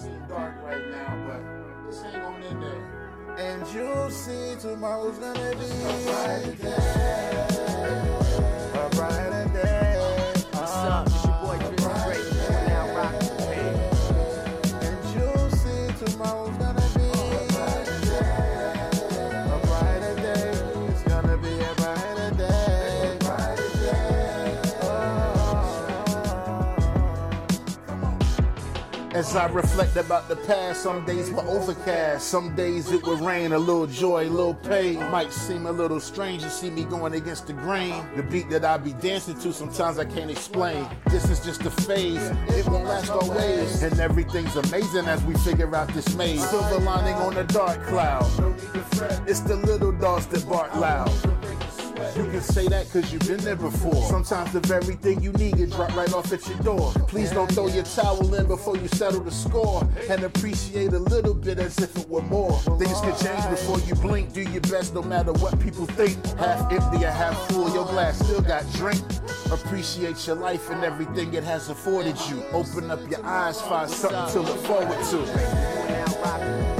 seem 0.00 0.22
dark 0.28 0.54
right 0.62 0.90
now, 0.90 1.26
but 1.26 1.90
just 1.90 2.02
hang 2.04 2.22
on 2.22 2.42
in 2.42 2.60
there. 2.60 3.36
And 3.36 3.66
you'll 3.74 4.10
see 4.10 4.56
tomorrow's 4.58 5.18
gonna 5.18 5.56
be 5.56 5.66
a 5.66 6.04
brighter 6.04 6.54
day. 6.54 7.49
As 29.20 29.36
I 29.36 29.48
reflect 29.48 29.98
about 29.98 30.30
the 30.30 30.36
past, 30.36 30.82
some 30.82 31.04
days 31.04 31.30
were 31.30 31.42
overcast, 31.42 32.26
some 32.26 32.56
days 32.56 32.90
it 32.90 33.06
would 33.06 33.20
rain, 33.20 33.52
a 33.52 33.58
little 33.58 33.86
joy, 33.86 34.26
a 34.26 34.30
little 34.30 34.54
pain. 34.54 34.98
Might 35.10 35.30
seem 35.30 35.66
a 35.66 35.70
little 35.70 36.00
strange 36.00 36.42
to 36.42 36.48
see 36.48 36.70
me 36.70 36.84
going 36.84 37.12
against 37.12 37.46
the 37.46 37.52
grain. 37.52 38.02
The 38.16 38.22
beat 38.22 38.48
that 38.48 38.64
I 38.64 38.78
be 38.78 38.94
dancing 38.94 39.38
to, 39.40 39.52
sometimes 39.52 39.98
I 39.98 40.06
can't 40.06 40.30
explain. 40.30 40.88
This 41.10 41.28
is 41.28 41.44
just 41.44 41.66
a 41.66 41.70
phase, 41.70 42.30
it 42.48 42.66
won't 42.66 42.86
last 42.86 43.10
always. 43.10 43.82
And 43.82 44.00
everything's 44.00 44.56
amazing 44.56 45.04
as 45.04 45.22
we 45.24 45.34
figure 45.34 45.76
out 45.76 45.92
this 45.92 46.16
maze. 46.16 46.42
Silver 46.48 46.78
lining 46.78 47.16
on 47.16 47.36
a 47.36 47.44
dark 47.44 47.82
cloud. 47.88 48.24
It's 49.28 49.40
the 49.40 49.56
little 49.56 49.92
dogs 49.92 50.28
that 50.28 50.48
bark 50.48 50.74
loud. 50.76 51.12
You 52.16 52.30
can 52.30 52.40
say 52.40 52.66
that 52.68 52.90
cause 52.90 53.12
you've 53.12 53.26
been 53.26 53.38
there 53.38 53.56
before. 53.56 54.02
Sometimes 54.04 54.52
the 54.52 54.60
very 54.60 54.94
thing 54.96 55.22
you 55.22 55.32
need 55.32 55.56
get 55.56 55.70
dropped 55.70 55.94
right 55.94 56.12
off 56.12 56.32
at 56.32 56.46
your 56.48 56.58
door. 56.58 56.92
Please 57.08 57.30
don't 57.30 57.50
throw 57.52 57.66
your 57.68 57.84
towel 57.84 58.34
in 58.34 58.46
before 58.46 58.76
you 58.76 58.88
settle 58.88 59.20
the 59.20 59.30
score. 59.30 59.88
And 60.08 60.24
appreciate 60.24 60.92
a 60.92 60.98
little 60.98 61.34
bit 61.34 61.58
as 61.58 61.78
if 61.78 61.96
it 61.96 62.08
were 62.08 62.22
more. 62.22 62.58
Things 62.78 63.00
can 63.00 63.16
change 63.18 63.48
before 63.50 63.80
you 63.80 63.94
blink. 63.94 64.32
Do 64.32 64.42
your 64.42 64.62
best 64.62 64.94
no 64.94 65.02
matter 65.02 65.32
what 65.32 65.60
people 65.60 65.86
think. 65.86 66.16
Half 66.38 66.72
empty 66.72 67.04
or 67.04 67.10
half 67.10 67.36
full, 67.48 67.72
your 67.72 67.84
glass 67.84 68.18
still 68.18 68.40
got 68.40 68.70
drink. 68.72 69.02
Appreciate 69.50 70.26
your 70.26 70.36
life 70.36 70.70
and 70.70 70.84
everything 70.84 71.34
it 71.34 71.44
has 71.44 71.68
afforded 71.68 72.16
you. 72.28 72.42
Open 72.52 72.90
up 72.90 73.00
your 73.10 73.24
eyes, 73.24 73.60
find 73.60 73.90
something 73.90 74.32
to 74.32 74.40
look 74.48 74.58
forward 74.64 74.98
to. 75.10 76.79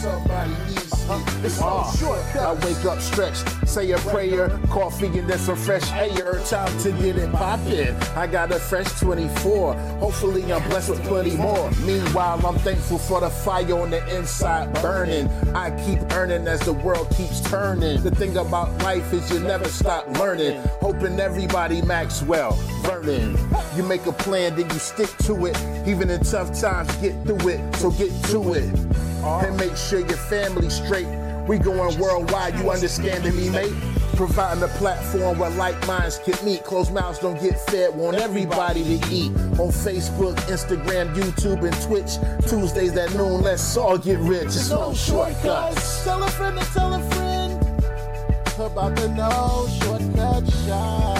Somebody 0.00 0.50
needs 0.66 1.08
me. 1.08 1.10
It's. 1.42 1.60
I 1.60 2.56
wake 2.64 2.84
up 2.84 3.00
stretched, 3.00 3.68
say 3.68 3.90
a 3.90 3.98
prayer, 3.98 4.48
coffee 4.70 5.06
and 5.06 5.28
then 5.28 5.38
some 5.38 5.56
fresh 5.56 5.90
air. 5.92 6.40
Time 6.46 6.78
to 6.80 6.92
get 6.92 7.16
it 7.16 7.32
poppin'. 7.32 7.96
I 8.16 8.26
got 8.26 8.52
a 8.52 8.60
fresh 8.60 8.88
24. 9.00 9.74
Hopefully 9.74 10.52
I'm 10.52 10.62
blessed 10.68 10.90
with 10.90 11.02
plenty 11.04 11.36
more. 11.36 11.70
Meanwhile, 11.84 12.46
I'm 12.46 12.58
thankful 12.58 12.98
for 12.98 13.20
the 13.20 13.30
fire 13.30 13.78
on 13.80 13.90
the 13.90 14.16
inside 14.16 14.72
burning. 14.80 15.28
I 15.54 15.70
keep 15.84 16.00
earning 16.12 16.46
as 16.46 16.60
the 16.60 16.72
world 16.72 17.10
keeps 17.16 17.40
turning. 17.40 18.02
The 18.02 18.14
thing 18.14 18.36
about 18.36 18.76
life 18.82 19.12
is 19.12 19.30
you 19.32 19.40
never 19.40 19.68
stop 19.68 20.06
learning. 20.18 20.60
Hoping 20.80 21.18
everybody 21.18 21.82
Maxwell, 21.82 22.52
Vernon. 22.82 23.36
You 23.76 23.82
make 23.82 24.06
a 24.06 24.12
plan, 24.12 24.54
then 24.56 24.70
you 24.70 24.78
stick 24.78 25.10
to 25.24 25.46
it. 25.46 25.58
Even 25.88 26.08
in 26.10 26.20
tough 26.22 26.58
times, 26.58 26.94
get 26.96 27.14
through 27.24 27.48
it. 27.48 27.76
So 27.76 27.90
get 27.90 28.12
to 28.26 28.54
it. 28.54 29.09
And 29.22 29.56
make 29.56 29.76
sure 29.76 30.00
your 30.00 30.16
family's 30.16 30.74
straight. 30.74 31.06
We 31.46 31.58
going 31.58 31.98
worldwide, 31.98 32.58
you 32.58 32.70
understanding 32.70 33.36
me, 33.36 33.50
mate? 33.50 33.72
Providing 34.14 34.62
a 34.62 34.68
platform 34.68 35.38
where 35.38 35.50
like 35.50 35.84
minds 35.86 36.18
can 36.18 36.44
meet. 36.44 36.64
Closed 36.64 36.92
mouths 36.92 37.18
don't 37.18 37.40
get 37.40 37.58
fed, 37.68 37.94
want 37.94 38.16
everybody 38.18 38.84
to 38.84 39.06
eat. 39.10 39.32
On 39.58 39.70
Facebook, 39.70 40.36
Instagram, 40.48 41.14
YouTube, 41.14 41.64
and 41.64 41.82
Twitch. 41.82 42.18
Tuesdays 42.48 42.96
at 42.96 43.14
noon, 43.14 43.42
let's 43.42 43.76
all 43.76 43.98
get 43.98 44.18
rich. 44.20 44.54
No 44.68 44.94
shortcuts. 44.94 46.04
Tell 46.04 46.22
a 46.22 46.30
friend 46.30 46.58
to 46.58 46.64
tell 46.72 46.94
a 46.94 47.10
friend 47.10 47.70
about 48.60 48.94
the 48.96 49.08
No 49.08 49.66
Shortcut 49.80 50.52
Show. 50.66 51.19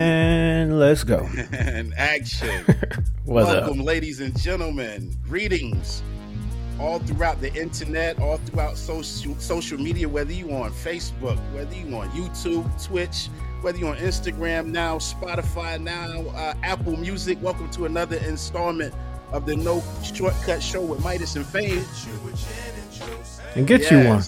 And 0.00 0.78
let's 0.78 1.04
go. 1.04 1.28
and 1.52 1.92
action. 1.94 2.64
Welcome, 3.26 3.80
up? 3.80 3.86
ladies 3.86 4.20
and 4.20 4.36
gentlemen. 4.40 5.14
Greetings 5.28 6.02
all 6.80 6.98
throughout 7.00 7.38
the 7.42 7.52
internet, 7.52 8.18
all 8.18 8.38
throughout 8.38 8.78
social 8.78 9.38
social 9.38 9.76
media, 9.76 10.08
whether 10.08 10.32
you 10.32 10.50
on 10.52 10.70
Facebook, 10.72 11.36
whether 11.52 11.74
you 11.74 11.94
on 11.94 12.08
YouTube, 12.12 12.64
Twitch, 12.82 13.26
whether 13.60 13.76
you're 13.76 13.90
on 13.90 13.98
Instagram 13.98 14.68
now, 14.68 14.96
Spotify 14.96 15.78
now, 15.78 16.26
uh, 16.30 16.54
Apple 16.62 16.96
Music. 16.96 17.36
Welcome 17.42 17.70
to 17.72 17.84
another 17.84 18.16
installment 18.16 18.94
of 19.32 19.44
the 19.44 19.54
No 19.54 19.82
Shortcut 20.02 20.62
Show 20.62 20.80
with 20.80 21.04
Midas 21.04 21.36
and 21.36 21.44
Fame. 21.44 21.84
And 23.54 23.66
get 23.66 23.90
you 23.90 23.98
one. 24.08 24.22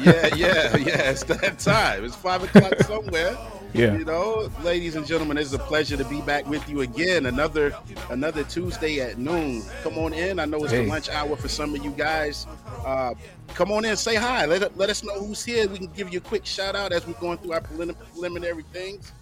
Yeah, 0.00 0.34
yeah, 0.34 0.76
yeah. 0.78 1.10
It's 1.10 1.22
that 1.24 1.60
time. 1.60 2.04
It's 2.04 2.16
five 2.16 2.42
o'clock 2.42 2.76
somewhere. 2.80 3.36
Yeah. 3.74 3.96
You 3.96 4.04
know, 4.04 4.50
ladies 4.62 4.96
and 4.96 5.06
gentlemen, 5.06 5.38
it's 5.38 5.52
a 5.52 5.58
pleasure 5.58 5.96
to 5.96 6.04
be 6.04 6.20
back 6.22 6.46
with 6.46 6.68
you 6.68 6.82
again. 6.82 7.26
Another 7.26 7.74
another 8.10 8.44
Tuesday 8.44 9.00
at 9.00 9.18
noon. 9.18 9.62
Come 9.82 9.98
on 9.98 10.12
in. 10.12 10.38
I 10.38 10.44
know 10.44 10.62
it's 10.64 10.72
Hey. 10.72 10.84
the 10.84 10.90
lunch 10.90 11.08
hour 11.08 11.36
for 11.36 11.48
some 11.48 11.74
of 11.74 11.82
you 11.84 11.90
guys. 11.92 12.46
Uh, 12.84 13.14
come 13.48 13.72
on 13.72 13.84
in, 13.84 13.96
say 13.96 14.14
hi. 14.14 14.44
Let, 14.46 14.76
let 14.76 14.90
us 14.90 15.02
know 15.02 15.14
who's 15.24 15.44
here. 15.44 15.68
We 15.68 15.78
can 15.78 15.86
give 15.88 16.12
you 16.12 16.18
a 16.18 16.22
quick 16.22 16.44
shout 16.44 16.76
out 16.76 16.92
as 16.92 17.06
we're 17.06 17.14
going 17.14 17.38
through 17.38 17.52
our 17.52 17.60
prelim- 17.62 17.96
preliminary 18.12 18.64
things. 18.72 19.12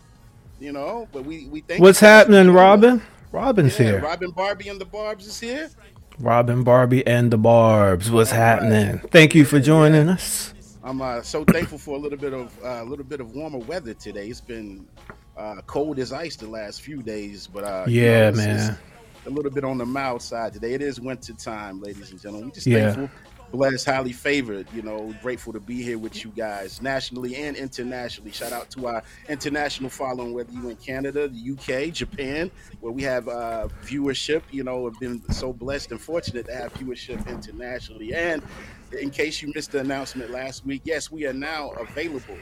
You 0.58 0.72
know, 0.72 1.08
but 1.12 1.24
we 1.24 1.46
we 1.46 1.60
thank 1.60 1.80
What's 1.80 2.00
happening, 2.00 2.50
Robin? 2.50 3.02
Robin's 3.32 3.78
Yeah, 3.78 3.86
here. 3.86 4.00
Robin 4.00 4.30
Barbie 4.32 4.68
and 4.68 4.80
the 4.80 4.84
Barbs 4.84 5.26
is 5.26 5.38
here. 5.40 5.70
Robin, 6.18 6.64
Barbie, 6.64 7.06
and 7.06 7.30
the 7.30 7.38
Barbs. 7.38 8.10
What's 8.10 8.30
happening? 8.32 8.98
Thank 9.10 9.34
you 9.34 9.44
for 9.46 9.58
joining 9.60 10.08
us. 10.10 10.52
I'm 10.82 11.02
uh, 11.02 11.22
so 11.22 11.44
thankful 11.44 11.78
for 11.78 11.96
a 11.96 11.98
little 11.98 12.18
bit 12.18 12.32
of 12.32 12.56
uh, 12.64 12.82
a 12.82 12.84
little 12.84 13.04
bit 13.04 13.20
of 13.20 13.34
warmer 13.34 13.58
weather 13.58 13.92
today. 13.94 14.28
It's 14.28 14.40
been 14.40 14.86
uh, 15.36 15.56
cold 15.66 15.98
as 15.98 16.12
ice 16.12 16.36
the 16.36 16.48
last 16.48 16.80
few 16.82 17.02
days, 17.02 17.46
but 17.46 17.64
uh, 17.64 17.84
you 17.86 18.02
Yeah, 18.02 18.08
know, 18.08 18.28
it's- 18.28 18.36
man. 18.36 18.78
it's 19.18 19.26
a 19.26 19.30
little 19.30 19.50
bit 19.50 19.64
on 19.64 19.76
the 19.78 19.84
mild 19.86 20.22
side 20.22 20.54
today. 20.54 20.72
It 20.72 20.80
is 20.82 20.98
winter 21.00 21.34
time, 21.34 21.82
ladies 21.82 22.10
and 22.10 22.20
gentlemen. 22.20 22.46
We 22.46 22.52
just 22.52 22.66
Yeah. 22.66 22.94
thankful, 22.94 23.10
blessed, 23.50 23.86
highly 23.86 24.12
favored. 24.12 24.66
You 24.74 24.82
know, 24.82 25.14
grateful 25.22 25.52
to 25.52 25.60
be 25.60 25.82
here 25.82 25.98
with 25.98 26.24
you 26.24 26.32
guys 26.36 26.80
nationally 26.80 27.36
and 27.36 27.56
internationally. 27.56 28.30
Shout 28.30 28.52
out 28.52 28.70
to 28.70 28.86
our 28.86 29.02
international 29.28 29.90
following, 29.90 30.32
whether 30.32 30.52
you 30.52 30.68
in 30.68 30.76
Canada, 30.76 31.28
the 31.28 31.52
UK, 31.52 31.92
Japan, 31.92 32.50
where 32.80 32.92
we 32.92 33.02
have 33.02 33.28
uh, 33.28 33.68
viewership. 33.82 34.42
You 34.50 34.64
know, 34.64 34.84
have 34.84 34.98
been 35.00 35.22
so 35.32 35.52
blessed 35.52 35.90
and 35.92 36.00
fortunate 36.00 36.46
to 36.46 36.54
have 36.54 36.72
viewership 36.74 37.26
internationally. 37.26 38.14
And 38.14 38.42
in 38.98 39.10
case 39.10 39.42
you 39.42 39.52
missed 39.54 39.72
the 39.72 39.80
announcement 39.80 40.30
last 40.30 40.64
week, 40.64 40.82
yes, 40.84 41.10
we 41.10 41.26
are 41.26 41.32
now 41.32 41.70
available 41.70 42.36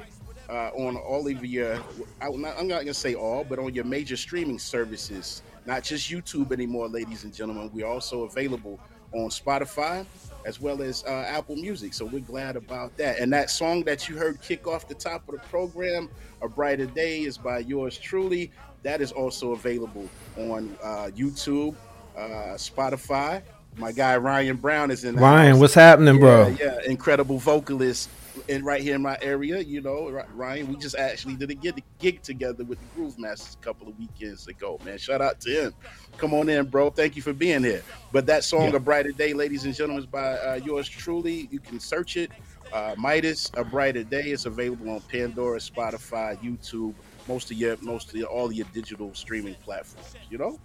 uh, 0.49 0.71
on 0.75 0.97
all 0.97 1.29
of 1.29 1.45
your, 1.45 1.79
I'm 2.21 2.41
not, 2.41 2.59
I'm 2.59 2.69
not 2.69 2.81
gonna 2.81 2.95
say 2.95 3.15
all, 3.15 3.45
but 3.45 3.59
on 3.59 3.75
your 3.75 3.85
major 3.85 4.17
streaming 4.17 4.59
services, 4.59 5.43
not 5.67 5.83
just 5.83 6.11
YouTube 6.11 6.53
anymore, 6.53 6.89
ladies 6.89 7.25
and 7.25 7.35
gentlemen. 7.35 7.71
We're 7.73 7.87
also 7.87 8.25
available 8.25 8.81
on 9.13 9.29
Spotify 9.29 10.07
as 10.49 10.59
well 10.63 10.81
as 10.81 11.05
uh, 11.05 11.27
Apple 11.29 11.57
Music. 11.57 11.93
So 11.93 12.07
we're 12.07 12.21
glad 12.21 12.57
about 12.57 12.97
that. 12.97 13.19
And 13.19 13.31
that 13.35 13.51
song 13.51 13.85
that 13.85 14.09
you 14.09 14.17
heard 14.17 14.41
kick 14.41 14.67
off 14.67 14.89
the 14.89 14.95
top 14.95 15.29
of 15.29 15.35
the 15.35 15.41
program, 15.49 16.09
"A 16.41 16.49
Brighter 16.49 16.87
Day," 16.87 17.21
is 17.21 17.37
by 17.37 17.59
yours 17.59 17.99
truly. 17.99 18.51
That 18.83 19.03
is 19.03 19.13
also 19.13 19.53
available 19.53 20.09
on 20.39 20.75
uh, 20.83 21.11
YouTube, 21.15 21.77
uh, 22.17 22.57
Spotify. 22.57 23.43
My 23.77 23.93
guy 23.93 24.17
Ryan 24.17 24.57
Brown 24.57 24.91
is 24.91 25.05
in. 25.05 25.17
Ryan, 25.17 25.51
house. 25.53 25.61
what's 25.61 25.75
happening, 25.75 26.19
bro? 26.19 26.49
Yeah, 26.49 26.57
yeah, 26.65 26.91
incredible 26.91 27.39
vocalist 27.39 28.09
and 28.49 28.65
right 28.65 28.81
here 28.83 28.95
in 28.95 29.03
my 29.03 29.19
area, 29.21 29.59
you 29.61 29.81
know, 29.81 30.11
Ryan, 30.35 30.69
we 30.69 30.77
just 30.77 30.97
actually 30.97 31.37
did 31.37 31.51
a 31.51 31.55
gig, 31.55 31.83
gig 31.99 32.23
together 32.23 32.65
with 32.65 32.79
the 32.79 32.87
Groove 32.95 33.19
Masters 33.19 33.57
a 33.61 33.65
couple 33.65 33.89
of 33.89 33.99
weekends 33.99 34.49
ago. 34.49 34.79
Man, 34.85 34.99
shout 34.99 35.21
out 35.21 35.41
to 35.43 35.51
him. 35.51 35.75
Come 36.17 36.35
on 36.35 36.49
in, 36.49 36.67
bro. 36.67 36.91
Thank 36.91 37.17
you 37.17 37.23
for 37.23 37.33
being 37.33 37.63
here. 37.63 37.83
But 38.13 38.27
that 38.27 38.45
song, 38.45 38.71
Yeah. 38.71 38.77
"A 38.77 38.81
Brighter 38.81 39.13
Day," 39.13 39.33
ladies 39.35 39.65
and 39.65 39.75
gentlemen, 39.75 40.03
is 40.03 40.07
by 40.07 40.33
uh, 40.39 40.61
yours 40.65 40.89
truly. 40.89 41.49
You 41.51 41.61
can 41.61 41.81
search 41.81 42.17
it. 42.17 42.31
Uh, 42.73 42.95
Midas, 42.99 43.51
"A 43.55 43.65
Brighter 43.65 44.05
Day" 44.05 44.31
is 44.31 44.47
available 44.47 44.91
on 44.91 45.01
Pandora, 45.03 45.59
Spotify, 45.59 46.37
YouTube, 46.43 46.95
most 47.27 47.51
of 47.51 47.57
your, 47.57 47.77
most 47.81 48.11
of 48.11 48.17
your, 48.17 48.29
all 48.29 48.53
your 48.53 48.67
digital 48.73 49.15
streaming 49.15 49.55
platforms. 49.57 50.15
You 50.31 50.39
know. 50.39 50.59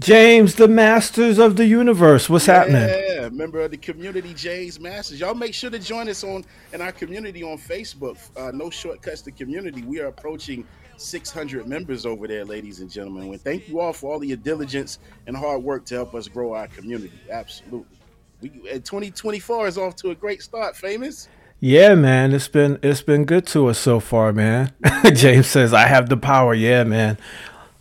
James, 0.00 0.54
the 0.54 0.68
masters 0.68 1.38
of 1.38 1.56
the 1.56 1.66
universe. 1.66 2.30
What's 2.30 2.46
happening? 2.46 2.88
Yeah, 2.88 3.28
member 3.30 3.60
of 3.60 3.72
the 3.72 3.76
community, 3.76 4.32
Jay's 4.32 4.78
Masters. 4.78 5.18
Y'all 5.18 5.34
make 5.34 5.52
sure 5.52 5.70
to 5.70 5.78
join 5.78 6.08
us 6.08 6.22
on 6.22 6.44
in 6.72 6.80
our 6.80 6.92
community 6.92 7.42
on 7.42 7.58
Facebook. 7.58 8.16
Uh, 8.36 8.52
no 8.52 8.70
shortcuts 8.70 9.22
to 9.22 9.32
community. 9.32 9.82
We 9.82 10.00
are 10.00 10.06
approaching 10.06 10.64
600 10.98 11.66
members 11.66 12.06
over 12.06 12.28
there, 12.28 12.44
ladies 12.44 12.80
and 12.80 12.88
gentlemen. 12.88 13.24
And 13.24 13.40
thank 13.40 13.68
you 13.68 13.80
all 13.80 13.92
for 13.92 14.12
all 14.12 14.22
your 14.22 14.36
diligence 14.36 15.00
and 15.26 15.36
hard 15.36 15.64
work 15.64 15.84
to 15.86 15.96
help 15.96 16.14
us 16.14 16.28
grow 16.28 16.52
our 16.54 16.68
community. 16.68 17.18
Absolutely. 17.28 17.98
We, 18.40 18.50
and 18.70 18.84
2024 18.84 19.66
is 19.66 19.78
off 19.78 19.96
to 19.96 20.10
a 20.10 20.14
great 20.14 20.42
start. 20.42 20.76
Famous. 20.76 21.28
Yeah, 21.60 21.96
man, 21.96 22.32
it's 22.32 22.46
been 22.46 22.78
it's 22.84 23.02
been 23.02 23.24
good 23.24 23.44
to 23.48 23.66
us 23.66 23.80
so 23.80 23.98
far, 23.98 24.32
man. 24.32 24.72
James 25.12 25.48
says 25.48 25.74
I 25.74 25.88
have 25.88 26.08
the 26.08 26.16
power. 26.16 26.54
Yeah, 26.54 26.84
man. 26.84 27.18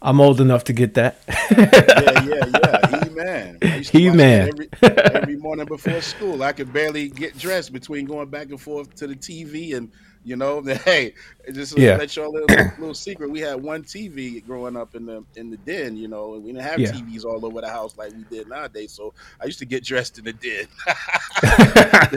I'm 0.01 0.21
old 0.21 0.39
enough 0.41 0.63
to 0.65 0.73
get 0.73 0.94
that. 0.95 1.19
yeah, 1.27 2.23
yeah, 2.23 2.45
yeah. 2.63 2.73
He 3.03 3.09
man. 3.09 3.59
To 3.59 3.67
watch 3.67 3.89
He-Man. 3.89 4.49
Every, 4.49 4.69
every 4.83 5.35
morning 5.38 5.65
before 5.65 6.01
school, 6.01 6.44
I 6.44 6.51
could 6.53 6.71
barely 6.71 7.09
get 7.09 7.38
dressed 7.38 7.73
between 7.73 8.05
going 8.05 8.29
back 8.29 8.49
and 8.49 8.61
forth 8.61 8.94
to 8.95 9.07
the 9.07 9.15
TV 9.15 9.75
and 9.75 9.91
you 10.23 10.35
know, 10.35 10.61
hey, 10.85 11.13
just 11.53 11.75
to 11.75 11.81
Yeah. 11.81 11.95
let 11.95 12.15
y'all 12.15 12.27
a 12.27 12.35
little, 12.45 12.65
little 12.77 12.94
secret. 12.94 13.31
We 13.31 13.39
had 13.39 13.61
one 13.61 13.83
TV 13.83 14.45
growing 14.45 14.75
up 14.75 14.94
in 14.94 15.05
the 15.05 15.23
in 15.35 15.49
the 15.49 15.57
den, 15.57 15.95
you 15.95 16.07
know, 16.09 16.33
and 16.35 16.44
we 16.44 16.51
didn't 16.51 16.65
have 16.65 16.79
Yeah. 16.79 16.91
TVs 16.91 17.23
all 17.25 17.45
over 17.45 17.61
the 17.61 17.69
house 17.69 17.97
like 17.97 18.13
we 18.13 18.23
did 18.25 18.47
nowadays. 18.47 18.94
So 18.94 19.13
I 19.41 19.45
used 19.45 19.59
to 19.59 19.65
get 19.65 19.83
dressed 19.83 20.17
in 20.19 20.25
the 20.25 20.33
den. 20.33 20.67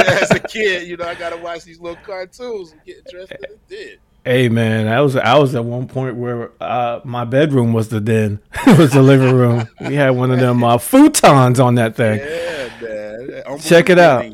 As 0.06 0.30
a 0.32 0.40
kid, 0.40 0.88
you 0.88 0.96
know, 0.96 1.06
I 1.06 1.14
gotta 1.14 1.36
watch 1.36 1.64
these 1.64 1.80
little 1.80 1.96
cartoons 1.98 2.72
and 2.72 2.82
get 2.84 3.04
dressed 3.06 3.32
in 3.32 3.38
the 3.68 3.76
den. 3.76 3.96
Hey, 4.24 4.50
man, 4.50 4.86
I 4.86 5.00
was 5.00 5.16
I 5.16 5.38
was 5.38 5.54
at 5.54 5.64
one 5.64 5.88
point 5.88 6.16
where 6.16 6.50
uh, 6.60 7.00
my 7.04 7.24
bedroom 7.24 7.72
was 7.72 7.88
the 7.88 8.00
den. 8.00 8.40
it 8.66 8.78
was 8.78 8.92
the 8.92 9.02
living 9.02 9.34
room. 9.34 9.68
We 9.80 9.94
had 9.94 10.10
one 10.10 10.30
of 10.30 10.38
them 10.38 10.62
uh, 10.62 10.76
futons 10.76 11.62
on 11.62 11.76
that 11.76 11.96
thing. 11.96 12.18
Yeah, 12.18 12.68
man. 12.82 13.58
Check 13.58 13.88
it 13.88 13.98
out. 13.98 14.26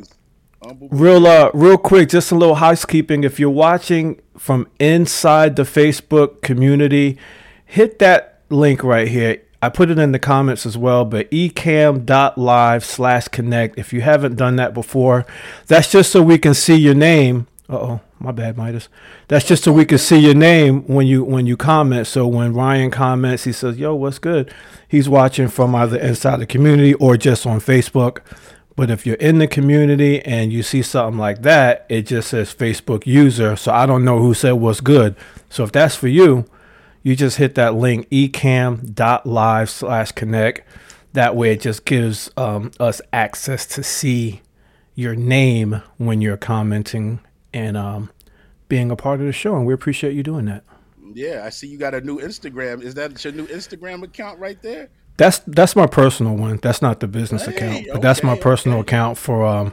Real 0.80 1.26
uh 1.26 1.50
real 1.54 1.78
quick, 1.78 2.08
just 2.08 2.32
a 2.32 2.34
little 2.34 2.56
housekeeping. 2.56 3.22
If 3.22 3.38
you're 3.38 3.48
watching 3.50 4.20
from 4.36 4.66
inside 4.80 5.54
the 5.54 5.62
Facebook 5.62 6.42
community, 6.42 7.18
hit 7.64 8.00
that 8.00 8.40
link 8.50 8.82
right 8.82 9.06
here. 9.06 9.42
I 9.62 9.68
put 9.68 9.90
it 9.90 9.98
in 9.98 10.12
the 10.12 10.18
comments 10.18 10.66
as 10.66 10.76
well, 10.76 11.04
but 11.04 11.30
ecam.live 11.30 12.84
slash 12.84 13.28
connect. 13.28 13.78
If 13.78 13.92
you 13.92 14.00
haven't 14.00 14.36
done 14.36 14.56
that 14.56 14.74
before, 14.74 15.24
that's 15.66 15.90
just 15.90 16.12
so 16.12 16.22
we 16.22 16.38
can 16.38 16.54
see 16.54 16.76
your 16.76 16.94
name. 16.94 17.46
Uh 17.68 17.76
oh, 17.76 18.00
my 18.18 18.32
bad, 18.32 18.56
Midas. 18.56 18.88
That's 19.28 19.46
just 19.46 19.64
so 19.64 19.72
we 19.72 19.84
can 19.84 19.98
see 19.98 20.18
your 20.18 20.34
name 20.34 20.82
when 20.86 21.06
you 21.06 21.22
when 21.22 21.46
you 21.46 21.56
comment. 21.56 22.06
So 22.06 22.26
when 22.26 22.54
Ryan 22.54 22.90
comments, 22.90 23.44
he 23.44 23.52
says, 23.52 23.78
Yo, 23.78 23.94
what's 23.94 24.18
good? 24.18 24.52
He's 24.88 25.08
watching 25.08 25.48
from 25.48 25.74
either 25.74 25.98
inside 25.98 26.40
the 26.40 26.46
community 26.46 26.94
or 26.94 27.16
just 27.16 27.46
on 27.46 27.60
Facebook. 27.60 28.20
But 28.76 28.90
if 28.90 29.06
you're 29.06 29.16
in 29.16 29.38
the 29.38 29.46
community 29.48 30.20
and 30.22 30.52
you 30.52 30.62
see 30.62 30.82
something 30.82 31.18
like 31.18 31.42
that, 31.42 31.86
it 31.88 32.02
just 32.02 32.28
says 32.28 32.54
Facebook 32.54 33.06
user. 33.06 33.56
So 33.56 33.72
I 33.72 33.86
don't 33.86 34.04
know 34.04 34.18
who 34.18 34.34
said 34.34 34.52
what's 34.52 34.80
good. 34.80 35.16
So 35.48 35.64
if 35.64 35.72
that's 35.72 35.96
for 35.96 36.08
you, 36.08 36.44
you 37.02 37.16
just 37.16 37.38
hit 37.38 37.54
that 37.54 37.74
link 37.74 38.08
ecam.live 38.10 39.70
slash 39.70 40.12
connect. 40.12 40.68
That 41.14 41.34
way 41.34 41.52
it 41.52 41.62
just 41.62 41.86
gives 41.86 42.30
um, 42.36 42.70
us 42.78 43.00
access 43.12 43.64
to 43.68 43.82
see 43.82 44.42
your 44.94 45.14
name 45.14 45.82
when 45.96 46.20
you're 46.20 46.36
commenting 46.36 47.20
and 47.56 47.76
um, 47.76 48.10
being 48.68 48.90
a 48.90 48.96
part 48.96 49.20
of 49.20 49.26
the 49.26 49.32
show. 49.32 49.56
And 49.56 49.66
we 49.66 49.72
appreciate 49.72 50.14
you 50.14 50.22
doing 50.22 50.44
that. 50.44 50.62
Yeah, 51.14 51.42
I 51.44 51.50
see 51.50 51.66
you 51.66 51.78
got 51.78 51.94
a 51.94 52.00
new 52.02 52.20
Instagram. 52.20 52.82
Is 52.82 52.94
that 52.94 53.24
your 53.24 53.32
new 53.32 53.46
Instagram 53.46 54.02
account 54.02 54.38
right 54.38 54.60
there? 54.60 54.90
That's 55.16 55.38
that's 55.46 55.74
my 55.74 55.86
personal 55.86 56.36
one. 56.36 56.58
That's 56.58 56.82
not 56.82 57.00
the 57.00 57.08
business 57.08 57.46
Hey, 57.46 57.56
account, 57.56 57.86
but 57.90 58.02
that's 58.02 58.22
my 58.22 58.36
personal 58.36 58.80
okay. 58.80 58.88
account 58.88 59.16
for 59.16 59.46
um, 59.46 59.72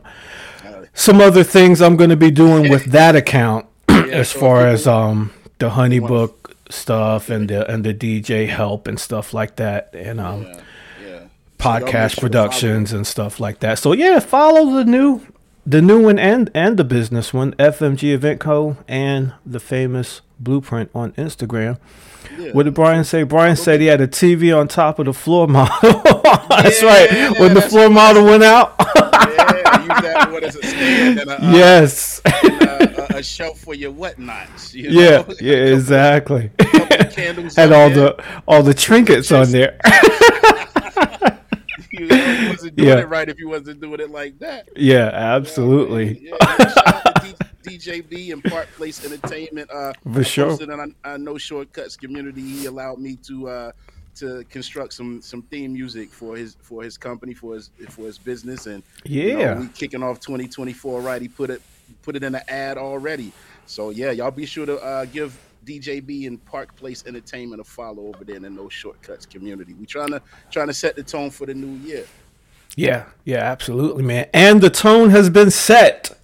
some 0.94 1.20
other 1.20 1.44
things 1.44 1.82
I'm 1.82 1.98
going 1.98 2.12
to 2.12 2.16
be 2.16 2.32
doing 2.32 2.70
with 2.70 2.86
that 2.86 3.18
account, 3.18 3.66
as 3.90 4.30
so 4.30 4.40
far 4.40 4.66
as 4.66 4.88
um 4.88 5.34
the 5.60 5.72
HoneyBook 5.72 6.54
stuff 6.70 7.30
and 7.30 7.50
the 7.50 7.70
and 7.70 7.84
the 7.84 7.94
DJ 7.94 8.48
help 8.48 8.88
and 8.88 8.98
stuff 8.98 9.34
like 9.34 9.58
that, 9.58 9.90
and 9.94 10.22
um 10.22 10.44
Yeah, 10.44 10.62
yeah. 11.02 11.20
So 11.20 11.30
podcast 11.58 12.12
sure 12.12 12.22
productions 12.22 12.94
and 12.94 13.06
stuff 13.06 13.42
like 13.42 13.60
that. 13.60 13.80
So 13.80 13.92
yeah, 13.92 14.20
follow 14.20 14.72
the 14.78 14.86
new 14.86 15.22
the 15.66 15.82
new 15.82 16.04
one 16.04 16.20
and 16.20 16.50
and 16.54 16.78
the 16.78 16.84
business 16.84 17.34
one, 17.34 17.54
FMG 17.54 18.14
Event 18.14 18.40
Co. 18.40 18.78
and 18.88 19.34
the 19.46 19.60
famous 19.60 20.22
Blueprint 20.40 20.90
on 20.94 21.14
Instagram. 21.14 21.80
Yeah. 22.38 22.52
What 22.52 22.64
did 22.64 22.74
Brian 22.74 23.04
say? 23.04 23.24
Brian 23.24 23.56
said 23.56 23.80
he 23.80 23.88
had 23.88 24.02
a 24.02 24.08
TV 24.08 24.58
on 24.58 24.68
top 24.68 25.00
of 25.00 25.06
the 25.06 25.14
floor 25.14 25.48
model. 25.48 26.02
that's 26.50 26.84
right. 26.84 27.12
Yeah, 27.12 27.32
When 27.40 27.54
the 27.54 27.62
floor 27.62 27.90
model 27.90 28.26
went 28.26 28.44
out. 28.44 28.76
yeah, 28.80 29.80
use 29.80 29.88
that 29.88 30.44
a 30.44 30.52
stand 30.52 31.20
and 31.20 31.30
a, 31.30 31.34
uh, 31.36 31.52
yes. 31.52 32.22
a, 32.26 33.22
shelf 33.22 33.60
for 33.60 33.74
your 33.74 33.92
whatnots. 33.92 34.74
You 34.74 34.90
yeah. 34.90 35.22
know? 35.22 35.36
Yeah. 35.40 35.54
Exactly. 35.74 36.52
Couple 36.58 37.06
candles 37.12 37.56
Had 37.56 37.72
all 37.72 37.90
there. 37.90 38.14
the 38.14 38.24
all 38.48 38.64
the 38.64 38.74
trinkets 38.74 39.32
on 39.32 39.52
there. 39.52 39.80
You, 42.06 42.16
you 42.16 42.50
wasn't 42.50 42.76
doing 42.76 42.90
Yeah. 42.90 43.00
it 43.00 43.10
right 43.10 43.28
if 43.30 43.40
you 43.40 43.50
wasn't 43.50 43.82
doing 43.82 44.00
it 44.00 44.12
like 44.12 44.40
that. 44.40 44.70
yeah. 44.76 45.10
Absolutely. 45.14 46.20
Yeah, 46.30 46.36
yeah, 46.42 46.58
shout 46.70 47.06
out 47.06 47.16
to 47.24 47.36
D- 47.64 47.78
DJB 48.04 48.34
and 48.34 48.44
Park 48.44 48.68
Place 48.76 49.04
Entertainment. 49.06 49.70
Uh, 49.72 49.94
For 50.12 50.24
sure. 50.24 50.62
in 50.62 50.70
our, 50.72 50.88
our 51.06 51.18
No 51.18 51.38
Shortcuts 51.38 51.96
community. 51.96 52.42
He 52.42 52.66
allowed 52.66 53.00
me 53.00 53.16
to 53.28 53.48
uh, 53.50 53.72
to 54.16 54.44
construct 54.50 54.94
some 54.94 55.22
some 55.22 55.42
theme 55.44 55.74
music 55.74 56.12
for 56.12 56.36
his 56.38 56.56
for 56.62 56.84
his 56.84 56.98
company 56.98 57.34
for 57.34 57.56
his 57.56 57.72
for 57.90 58.06
his 58.06 58.18
business 58.20 58.68
and 58.68 58.84
you 59.06 59.34
know, 59.34 59.40
Yeah. 59.40 59.60
we 59.60 59.68
kicking 59.70 60.04
off 60.04 60.20
2024 60.20 61.02
right. 61.02 61.22
He 61.22 61.28
put 61.28 61.50
it 61.50 61.62
put 62.04 62.16
it 62.16 62.24
in 62.24 62.36
an 62.36 62.42
ad 62.48 62.78
already. 62.78 63.32
So 63.66 63.90
yeah, 63.90 64.12
y'all 64.12 64.30
be 64.32 64.46
sure 64.46 64.66
to 64.66 64.78
uh, 64.78 65.06
give 65.06 65.36
DJB 65.66 66.28
and 66.28 66.44
Park 66.46 66.76
Place 66.76 67.04
Entertainment 67.06 67.62
a 67.62 67.64
follow 67.64 68.08
over 68.08 68.24
there 68.24 68.36
in 68.36 68.44
the 68.44 68.50
No 68.50 68.70
Shortcuts 68.70 69.26
community. 69.26 69.74
We 69.74 69.86
trying 69.86 70.10
to 70.10 70.22
trying 70.52 70.68
to 70.68 70.74
set 70.74 70.96
the 70.96 71.04
tone 71.04 71.30
for 71.30 71.46
the 71.46 71.54
new 71.54 71.78
year. 71.86 72.06
Yeah. 72.76 73.06
Yeah. 73.24 73.40
Absolutely, 73.40 74.04
man. 74.04 74.28
And 74.34 74.62
the 74.62 74.70
tone 74.70 75.10
has 75.12 75.30
been 75.30 75.52
set. 75.52 76.18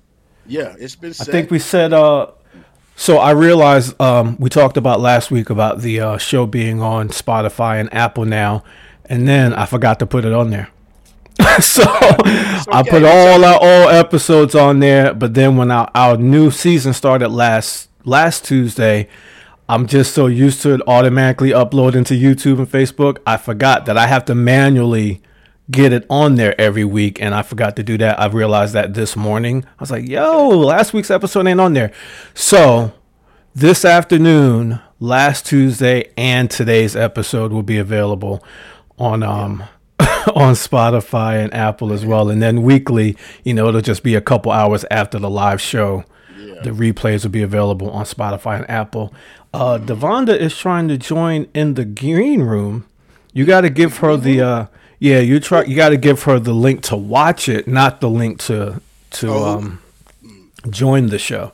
Yeah, 0.46 0.76
it's 0.80 0.96
been. 0.96 1.14
Set. 1.14 1.30
I 1.30 1.32
think 1.32 1.52
we 1.52 1.60
said 1.60 1.94
uh 1.94 2.32
so 2.96 3.18
I 3.18 3.32
realized 3.32 4.00
um 4.02 4.36
we 4.40 4.50
talked 4.50 4.78
about 4.78 5.00
last 5.00 5.32
week 5.32 5.50
about 5.50 5.82
the 5.82 6.00
uh 6.02 6.18
show 6.18 6.46
being 6.46 6.82
on 6.82 7.10
Spotify 7.10 7.80
and 7.80 7.94
Apple 7.94 8.26
now 8.26 8.64
and 9.06 9.28
then 9.28 9.54
I 9.54 9.66
forgot 9.66 10.00
to 10.00 10.06
put 10.06 10.24
it 10.24 10.32
on 10.34 10.52
there. 10.52 10.70
so 11.60 11.84
I 11.88 12.86
put 12.88 13.04
all 13.04 13.44
our 13.44 13.60
all 13.60 13.90
episodes 13.90 14.56
on 14.56 14.80
there, 14.80 15.14
but 15.14 15.34
then 15.34 15.58
when 15.58 15.72
our, 15.72 15.90
our 15.96 16.18
new 16.18 16.52
season 16.52 16.94
started 16.94 17.30
last 17.30 17.89
last 18.10 18.44
Tuesday, 18.44 19.08
I'm 19.70 19.86
just 19.86 20.14
so 20.14 20.26
used 20.26 20.62
to 20.64 20.74
it 20.74 20.82
automatically 20.88 21.54
uploading 21.54 22.04
to 22.06 22.16
YouTube 22.16 22.58
and 22.58 22.68
Facebook, 22.68 23.20
I 23.26 23.38
forgot 23.38 23.86
that 23.86 23.98
I 23.98 24.08
have 24.08 24.26
to 24.26 24.36
manually 24.36 25.22
get 25.70 25.94
it 25.94 26.06
on 26.10 26.36
there 26.36 26.60
every 26.60 26.84
week 26.84 27.22
and 27.22 27.36
I 27.36 27.44
forgot 27.44 27.76
to 27.76 27.84
do 27.84 27.98
that. 28.00 28.20
I 28.20 28.26
realized 28.26 28.74
that 28.74 28.96
this 28.96 29.16
morning. 29.16 29.64
I 29.66 29.82
was 29.82 29.92
like, 29.92 30.08
"Yo, 30.08 30.50
last 30.50 30.94
week's 30.94 31.12
episode 31.12 31.48
ain't 31.48 31.62
on 31.62 31.74
there." 31.74 31.92
So, 32.34 32.94
this 33.54 33.86
afternoon, 33.86 34.80
last 35.00 35.46
Tuesday 35.46 36.12
and 36.18 36.50
today's 36.50 36.96
episode 36.96 37.52
will 37.52 37.64
be 37.64 37.78
available 37.78 38.44
on 38.98 39.22
um 39.22 39.64
on 40.36 40.54
Spotify 40.54 41.44
and 41.44 41.54
Apple 41.54 41.94
as 41.94 42.06
well. 42.06 42.30
And 42.30 42.42
then 42.42 42.64
weekly, 42.64 43.16
you 43.44 43.54
know, 43.54 43.68
it'll 43.68 43.82
just 43.82 44.02
be 44.02 44.16
a 44.16 44.22
couple 44.22 44.52
hours 44.52 44.86
after 44.90 45.20
the 45.20 45.30
live 45.30 45.62
show. 45.62 46.06
The 46.64 46.72
replays 46.72 47.24
will 47.24 47.32
be 47.32 47.42
available 47.44 47.90
on 47.92 48.06
Spotify 48.06 48.58
and 48.58 48.70
Apple. 48.70 49.14
Uh 49.54 49.78
Devonda 49.80 50.38
is 50.38 50.58
trying 50.58 50.88
to 50.90 50.98
join 50.98 51.48
in 51.54 51.74
the 51.76 51.86
green 51.86 52.42
room. 52.42 52.86
You 53.34 53.46
got 53.46 53.62
to 53.62 53.70
give 53.70 53.98
her 53.98 54.18
the 54.18 54.42
uh 54.42 54.66
yeah, 55.00 55.20
you 55.20 55.40
try 55.40 55.64
you 55.64 55.76
got 55.76 55.90
to 55.90 55.98
give 55.98 56.24
her 56.24 56.40
the 56.40 56.54
link 56.54 56.82
to 56.84 56.96
watch 56.98 57.48
it, 57.50 57.68
not 57.68 58.02
the 58.02 58.10
link 58.10 58.40
to 58.42 58.82
to 59.12 59.30
Oh. 59.30 59.58
um 59.58 59.82
join 60.70 61.08
the 61.08 61.20
show. 61.20 61.52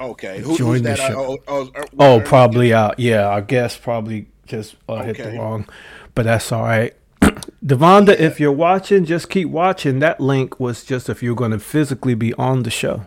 Okay, 0.00 0.40
Who, 0.40 0.56
Join 0.58 0.66
who's 0.72 0.82
the 0.82 0.88
that? 0.88 0.98
show. 0.98 1.14
Oh, 1.16 1.38
oh, 1.48 1.70
oh, 1.76 1.84
Oh, 1.98 2.20
uh, 2.20 2.24
probably 2.24 2.72
uh 2.72 2.90
yeah, 2.98 3.28
I 3.28 3.40
guess 3.40 3.76
probably 3.78 4.26
just 4.46 4.74
uh, 4.88 5.02
hit 5.02 5.16
the 5.16 5.38
wrong, 5.38 5.66
but 6.14 6.24
that's 6.24 6.52
all 6.52 6.62
right. 6.64 6.94
Devonda, 7.64 8.14
if 8.18 8.38
you're 8.38 8.52
watching, 8.52 9.04
just 9.06 9.30
keep 9.30 9.48
watching. 9.48 10.00
That 10.00 10.20
link 10.20 10.60
was 10.60 10.84
just 10.84 11.08
if 11.08 11.22
you're 11.22 11.34
going 11.36 11.52
to 11.52 11.58
physically 11.58 12.14
be 12.14 12.34
on 12.34 12.64
the 12.64 12.70
show. 12.70 13.06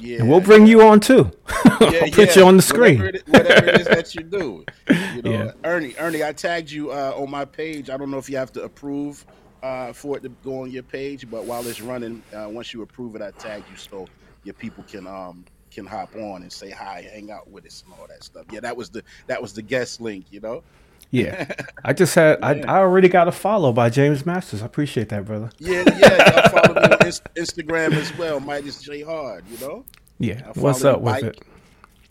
Yeah, 0.00 0.20
and 0.20 0.28
we'll 0.28 0.40
bring 0.40 0.66
you 0.66 0.82
on 0.82 1.00
too. 1.00 1.30
I'll 1.48 1.92
Yeah, 1.92 2.08
put 2.12 2.36
you 2.36 2.44
on 2.44 2.56
the 2.56 2.62
screen. 2.62 2.98
Whatever 3.00 3.16
it, 3.16 3.28
whatever 3.28 3.66
it 3.68 3.80
is 3.80 3.86
that 3.88 4.14
you're 4.14 4.24
doing. 4.24 4.66
You 5.14 5.22
know, 5.22 5.30
Yeah. 5.30 5.52
Ernie, 5.64 5.94
Ernie, 5.98 6.24
I 6.24 6.32
tagged 6.32 6.70
you 6.70 6.90
uh, 6.92 7.12
on 7.16 7.30
my 7.30 7.44
page. 7.44 7.90
I 7.90 7.96
don't 7.96 8.10
know 8.10 8.18
if 8.18 8.28
you 8.30 8.36
have 8.36 8.52
to 8.52 8.62
approve 8.62 9.24
uh, 9.62 9.92
for 9.92 10.16
it 10.16 10.22
to 10.22 10.28
go 10.28 10.62
on 10.62 10.70
your 10.70 10.82
page, 10.84 11.28
but 11.30 11.44
while 11.44 11.66
it's 11.66 11.80
running, 11.80 12.22
uh, 12.32 12.48
once 12.48 12.72
you 12.72 12.82
approve 12.82 13.16
it, 13.16 13.22
I 13.22 13.30
tag 13.32 13.64
you 13.70 13.76
so 13.76 14.06
your 14.44 14.54
people 14.54 14.84
can 14.84 15.06
um 15.06 15.44
can 15.70 15.84
hop 15.84 16.14
on 16.16 16.42
and 16.42 16.52
say 16.52 16.70
hi, 16.70 17.06
hang 17.12 17.30
out 17.30 17.50
with 17.50 17.66
us, 17.66 17.82
and 17.84 17.94
all 17.98 18.06
that 18.06 18.24
stuff. 18.24 18.46
Yeah, 18.50 18.60
that 18.60 18.76
was 18.76 18.88
the 18.90 19.02
that 19.26 19.40
was 19.42 19.52
the 19.52 19.62
guest 19.62 20.00
link. 20.00 20.26
You 20.30 20.40
know. 20.40 20.62
Yeah, 21.10 21.50
I 21.84 21.92
just 21.94 22.14
had 22.14 22.38
I, 22.42 22.60
I 22.60 22.78
already 22.78 23.08
got 23.08 23.28
a 23.28 23.32
follow 23.32 23.72
by 23.72 23.88
James 23.88 24.26
Masters. 24.26 24.62
I 24.62 24.66
appreciate 24.66 25.08
that, 25.08 25.24
brother. 25.24 25.50
Yeah, 25.58 25.84
yeah. 25.96 26.40
Y'all 26.40 26.50
follow 26.50 26.74
me 26.74 26.94
on 26.94 26.98
Instagram 27.36 27.92
as 27.94 28.16
well, 28.18 28.40
Midas 28.40 28.82
J 28.82 29.02
Hard. 29.02 29.44
You 29.48 29.66
know. 29.66 29.84
Yeah, 30.18 30.52
what's 30.54 30.84
up 30.84 31.00
with 31.00 31.14
Mike. 31.14 31.24
it? 31.24 31.40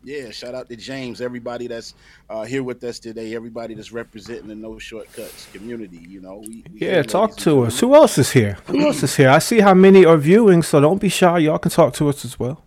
Yeah, 0.04 0.32
shout 0.32 0.56
out 0.56 0.70
to 0.70 0.76
James, 0.78 1.20
everybody 1.20 1.68
that's 1.68 1.94
uh, 2.30 2.46
here 2.46 2.64
with 2.64 2.82
us 2.86 2.98
today, 2.98 3.36
everybody 3.36 3.74
that's 3.74 3.92
representing 3.92 4.48
the 4.48 4.56
No 4.56 4.80
Shortcuts 4.80 5.48
community. 5.52 6.00
You 6.08 6.22
know, 6.22 6.38
we, 6.38 6.64
we 6.72 6.80
Yeah, 6.80 7.04
talk 7.04 7.36
to 7.38 7.64
us. 7.64 7.82
Who 7.82 7.94
else 7.94 8.18
is 8.18 8.32
here? 8.32 8.58
Who 8.68 8.88
else 8.88 9.04
is 9.04 9.18
here? 9.18 9.30
I 9.30 9.40
see 9.40 9.60
how 9.60 9.74
many 9.74 10.06
are 10.06 10.16
viewing, 10.16 10.64
so 10.64 10.80
don't 10.80 11.02
be 11.02 11.10
shy. 11.10 11.40
Y'all 11.40 11.58
can 11.58 11.72
talk 11.72 11.94
to 11.96 12.08
us 12.08 12.24
as 12.24 12.40
well. 12.40 12.64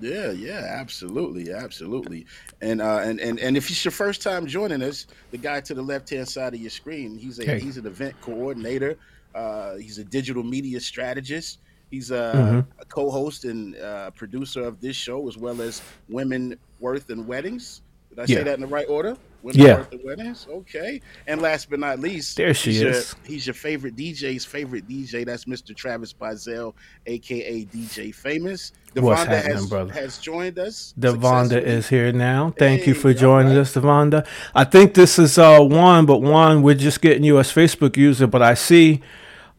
Yeah, 0.00 0.32
yeah, 0.32 0.66
absolutely, 0.80 1.52
absolutely. 1.52 2.26
And 2.60 2.82
uh, 2.82 2.98
and 3.04 3.20
and 3.20 3.38
and 3.38 3.56
if 3.56 3.70
it's 3.70 3.84
your 3.84 3.92
first 3.92 4.22
time 4.22 4.46
joining 4.46 4.82
us, 4.82 5.06
the 5.30 5.38
guy 5.38 5.60
to 5.62 5.74
the 5.74 5.82
left 5.82 6.10
hand 6.10 6.28
side 6.28 6.52
of 6.54 6.60
your 6.60 6.70
screen, 6.70 7.16
he's 7.16 7.38
a 7.38 7.44
Hey. 7.44 7.60
he's 7.60 7.76
an 7.76 7.86
event 7.86 8.18
coordinator. 8.20 8.96
Uh, 9.34 9.76
he's 9.76 9.98
a 9.98 10.04
digital 10.04 10.42
media 10.42 10.80
strategist. 10.80 11.60
He's 11.90 12.10
a, 12.10 12.16
Mm-hmm. 12.34 12.70
a 12.80 12.84
co-host 12.86 13.44
and 13.44 13.76
uh, 13.76 14.10
producer 14.12 14.64
of 14.64 14.80
this 14.80 14.96
show, 14.96 15.28
as 15.28 15.36
well 15.38 15.60
as 15.62 15.82
Women 16.08 16.56
Worth 16.80 17.08
and 17.10 17.26
Weddings. 17.26 17.82
Did 18.10 18.18
I 18.20 18.26
Yeah. 18.26 18.38
say 18.38 18.42
that 18.44 18.54
in 18.54 18.60
the 18.60 18.66
right 18.68 18.86
order? 18.88 19.16
Women 19.44 19.60
Yeah. 19.60 19.84
Weddings. 20.02 20.46
Okay. 20.50 21.02
And 21.26 21.42
last 21.42 21.68
but 21.68 21.78
not 21.78 22.00
least, 22.00 22.38
There 22.38 22.54
she 22.54 22.72
he's 22.72 22.80
your- 22.80 22.90
is. 22.92 23.14
he's 23.26 23.46
your 23.46 23.52
favorite 23.52 23.94
DJ's 23.94 24.46
favorite 24.46 24.88
DJ. 24.88 25.22
That's 25.24 25.44
Mr. 25.44 25.76
Travis 25.76 26.14
Bizel, 26.14 26.74
aka 27.06 27.64
DJ 27.66 28.10
Famous. 28.14 28.72
What's 28.94 29.24
happening, 29.24 29.52
has, 29.56 29.66
brother? 29.66 29.92
has 29.92 30.16
joined 30.18 30.58
us. 30.58 30.94
Devonda 30.98 31.60
is 31.62 31.88
here 31.90 32.10
now. 32.10 32.54
Thank 32.58 32.86
you 32.86 32.94
for 32.94 33.12
joining 33.12 33.52
right. 33.52 33.60
us, 33.60 33.74
Devonda. 33.74 34.26
I 34.54 34.64
think 34.64 34.94
this 34.94 35.18
is 35.18 35.36
uh 35.36 35.60
one, 35.60 36.06
but 36.06 36.22
one 36.22 36.62
we're 36.62 36.74
just 36.74 37.02
getting 37.02 37.22
you 37.24 37.38
as 37.38 37.52
Facebook 37.52 37.96
user. 37.98 38.26
But 38.26 38.40
I 38.40 38.54
see 38.54 39.02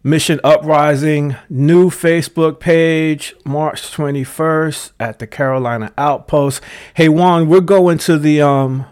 Mission 0.03 0.39
Uprising 0.43 1.35
new 1.49 1.91
Facebook 1.91 2.59
page 2.59 3.35
March 3.45 3.91
twenty 3.91 4.23
first 4.23 4.93
at 4.99 5.19
the 5.19 5.27
Carolina 5.27 5.93
Outpost. 5.95 6.61
Hey 6.95 7.07
Juan, 7.09 7.47
we're 7.49 7.61
going 7.61 7.97
to 7.99 8.17
the 8.17 8.41
um 8.41 8.85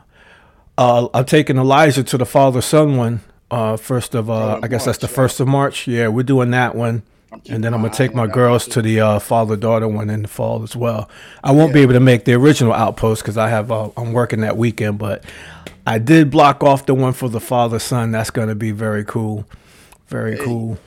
uh 0.77 1.07
I'm 1.13 1.25
taking 1.25 1.57
Elijah 1.57 2.03
to 2.03 2.17
the 2.17 2.25
father 2.25 2.61
son 2.61 2.97
one. 2.97 3.21
Uh, 3.51 3.77
first 3.77 4.15
of 4.15 4.29
uh, 4.29 4.59
I 4.63 4.67
guess 4.67 4.85
that's 4.85 4.97
the 4.97 5.07
first 5.07 5.39
of 5.39 5.47
March. 5.47 5.87
Yeah, 5.87 6.07
we're 6.07 6.23
doing 6.23 6.49
that 6.51 6.73
one, 6.73 7.03
and 7.49 7.63
then 7.63 7.73
I'm 7.73 7.81
gonna 7.81 7.93
take 7.93 8.15
my 8.15 8.25
girls 8.25 8.67
to 8.69 8.81
the 8.81 8.99
uh, 8.99 9.19
father 9.19 9.55
daughter 9.55 9.87
one 9.87 10.09
in 10.09 10.23
the 10.23 10.27
fall 10.27 10.63
as 10.63 10.75
well. 10.75 11.07
I 11.43 11.51
won't 11.51 11.73
be 11.73 11.81
able 11.81 11.93
to 11.93 11.99
make 11.99 12.25
the 12.25 12.33
original 12.33 12.73
outpost 12.73 13.21
because 13.21 13.37
I 13.37 13.49
have 13.49 13.71
uh, 13.71 13.89
I'm 13.95 14.11
working 14.11 14.41
that 14.41 14.57
weekend, 14.57 14.97
but 14.97 15.23
I 15.85 15.99
did 15.99 16.31
block 16.31 16.63
off 16.63 16.87
the 16.87 16.95
one 16.95 17.13
for 17.13 17.29
the 17.29 17.39
father 17.39 17.77
son. 17.77 18.11
That's 18.11 18.31
gonna 18.31 18.55
be 18.55 18.71
very 18.71 19.05
cool, 19.05 19.45
very 20.07 20.37
cool. 20.37 20.79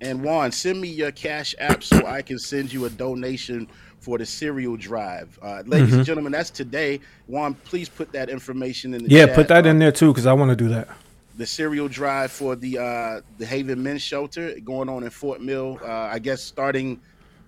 And 0.00 0.22
Juan, 0.22 0.52
send 0.52 0.80
me 0.80 0.88
your 0.88 1.12
cash 1.12 1.54
app 1.58 1.82
so 1.82 2.06
I 2.06 2.22
can 2.22 2.38
send 2.38 2.72
you 2.72 2.84
a 2.84 2.90
donation 2.90 3.68
for 4.04 4.18
the 4.18 4.26
cereal 4.26 4.76
drive. 4.76 5.38
Uh, 5.42 5.62
ladies 5.66 5.88
Mm-hmm. 5.90 5.96
and 5.96 6.04
gentlemen, 6.06 6.32
that's 6.32 6.50
today. 6.52 7.00
Juan, 7.26 7.56
please 7.64 7.88
put 7.90 8.12
that 8.12 8.30
information 8.30 8.94
in 8.94 9.04
the 9.04 9.10
Yeah, 9.10 9.26
chat. 9.26 9.34
put 9.36 9.48
that 9.48 9.66
Uh, 9.66 9.70
in 9.70 9.78
there 9.80 9.92
too 9.92 10.08
because 10.12 10.26
I 10.26 10.34
want 10.34 10.50
to 10.50 10.56
do 10.56 10.68
that. 10.70 10.88
the 11.34 11.46
cereal 11.46 11.88
drive 11.88 12.32
for 12.32 12.56
the 12.56 12.78
uh, 12.78 13.20
the 13.38 13.46
Haven 13.46 13.82
Men's 13.82 14.02
Shelter 14.02 14.54
going 14.64 14.88
on 14.88 15.04
in 15.04 15.10
Fort 15.10 15.40
Mill. 15.40 15.80
Uh, 15.84 15.88
I 16.12 16.18
guess 16.20 16.42
starting 16.42 17.00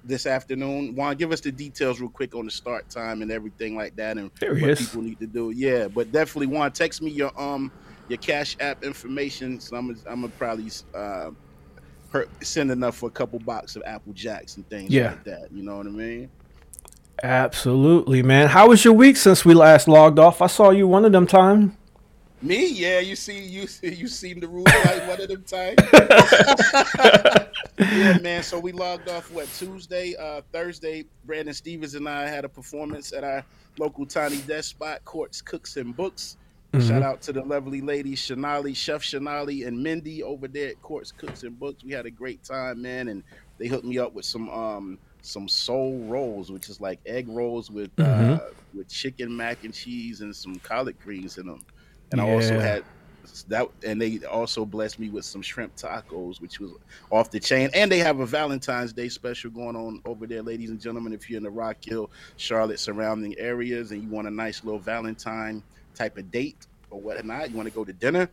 this 0.05 0.27
afternoon. 0.27 0.95
Juan, 0.97 1.17
give 1.17 1.33
us 1.33 1.41
the 1.43 1.53
details 1.53 2.01
real 2.01 2.11
quick 2.11 2.35
on 2.35 2.47
the 2.47 2.51
start 2.51 2.89
time 2.91 3.23
and 3.23 3.33
everything 3.33 3.77
like 3.77 3.97
that, 3.97 4.19
and 4.19 4.31
There 4.41 4.55
he 4.57 4.63
what 4.63 4.77
people 4.77 5.03
need 5.03 5.21
to 5.21 5.27
do. 5.29 5.53
Yeah, 5.55 5.89
but 5.89 6.13
definitely, 6.13 6.49
Juan, 6.49 6.73
text 6.73 7.03
me 7.03 7.11
your 7.13 7.33
um 7.41 7.73
your 8.09 8.19
Cash 8.19 8.57
App 8.61 8.79
information. 8.85 9.61
So 9.61 9.77
I'm 9.77 9.91
I'm 10.09 10.23
gonna 10.23 10.33
probably 10.39 10.71
uh, 10.95 11.31
send 12.43 12.71
enough 12.71 12.97
for 12.97 13.09
a 13.09 13.13
couple 13.13 13.39
box 13.41 13.77
of 13.77 13.83
Apple 13.87 14.13
Jacks 14.15 14.57
and 14.57 14.69
things 14.69 14.91
Yeah. 14.93 15.03
like 15.03 15.23
that. 15.25 15.49
You 15.51 15.65
know 15.65 15.77
what 15.77 15.87
I 15.87 15.91
mean? 15.91 16.31
Absolutely, 17.23 18.23
man. 18.23 18.49
How 18.49 18.69
was 18.69 18.85
your 18.85 18.95
week 18.95 19.17
since 19.17 19.45
we 19.45 19.55
last 19.55 19.89
logged 19.89 20.19
off? 20.19 20.43
I 20.43 20.47
saw 20.47 20.71
you 20.71 20.87
one 20.87 21.05
of 21.05 21.13
them 21.13 21.27
times. 21.27 21.73
Me, 22.43 22.69
yeah, 22.69 23.01
you 23.01 23.17
see, 23.17 23.41
you 23.41 23.67
see, 23.67 23.95
you 23.95 24.07
seen 24.07 24.41
the 24.41 24.47
rules 24.47 24.67
like 24.67 25.09
one 25.09 25.21
of 25.21 25.29
them 25.29 25.43
times. 25.43 25.79
yeah, 27.79 28.19
man. 28.19 28.43
So 28.43 28.59
we 28.59 28.73
logged 28.73 29.09
off 29.09 29.33
what 29.33 29.49
Tuesday, 29.55 30.15
uh, 30.17 30.43
Thursday. 30.53 31.07
Brandon 31.25 31.55
Stevens 31.55 31.95
and 31.95 32.07
I 32.07 32.29
had 32.29 32.45
a 32.45 32.49
performance 32.49 33.15
at 33.15 33.25
our 33.25 33.43
local 33.79 34.05
tiny 34.05 34.37
desk 34.39 34.71
spot, 34.71 35.03
Courts, 35.07 35.41
Cooks, 35.41 35.79
and 35.79 35.97
Books. 35.97 36.37
Shout 36.81 37.03
out 37.03 37.23
to 37.23 37.33
the 37.33 37.43
lovely 37.43 37.81
ladies, 37.81 38.21
Shanali, 38.21 38.77
Chef 38.77 39.03
Shanali, 39.03 39.67
and 39.67 39.83
Mindy 39.83 40.23
over 40.23 40.47
there 40.47 40.69
at 40.69 40.83
Courts, 40.83 41.11
Cooks, 41.11 41.43
and 41.43 41.59
Books. 41.59 41.83
We 41.83 41.93
had 41.93 42.05
a 42.05 42.11
great 42.11 42.45
time, 42.45 42.83
man, 42.83 43.09
and 43.09 43.23
they 43.57 43.67
hooked 43.67 43.87
me 43.87 43.99
up 43.99 44.13
with 44.13 44.27
some 44.27 44.51
um 44.51 44.99
some 45.27 45.49
soul 45.49 45.99
rolls, 46.07 46.51
which 46.51 46.69
is 46.69 46.81
like 46.81 47.01
egg 47.07 47.29
rolls 47.29 47.71
with 47.71 47.91
uh, 47.99 48.39
with 48.75 48.89
chicken 48.89 49.37
mac 49.37 49.65
and 49.65 49.75
cheese 49.75 50.21
and 50.21 50.35
some 50.35 50.57
collard 50.61 50.97
greens 51.03 51.39
in 51.39 51.47
them. 51.47 51.61
And 52.13 52.21
I 52.21 52.31
also 52.31 52.59
had 52.59 52.85
that, 53.49 53.69
and 53.85 54.01
they 54.01 54.21
also 54.25 54.65
blessed 54.65 54.99
me 54.99 55.11
with 55.11 55.25
some 55.25 55.43
shrimp 55.43 55.75
tacos, 55.77 56.41
which 56.41 56.61
was 56.61 56.73
off 57.11 57.31
the 57.31 57.41
chain. 57.41 57.71
And 57.75 57.91
they 57.91 57.99
have 57.99 58.21
a 58.21 58.27
Valentine's 58.27 58.93
Day 58.93 59.09
special 59.09 59.51
going 59.51 59.77
on 59.77 60.01
over 60.05 60.27
there, 60.27 60.43
ladies 60.43 60.71
and 60.71 60.81
gentlemen. 60.81 61.13
If 61.13 61.29
you're 61.29 61.39
in 61.39 61.43
the 61.43 61.51
Rock 61.51 61.79
Hill, 61.85 62.11
Charlotte 62.37 62.79
surrounding 62.79 63.37
areas, 63.39 63.91
and 63.91 64.03
you 64.03 64.09
want 64.09 64.29
a 64.29 64.31
nice 64.31 64.65
little 64.65 64.79
Valentine 64.79 65.63
type 65.95 66.17
of 66.19 66.31
date 66.31 66.67
or 66.91 67.01
whatnot, 67.01 67.51
you 67.51 67.57
want 67.57 67.69
to 67.69 67.75
go 67.75 67.85
to 67.85 67.93
dinner, 67.93 68.29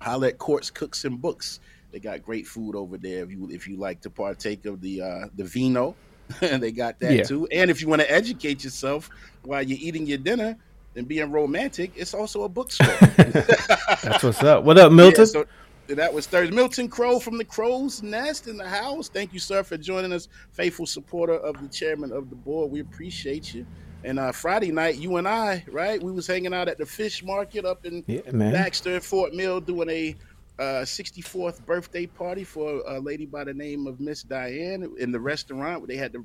holla 0.00 0.28
at 0.28 0.38
Courts, 0.38 0.70
Cooks, 0.70 1.04
and 1.04 1.20
Books. 1.20 1.60
They 1.92 1.98
got 1.98 2.22
great 2.22 2.46
food 2.46 2.76
over 2.76 2.96
there. 2.96 3.24
If 3.24 3.30
you 3.30 3.48
if 3.50 3.66
you 3.66 3.76
like 3.76 4.00
to 4.02 4.10
partake 4.10 4.66
of 4.66 4.80
the 4.80 5.00
uh, 5.02 5.26
the 5.34 5.44
vino, 5.44 5.96
they 6.40 6.72
got 6.72 6.98
that 7.00 7.12
Yeah. 7.14 7.22
too. 7.24 7.46
And 7.52 7.70
if 7.70 7.80
you 7.80 7.88
want 7.88 8.02
to 8.02 8.10
educate 8.10 8.64
yourself 8.64 9.10
while 9.44 9.62
you're 9.62 9.78
eating 9.80 10.06
your 10.06 10.18
dinner 10.18 10.56
and 10.96 11.06
being 11.06 11.30
romantic, 11.30 11.92
it's 11.96 12.14
also 12.14 12.42
a 12.44 12.48
bookstore. 12.48 12.86
That's 13.16 14.22
what's 14.22 14.42
up. 14.42 14.64
What 14.64 14.78
up, 14.78 14.92
Milton? 14.92 15.20
Yeah, 15.34 15.44
so 15.88 15.94
that 15.94 16.12
was 16.12 16.26
Thursday. 16.26 16.54
Milton 16.54 16.88
Crow 16.88 17.18
from 17.18 17.36
the 17.38 17.44
Crow's 17.44 18.02
Nest 18.02 18.46
in 18.48 18.56
the 18.56 18.68
house. 18.68 19.08
Thank 19.08 19.32
you, 19.32 19.38
sir, 19.40 19.62
for 19.62 19.76
joining 19.76 20.12
us. 20.12 20.28
Faithful 20.52 20.86
supporter 20.86 21.34
of 21.34 21.60
the 21.60 21.68
chairman 21.68 22.12
of 22.12 22.30
the 22.30 22.36
board. 22.36 22.70
We 22.70 22.80
appreciate 22.80 23.54
you. 23.54 23.66
And 24.02 24.18
uh, 24.18 24.32
Friday 24.32 24.72
night, 24.72 24.96
you 24.96 25.16
and 25.16 25.28
I, 25.28 25.62
right? 25.70 26.02
We 26.02 26.10
was 26.10 26.26
hanging 26.26 26.54
out 26.54 26.68
at 26.68 26.78
the 26.78 26.86
fish 26.86 27.22
market 27.22 27.64
up 27.66 27.84
in 27.84 28.02
Yeah. 28.06 28.20
Baxter 28.32 28.94
and 28.94 29.04
Fort 29.04 29.34
Mill 29.34 29.60
doing 29.60 29.90
a 29.90 30.16
uh, 30.60 30.82
64th 30.82 31.64
birthday 31.64 32.06
party 32.06 32.44
for 32.44 32.82
a 32.86 33.00
lady 33.00 33.24
by 33.24 33.44
the 33.44 33.54
name 33.54 33.86
of 33.86 33.98
Miss 33.98 34.22
Diane 34.22 34.92
in 34.98 35.10
the 35.10 35.20
restaurant. 35.20 35.88
They 35.88 35.96
had 35.96 36.12
the 36.12 36.24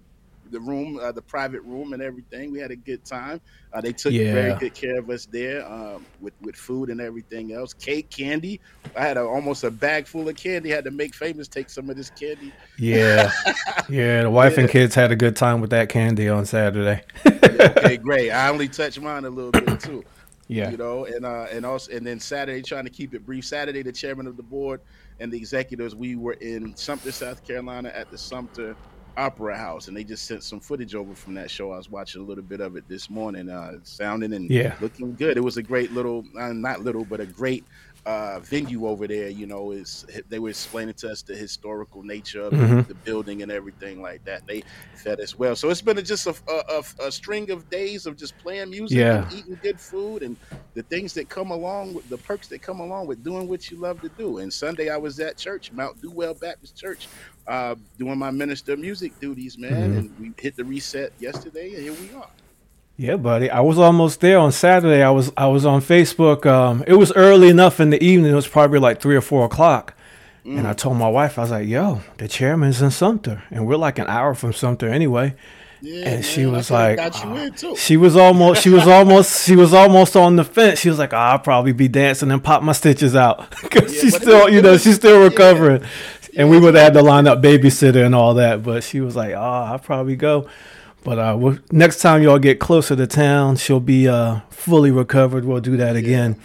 the 0.51 0.59
room, 0.59 0.99
uh, 1.01 1.11
the 1.11 1.21
private 1.21 1.61
room, 1.63 1.93
and 1.93 2.01
everything. 2.01 2.51
We 2.51 2.59
had 2.59 2.71
a 2.71 2.75
good 2.75 3.03
time. 3.03 3.41
Uh, 3.73 3.81
they 3.81 3.93
took 3.93 4.13
very 4.13 4.53
good 4.59 4.73
care 4.73 4.99
of 4.99 5.09
us 5.09 5.25
there 5.25 5.65
um, 5.65 6.05
with 6.21 6.33
with 6.41 6.55
food 6.55 6.89
and 6.89 7.01
everything 7.01 7.53
else. 7.53 7.73
Cake, 7.73 8.09
candy. 8.09 8.59
I 8.95 9.01
had 9.01 9.17
a, 9.17 9.21
almost 9.21 9.63
a 9.63 9.71
bag 9.71 10.07
full 10.07 10.27
of 10.29 10.35
candy. 10.35 10.69
Had 10.69 10.83
to 10.83 10.91
make 10.91 11.15
famous 11.15 11.47
take 11.47 11.69
some 11.69 11.89
of 11.89 11.97
this 11.97 12.09
candy. 12.09 12.51
Yeah, 12.77 13.31
yeah. 13.89 14.23
The 14.23 14.29
wife 14.29 14.57
and 14.57 14.69
kids 14.69 14.95
had 14.95 15.11
a 15.11 15.15
good 15.15 15.35
time 15.35 15.61
with 15.61 15.71
that 15.71 15.89
candy 15.89 16.29
on 16.29 16.45
Saturday. 16.45 17.01
okay, 17.25 17.97
great. 18.03 18.31
I 18.31 18.49
only 18.49 18.67
touched 18.67 18.99
mine 18.99 19.25
a 19.25 19.29
little 19.29 19.51
bit 19.51 19.79
too. 19.79 20.03
Yeah, 20.47 20.69
you 20.69 20.77
know, 20.77 21.05
and 21.05 21.25
uh, 21.25 21.47
and 21.51 21.65
also 21.65 21.91
and 21.91 22.05
then 22.05 22.19
Saturday, 22.19 22.61
trying 22.61 22.85
to 22.85 22.89
keep 22.91 23.13
it 23.13 23.25
brief. 23.25 23.45
Saturday, 23.45 23.81
the 23.83 23.91
chairman 23.91 24.27
of 24.27 24.37
the 24.37 24.43
board 24.43 24.81
and 25.19 25.31
the 25.31 25.37
executives, 25.37 25.95
we 25.95 26.15
were 26.15 26.37
in 26.41 26.75
Sumter, 26.75 27.11
South 27.11 27.43
Carolina, 27.43 27.91
at 27.95 28.09
the 28.09 28.17
Sumter 28.17 28.77
Opera 29.17 29.57
House, 29.57 29.87
and 29.87 29.95
they 29.95 30.03
just 30.03 30.25
sent 30.25 30.43
some 30.43 30.59
footage 30.59 30.95
over 30.95 31.15
from 31.15 31.33
that 31.35 31.49
show. 31.51 31.71
I 31.71 31.77
was 31.77 31.89
watching 31.89 32.21
a 32.21 32.25
little 32.25 32.43
bit 32.43 32.61
of 32.61 32.75
it 32.75 32.87
this 32.87 33.09
morning, 33.09 33.49
uh, 33.49 33.73
sounding 33.83 34.33
and 34.33 34.51
Yeah. 34.51 34.79
looking 34.79 35.15
good. 35.15 35.37
It 35.37 35.41
was 35.41 35.57
a 35.57 35.63
great 35.63 35.91
little, 35.91 36.23
uh, 36.39 36.53
not 36.53 36.81
little, 36.81 37.05
but 37.05 37.21
a 37.21 37.27
great 37.27 37.67
uh, 38.05 38.39
venue 38.41 38.85
over 38.85 39.07
there. 39.07 39.29
You 39.29 39.47
know, 39.47 39.71
is 39.71 40.05
they 40.27 40.37
were 40.39 40.49
explaining 40.49 40.93
to 40.99 41.09
us 41.11 41.23
the 41.23 41.35
historical 41.35 42.03
nature 42.03 42.41
of 42.41 42.53
Mhm. 42.53 42.87
the 42.87 42.93
building 42.95 43.41
and 43.41 43.51
everything 43.51 44.01
like 44.01 44.23
that. 44.25 44.43
They 44.47 44.63
fed 44.93 45.19
us 45.19 45.35
well, 45.35 45.55
so 45.55 45.69
it's 45.71 45.81
been 45.81 45.97
a, 45.97 46.03
just 46.03 46.27
a, 46.27 46.35
a, 46.47 46.61
a, 47.01 47.07
a 47.07 47.11
string 47.11 47.49
of 47.49 47.67
days 47.69 48.05
of 48.05 48.15
just 48.15 48.37
playing 48.37 48.69
music 48.69 49.07
Yeah. 49.07 49.11
and 49.11 49.25
eating 49.27 49.57
good 49.61 49.79
food 49.81 50.21
and 50.21 50.37
the 50.75 50.83
things 50.83 51.13
that 51.13 51.29
come 51.29 51.49
along 51.51 51.93
with 51.93 52.07
the 52.09 52.17
perks 52.19 52.47
that 52.49 52.61
come 52.61 52.79
along 52.79 53.07
with 53.07 53.23
doing 53.23 53.47
what 53.47 53.71
you 53.71 53.79
love 53.79 54.01
to 54.01 54.09
do. 54.09 54.37
And 54.39 54.53
Sunday 54.53 54.89
I 54.89 54.97
was 54.97 55.19
at 55.19 55.37
church, 55.37 55.71
Mount 55.71 56.01
Dewell 56.01 56.35
Baptist 56.35 56.77
Church, 56.77 57.09
uh, 57.47 57.75
doing 57.97 58.17
my 58.17 58.31
minister 58.31 58.75
music 58.77 59.19
duties, 59.19 59.57
man. 59.57 59.71
Mhm. 59.93 59.97
And 59.97 60.11
we 60.19 60.31
hit 60.39 60.55
the 60.55 60.63
reset 60.63 61.11
yesterday, 61.19 61.73
and 61.75 61.83
here 61.83 61.93
we 61.93 62.17
are. 62.17 62.27
Yeah, 62.97 63.17
buddy. 63.17 63.49
I 63.49 63.59
was 63.59 63.77
almost 63.77 64.21
there 64.21 64.39
on 64.39 64.51
Saturday. 64.53 65.03
I 65.03 65.09
was 65.09 65.31
I 65.35 65.47
was 65.47 65.65
on 65.65 65.81
Facebook. 65.81 66.45
Um, 66.45 66.83
it 66.87 66.93
was 66.93 67.11
early 67.13 67.49
enough 67.49 67.79
in 67.79 67.89
the 67.89 68.01
evening. 68.01 68.31
It 68.31 68.35
was 68.35 68.47
probably 68.47 68.79
like 68.79 69.01
three 69.01 69.15
or 69.17 69.21
four 69.21 69.45
o'clock. 69.45 69.93
And 70.47 70.67
I 70.67 70.73
told 70.73 70.97
my 70.97 71.09
wife, 71.09 71.39
I 71.39 71.41
was 71.41 71.49
like, 71.49 71.67
"Yo, 71.67 72.01
the 72.17 72.27
chairman's 72.27 72.79
in 72.79 72.91
Sumter, 72.91 73.41
and 73.49 73.65
we're 73.65 73.77
like 73.77 73.97
an 73.97 74.05
hour 74.05 74.35
from 74.35 74.53
Sumter 74.53 74.87
anyway." 74.87 75.33
Yeah, 75.81 76.07
And 76.07 76.25
she 76.25 76.45
man, 76.45 76.53
I 76.53 76.57
was 76.57 76.71
like, 76.71 76.97
"Got 76.97 77.23
you 77.23 77.35
in 77.35 77.53
too." 77.53 77.75
She 77.75 77.97
was 77.97 78.15
almost, 78.15 78.61
she 78.61 78.69
was 78.69 78.87
almost, 78.87 79.45
she 79.45 79.55
was 79.55 79.73
almost 79.73 80.15
on 80.15 80.35
the 80.35 80.43
fence. 80.43 80.79
She 80.79 80.89
was 80.89 80.99
like, 80.99 81.13
oh, 81.13 81.17
"I'll 81.17 81.39
probably 81.39 81.73
be 81.73 81.87
dancing 81.87 82.29
and 82.31 82.43
pop 82.43 82.61
my 82.61 82.73
stitches 82.73 83.15
out 83.15 83.49
because 83.63 83.93
Yeah, 83.95 84.01
she's 84.01 84.15
still, 84.15 84.47
you 84.47 84.61
know, 84.61 84.77
she's 84.77 84.95
still 84.95 85.23
yeah. 85.23 85.29
Recovering." 86.35 86.41
And 86.41 86.49
we 86.49 86.59
would 86.65 86.75
have 86.75 86.83
had 86.83 86.93
to 86.93 87.01
line 87.01 87.27
up 87.27 87.41
babysitter 87.41 88.05
and 88.05 88.13
all 88.15 88.33
that, 88.35 88.63
but 88.63 88.83
she 88.83 89.01
was 89.01 89.15
like, 89.15 89.31
"Oh, 89.33 89.39
I'll 89.39 89.79
probably 89.79 90.15
go." 90.15 90.47
But 91.03 91.19
uh, 91.19 91.35
we'll, 91.37 91.59
next 91.71 91.99
time 92.01 92.23
y'all 92.23 92.39
get 92.39 92.59
closer 92.59 92.95
to 92.95 93.05
town, 93.05 93.57
she'll 93.57 93.79
be 93.79 94.07
uh, 94.07 94.39
fully 94.49 94.89
recovered. 94.91 95.45
We'll 95.45 95.61
do 95.61 95.77
that 95.77 95.95
again. 95.95 96.35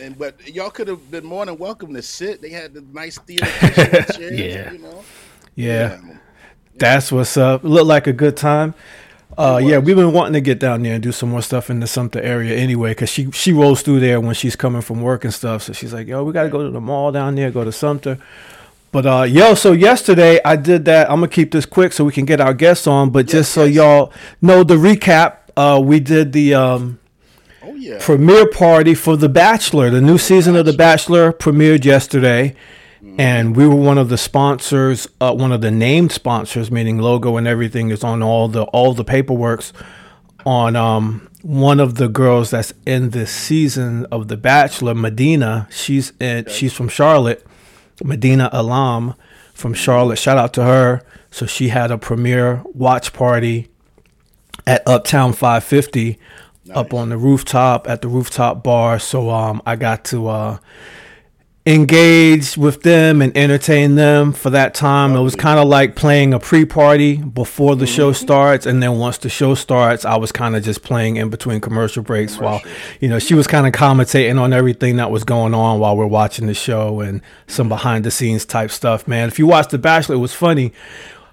And 0.00 0.18
but 0.18 0.52
y'all 0.52 0.70
could 0.70 0.88
have 0.88 1.08
been 1.10 1.24
more 1.24 1.46
than 1.46 1.56
welcome 1.56 1.94
to 1.94 2.02
sit. 2.02 2.42
They 2.42 2.50
had 2.50 2.74
the 2.74 2.80
nice 2.92 3.18
theater 3.18 3.46
chairs, 4.12 4.18
Yeah. 4.18 4.72
you 4.72 4.78
know. 4.78 5.04
Yeah, 5.54 6.00
that's 6.76 7.12
what's 7.12 7.36
up. 7.36 7.62
Looked 7.62 7.86
like 7.86 8.06
a 8.08 8.12
good 8.12 8.36
time. 8.36 8.74
Uh, 9.38 9.60
yeah, 9.62 9.78
we've 9.78 9.96
been 9.96 10.12
wanting 10.12 10.32
to 10.32 10.40
get 10.40 10.58
down 10.58 10.82
there 10.82 10.94
and 10.94 11.02
do 11.02 11.12
some 11.12 11.30
more 11.30 11.40
stuff 11.42 11.70
in 11.70 11.78
the 11.80 11.86
Sumter 11.86 12.20
area 12.20 12.56
anyway, 12.56 12.90
because 12.90 13.08
she 13.10 13.30
she 13.30 13.52
rolls 13.52 13.82
through 13.82 14.00
there 14.00 14.20
when 14.20 14.34
she's 14.34 14.56
coming 14.56 14.82
from 14.82 15.00
work 15.02 15.24
and 15.24 15.32
stuff. 15.32 15.62
So 15.62 15.72
she's 15.72 15.92
like, 15.92 16.08
"Yo, 16.08 16.24
we 16.24 16.32
got 16.32 16.42
to 16.42 16.48
go 16.48 16.62
to 16.64 16.70
the 16.70 16.80
mall 16.80 17.12
down 17.12 17.34
there, 17.36 17.50
go 17.50 17.62
to 17.64 17.70
Sumter." 17.72 18.18
But 18.92 19.06
uh, 19.06 19.22
yo, 19.22 19.54
so 19.54 19.72
yesterday 19.72 20.38
I 20.44 20.56
did 20.56 20.84
that. 20.84 21.10
I'm 21.10 21.16
gonna 21.16 21.28
keep 21.28 21.50
this 21.50 21.64
quick 21.66 21.92
so 21.92 22.04
we 22.04 22.12
can 22.12 22.26
get 22.26 22.40
our 22.40 22.54
guests 22.54 22.86
on. 22.86 23.10
But 23.10 23.26
just 23.26 23.52
so 23.52 23.64
yes. 23.64 23.76
y'all 23.76 24.12
know 24.42 24.62
the 24.62 24.74
recap, 24.74 25.38
uh, 25.56 25.80
we 25.82 25.98
did 25.98 26.32
the 26.32 26.54
um, 26.54 27.00
Oh 27.64 27.74
yeah. 27.74 27.98
premiere 28.00 28.46
party 28.46 28.94
for 28.94 29.16
The 29.16 29.30
Bachelor. 29.30 29.88
The 29.88 30.00
new 30.02 30.18
season 30.18 30.56
of 30.56 30.66
The 30.66 30.72
Bachelor 30.74 31.32
premiered 31.32 31.84
yesterday, 31.86 32.54
and 33.18 33.56
we 33.56 33.66
were 33.66 33.74
one 33.76 33.96
of 33.98 34.10
the 34.10 34.18
sponsors, 34.18 35.08
uh, 35.22 35.32
one 35.32 35.52
of 35.52 35.62
the 35.62 35.70
named 35.70 36.12
sponsors, 36.12 36.70
meaning 36.70 36.98
logo 36.98 37.36
and 37.38 37.48
everything 37.48 37.88
is 37.90 38.04
on 38.04 38.22
all 38.22 38.46
the 38.48 38.64
all 38.64 38.92
the 38.92 39.04
paperwork's 39.04 39.72
on 40.44 40.76
um, 40.76 41.28
one 41.42 41.80
of 41.80 41.94
the 41.94 42.08
girls 42.08 42.50
that's 42.50 42.74
in 42.84 43.10
this 43.10 43.30
season 43.30 44.06
of 44.12 44.28
The 44.28 44.36
Bachelor, 44.36 44.94
Madina. 44.94 45.70
She's 45.72 46.12
in, 46.20 46.46
she's 46.48 46.72
from 46.72 46.88
Charlotte, 46.88 47.46
Madina 48.04 48.48
Alam 48.52 49.14
from 49.54 49.74
Charlotte. 49.74 50.18
Shout 50.18 50.38
out 50.38 50.52
to 50.54 50.64
her. 50.64 51.02
So 51.30 51.46
she 51.46 51.68
had 51.68 51.90
a 51.90 51.98
premiere 51.98 52.62
watch 52.74 53.12
party 53.12 53.68
at 54.66 54.86
Uptown 54.86 55.32
550 55.32 56.18
up 56.74 56.94
on 56.94 57.08
the 57.08 57.16
rooftop 57.16 57.88
at 57.88 58.02
the 58.02 58.08
rooftop 58.08 58.62
bar. 58.62 58.98
So 58.98 59.30
um, 59.30 59.62
I 59.66 59.76
got 59.76 60.04
to 60.06 60.28
uh, 60.28 60.58
engage 61.64 62.56
with 62.56 62.82
them 62.82 63.22
and 63.22 63.36
entertain 63.36 63.94
them 63.94 64.32
for 64.32 64.50
that 64.50 64.74
time. 64.74 65.14
It 65.14 65.20
was 65.20 65.36
kind 65.36 65.60
of 65.60 65.68
like 65.68 65.94
playing 65.94 66.34
a 66.34 66.40
pre-party 66.40 67.18
before 67.18 67.76
the 67.76 67.86
show 67.86 68.10
mm-hmm. 68.10 68.24
starts, 68.24 68.66
and 68.66 68.82
then 68.82 68.98
once 68.98 69.18
the 69.18 69.28
show 69.28 69.54
starts, 69.54 70.04
I 70.04 70.16
was 70.16 70.32
kind 70.32 70.56
of 70.56 70.64
just 70.64 70.82
playing 70.82 71.16
in 71.16 71.30
between 71.30 71.60
commercial 71.60 72.02
breaks 72.02 72.36
while 72.36 72.60
you 73.00 73.08
know 73.08 73.20
she 73.20 73.34
was 73.34 73.46
kind 73.46 73.66
of 73.66 73.72
commentating 73.72 74.40
on 74.40 74.52
everything 74.52 74.96
that 74.96 75.10
was 75.10 75.22
going 75.22 75.54
on 75.54 75.78
while 75.78 75.96
we're 75.96 76.06
watching 76.06 76.46
the 76.46 76.54
show 76.54 77.00
and 77.00 77.22
some 77.46 77.68
behind 77.68 78.04
the 78.04 78.10
scenes 78.10 78.44
type 78.44 78.70
stuff. 78.70 79.06
Man, 79.06 79.28
if 79.28 79.38
you 79.38 79.46
watch 79.46 79.68
The 79.68 79.78
Bachelor, 79.78 80.16
it 80.16 80.18
was 80.18 80.34
funny 80.34 80.72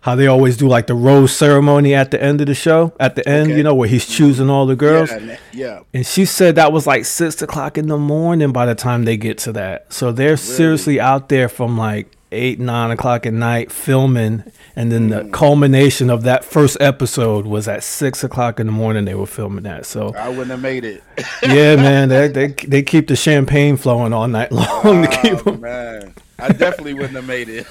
how 0.01 0.15
they 0.15 0.27
always 0.27 0.55
do 0.57 0.67
like 0.67 0.87
the 0.87 0.93
rose 0.93 1.35
ceremony 1.35 1.93
at 1.93 2.11
the 2.11 2.21
end 2.21 2.39
of 2.41 2.47
the 2.47 2.55
show. 2.55 2.93
At 2.99 3.15
the 3.15 3.27
end, 3.27 3.47
Okay. 3.49 3.57
you 3.57 3.63
know, 3.63 3.75
where 3.75 3.89
he's 3.89 4.05
choosing 4.07 4.49
all 4.49 4.65
the 4.65 4.75
girls. 4.75 5.11
Yeah, 5.11 5.37
yeah. 5.53 5.79
And 5.93 6.05
she 6.05 6.25
said 6.25 6.55
that 6.55 6.71
was 6.71 6.87
like 6.87 7.05
six 7.05 7.41
o'clock 7.41 7.77
in 7.77 7.87
the 7.87 7.97
morning 7.97 8.51
by 8.51 8.65
the 8.65 8.75
time 8.75 9.03
they 9.05 9.17
get 9.17 9.37
to 9.39 9.51
that. 9.53 9.91
So 9.91 10.11
they're 10.11 10.37
seriously 10.37 10.99
out 10.99 11.29
there 11.29 11.49
from 11.49 11.77
like 11.77 12.15
eight, 12.31 12.59
nine 12.59 12.91
o'clock 12.91 13.25
at 13.25 13.33
night 13.33 13.71
filming. 13.71 14.43
And 14.75 14.91
then 14.91 15.09
Mm. 15.09 15.23
the 15.25 15.29
culmination 15.31 16.09
of 16.09 16.21
that 16.23 16.45
first 16.45 16.77
episode 16.79 17.45
was 17.45 17.67
at 17.67 17.83
six 17.83 18.23
o'clock 18.23 18.59
in 18.59 18.67
the 18.67 18.71
morning. 18.71 19.03
They 19.05 19.15
were 19.15 19.25
filming 19.25 19.63
that. 19.63 19.85
So 19.85 20.13
I 20.15 20.29
wouldn't 20.29 20.51
have 20.51 20.61
made 20.61 20.85
it. 20.85 21.03
yeah, 21.43 21.75
man, 21.75 22.07
they, 22.09 22.27
they 22.37 22.47
they 22.67 22.83
keep 22.83 23.07
the 23.07 23.15
champagne 23.17 23.75
flowing 23.77 24.13
all 24.13 24.27
night 24.27 24.51
long 24.53 25.01
to 25.01 25.07
keep 25.21 25.33
Oh, 25.45 25.51
them. 25.51 25.61
man, 25.61 26.13
I 26.37 26.49
definitely 26.49 26.93
wouldn't 26.93 27.15
have 27.15 27.25
made 27.27 27.49
it. 27.49 27.65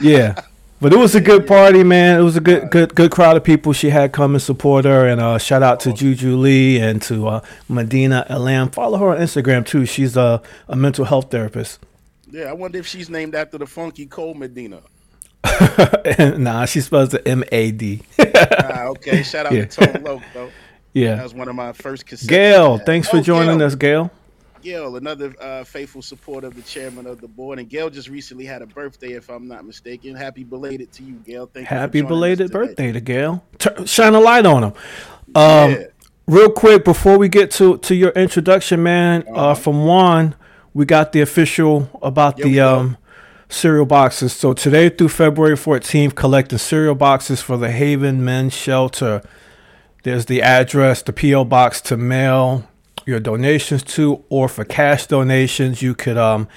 Yeah. 0.00 0.34
But 0.82 0.92
it 0.92 0.98
was 0.98 1.14
a 1.14 1.20
good 1.20 1.46
party, 1.46 1.84
man. 1.84 2.18
It 2.18 2.24
was 2.24 2.36
a 2.36 2.40
good, 2.40 2.68
good, 2.72 2.92
good 2.96 3.12
crowd 3.12 3.36
of 3.36 3.44
people 3.44 3.72
she 3.72 3.90
had 3.90 4.12
come 4.12 4.34
and 4.34 4.42
support 4.42 4.84
her. 4.84 5.06
And 5.06 5.20
uh, 5.20 5.38
shout 5.38 5.62
out 5.62 5.78
to 5.80 5.92
Juju 5.92 6.36
Lee 6.36 6.80
and 6.80 7.00
to 7.02 7.28
uh, 7.28 7.40
Madina 7.70 8.26
Alam. 8.28 8.68
Follow 8.70 8.98
her 8.98 9.10
on 9.10 9.18
Instagram 9.18 9.64
too. 9.64 9.86
She's 9.86 10.16
a, 10.16 10.42
a 10.66 10.74
mental 10.74 11.04
health 11.04 11.30
therapist. 11.30 11.78
yeah, 12.32 12.46
I 12.46 12.52
wonder 12.52 12.78
if 12.80 12.86
she's 12.88 13.08
named 13.08 13.36
after 13.36 13.58
the 13.58 13.66
funky 13.66 14.06
Cold 14.06 14.36
Medina. 14.38 14.80
nah, 16.38 16.64
she 16.64 16.80
spells 16.80 17.14
it 17.14 17.22
M 17.26 17.44
A 17.52 17.70
D. 17.70 18.02
Ah, 18.18 18.86
okay, 18.86 19.22
shout 19.22 19.46
out 19.46 19.52
Yeah. 19.54 19.66
to 19.66 19.86
Tone 19.92 20.02
Loc 20.02 20.22
though. 20.34 20.50
Yeah, 20.94 21.14
that 21.14 21.22
was 21.22 21.34
one 21.34 21.46
of 21.48 21.54
my 21.54 21.72
first. 21.72 22.04
Gail, 22.26 22.78
thanks 22.78 23.08
for 23.08 23.18
Oh, 23.18 23.22
joining 23.22 23.58
Gail. 23.58 23.66
us, 23.68 23.74
Gail. 23.76 24.10
Gail, 24.62 24.96
another 24.96 25.34
uh, 25.40 25.64
faithful 25.64 26.02
supporter 26.02 26.46
of 26.46 26.54
the 26.54 26.62
chairman 26.62 27.06
of 27.06 27.20
the 27.20 27.28
board, 27.28 27.58
and 27.58 27.68
Gail 27.68 27.90
just 27.90 28.08
recently 28.08 28.44
had 28.44 28.62
a 28.62 28.66
birthday, 28.66 29.12
if 29.12 29.28
I'm 29.28 29.48
not 29.48 29.64
mistaken. 29.64 30.14
Happy 30.14 30.44
belated 30.44 30.92
to 30.92 31.02
you, 31.02 31.14
Gail. 31.24 31.46
Thank 31.52 31.70
you. 31.70 31.76
Happy 31.76 32.02
us 32.02 32.08
belated 32.08 32.50
birthday 32.52 32.92
to 32.92 33.00
Gail. 33.00 33.44
Tur 33.58 33.86
shine 33.86 34.14
a 34.14 34.20
light 34.20 34.46
on 34.46 34.64
him. 34.64 34.72
Um, 35.34 35.70
Yeah. 35.72 35.84
Real 36.28 36.50
quick, 36.50 36.84
before 36.84 37.18
we 37.18 37.28
get 37.28 37.50
to, 37.52 37.78
to 37.78 37.94
your 37.96 38.10
introduction, 38.10 38.82
man, 38.82 39.24
uh 39.28 39.30
Uh-huh. 39.32 39.54
from 39.54 39.84
Juan, 39.84 40.34
we 40.72 40.84
got 40.86 41.12
the 41.12 41.20
official 41.20 41.90
about 42.00 42.36
we 42.36 42.44
the 42.44 42.60
um, 42.60 42.96
cereal 43.48 43.84
boxes. 43.84 44.32
So 44.32 44.52
today 44.52 44.88
through 44.88 45.08
February 45.08 45.56
14th, 45.56 46.14
collecting 46.14 46.58
cereal 46.58 46.94
boxes 46.94 47.42
for 47.42 47.56
the 47.58 47.70
Haven 47.72 48.24
Men's 48.24 48.54
Shelter. 48.54 49.20
There's 50.04 50.26
the 50.26 50.40
address, 50.42 51.02
the 51.02 51.12
P.O. 51.12 51.44
box 51.44 51.80
to 51.82 51.96
mail 51.96 52.68
your 53.06 53.20
donations 53.20 53.82
to, 53.84 54.24
or 54.28 54.48
for 54.48 54.64
cash 54.64 55.06
donations, 55.06 55.82
you 55.82 55.94
could 55.94 56.16
um, 56.18 56.48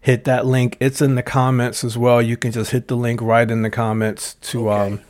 hit 0.00 0.24
that 0.24 0.46
link. 0.46 0.76
It's 0.80 1.00
in 1.02 1.14
the 1.14 1.22
comments 1.22 1.84
as 1.84 1.96
well. 1.98 2.20
You 2.22 2.36
can 2.36 2.52
just 2.52 2.70
hit 2.70 2.88
the 2.88 2.96
link 2.96 3.20
right 3.20 3.50
in 3.50 3.62
the 3.62 3.70
comments 3.70 4.34
to 4.34 4.68
Okay. 4.70 4.86
um, 4.94 5.00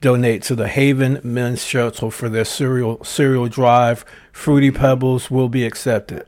donate 0.00 0.42
to 0.42 0.54
the 0.56 0.66
Haven 0.68 1.20
Men's 1.22 1.64
Shelter 1.64 2.10
for 2.10 2.28
their 2.28 2.44
cereal 2.44 3.02
cereal 3.04 3.46
drive. 3.48 4.04
Fruity 4.32 4.70
Pebbles 4.72 5.30
will 5.30 5.48
be 5.48 5.64
accepted. 5.64 6.26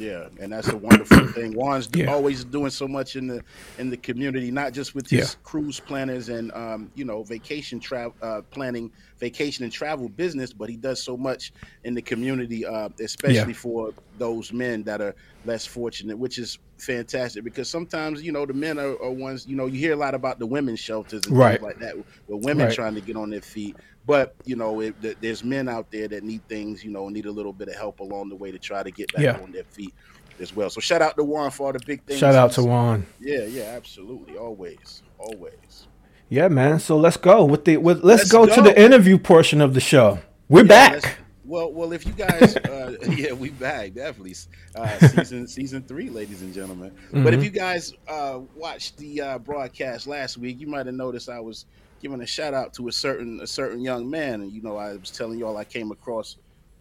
Yeah, 0.00 0.28
and 0.40 0.52
that's 0.52 0.68
a 0.68 0.76
wonderful 0.78 1.26
thing. 1.34 1.52
Juan's 1.54 1.88
Yeah. 1.94 2.06
always 2.06 2.44
doing 2.44 2.70
so 2.70 2.88
much 2.88 3.16
in 3.16 3.26
the 3.28 3.42
in 3.78 3.90
the 3.90 3.98
community, 3.98 4.50
not 4.50 4.72
just 4.72 4.94
with 4.94 5.08
his 5.10 5.34
Yeah. 5.34 5.40
cruise 5.44 5.80
planners 5.80 6.28
and 6.30 6.52
um, 6.52 6.90
you 6.94 7.04
know 7.04 7.22
vacation 7.24 7.80
travel 7.80 8.14
uh, 8.22 8.42
planning, 8.52 8.90
vacation 9.20 9.64
and 9.64 9.72
travel 9.72 10.08
business, 10.08 10.52
but 10.54 10.70
he 10.70 10.76
does 10.78 11.04
so 11.04 11.16
much 11.16 11.52
in 11.84 11.94
the 11.94 12.02
community, 12.02 12.66
uh, 12.66 12.88
especially 13.00 13.52
for 13.54 13.92
those 14.16 14.52
men 14.52 14.84
that 14.84 15.00
are 15.02 15.14
less 15.44 15.66
fortunate, 15.66 16.18
which 16.18 16.38
is 16.38 16.58
fantastic. 16.78 17.44
Because 17.44 17.70
sometimes 17.70 18.22
you 18.22 18.32
know 18.32 18.46
the 18.46 18.54
men 18.54 18.78
are, 18.78 19.00
are 19.02 19.12
ones 19.12 19.46
you 19.46 19.56
know 19.56 19.66
you 19.66 19.78
hear 19.78 19.92
a 19.92 19.96
lot 19.96 20.14
about 20.14 20.38
the 20.38 20.46
women's 20.46 20.80
shelters 20.80 21.26
and 21.26 21.36
Right. 21.36 21.60
things 21.60 21.62
like 21.62 21.78
that, 21.80 21.96
with 21.96 22.06
women 22.44 22.68
Right. 22.68 22.74
trying 22.74 22.94
to 22.96 23.02
get 23.02 23.16
on 23.16 23.30
their 23.30 23.42
feet. 23.42 23.76
But 24.10 24.34
you 24.44 24.56
know, 24.56 24.80
it, 24.80 25.00
th- 25.00 25.18
there's 25.20 25.44
men 25.44 25.68
out 25.68 25.90
there 25.92 26.08
that 26.08 26.24
need 26.24 26.42
things, 26.48 26.82
you 26.84 26.90
know, 26.90 27.08
need 27.08 27.26
a 27.26 27.30
little 27.30 27.52
bit 27.52 27.68
of 27.68 27.76
help 27.76 28.00
along 28.00 28.28
the 28.28 28.34
way 28.34 28.50
to 28.50 28.58
try 28.58 28.82
to 28.82 28.90
get 28.90 29.12
back 29.12 29.22
Yeah. 29.22 29.38
on 29.40 29.52
their 29.52 29.62
feet 29.64 29.94
as 30.40 30.54
well. 30.56 30.68
So 30.68 30.80
shout 30.80 31.00
out 31.00 31.16
to 31.16 31.22
Warren 31.22 31.52
for 31.52 31.66
all 31.68 31.72
the 31.72 31.78
big 31.86 32.02
things. 32.04 32.18
Shout 32.18 32.34
out 32.34 32.50
to 32.52 32.62
Juan. 32.64 33.06
Yeah, 33.20 33.44
yeah, 33.44 33.74
absolutely, 33.76 34.36
always, 34.36 35.02
always. 35.18 35.86
Yeah, 36.28 36.48
man. 36.48 36.80
So 36.80 36.96
let's 36.96 37.16
go 37.16 37.44
with 37.44 37.64
the 37.64 37.76
with, 37.76 38.02
let's, 38.02 38.22
Let's 38.22 38.32
go, 38.32 38.46
to 38.46 38.60
the 38.62 38.80
interview 38.80 39.16
portion 39.16 39.60
of 39.60 39.74
the 39.74 39.80
show. 39.80 40.18
We're 40.48 40.62
Yeah, 40.62 40.90
back. 41.00 41.18
Well, 41.44 41.72
well, 41.72 41.92
if 41.92 42.04
you 42.06 42.12
guys, 42.12 42.56
uh, 42.72 42.96
yeah, 43.16 43.32
we 43.32 43.50
back 43.50 43.94
definitely. 43.94 44.34
Uh, 44.74 44.98
season 45.08 45.46
season 45.46 45.82
three, 45.82 46.08
ladies 46.10 46.42
and 46.42 46.52
gentlemen. 46.52 46.90
But 47.12 47.32
if 47.34 47.40
Mhm. 47.40 47.44
you 47.44 47.50
guys 47.50 47.92
uh, 48.08 48.40
watched 48.56 48.96
the 48.96 49.20
uh, 49.20 49.38
broadcast 49.38 50.06
last 50.08 50.36
week, 50.38 50.60
you 50.60 50.66
might 50.66 50.86
have 50.86 50.94
noticed 50.96 51.28
I 51.28 51.38
was 51.40 51.66
giving 52.00 52.20
a 52.20 52.26
shout 52.26 52.54
out 52.54 52.72
to 52.74 52.88
a 52.88 52.92
certain 52.92 53.40
a 53.40 53.46
certain 53.46 53.80
young 53.80 54.08
man, 54.08 54.42
and 54.42 54.52
you 54.52 54.62
know 54.62 54.76
I 54.76 54.96
was 54.96 55.10
telling 55.10 55.38
y'all 55.38 55.56
I 55.56 55.64
came 55.64 55.90
across 55.90 56.36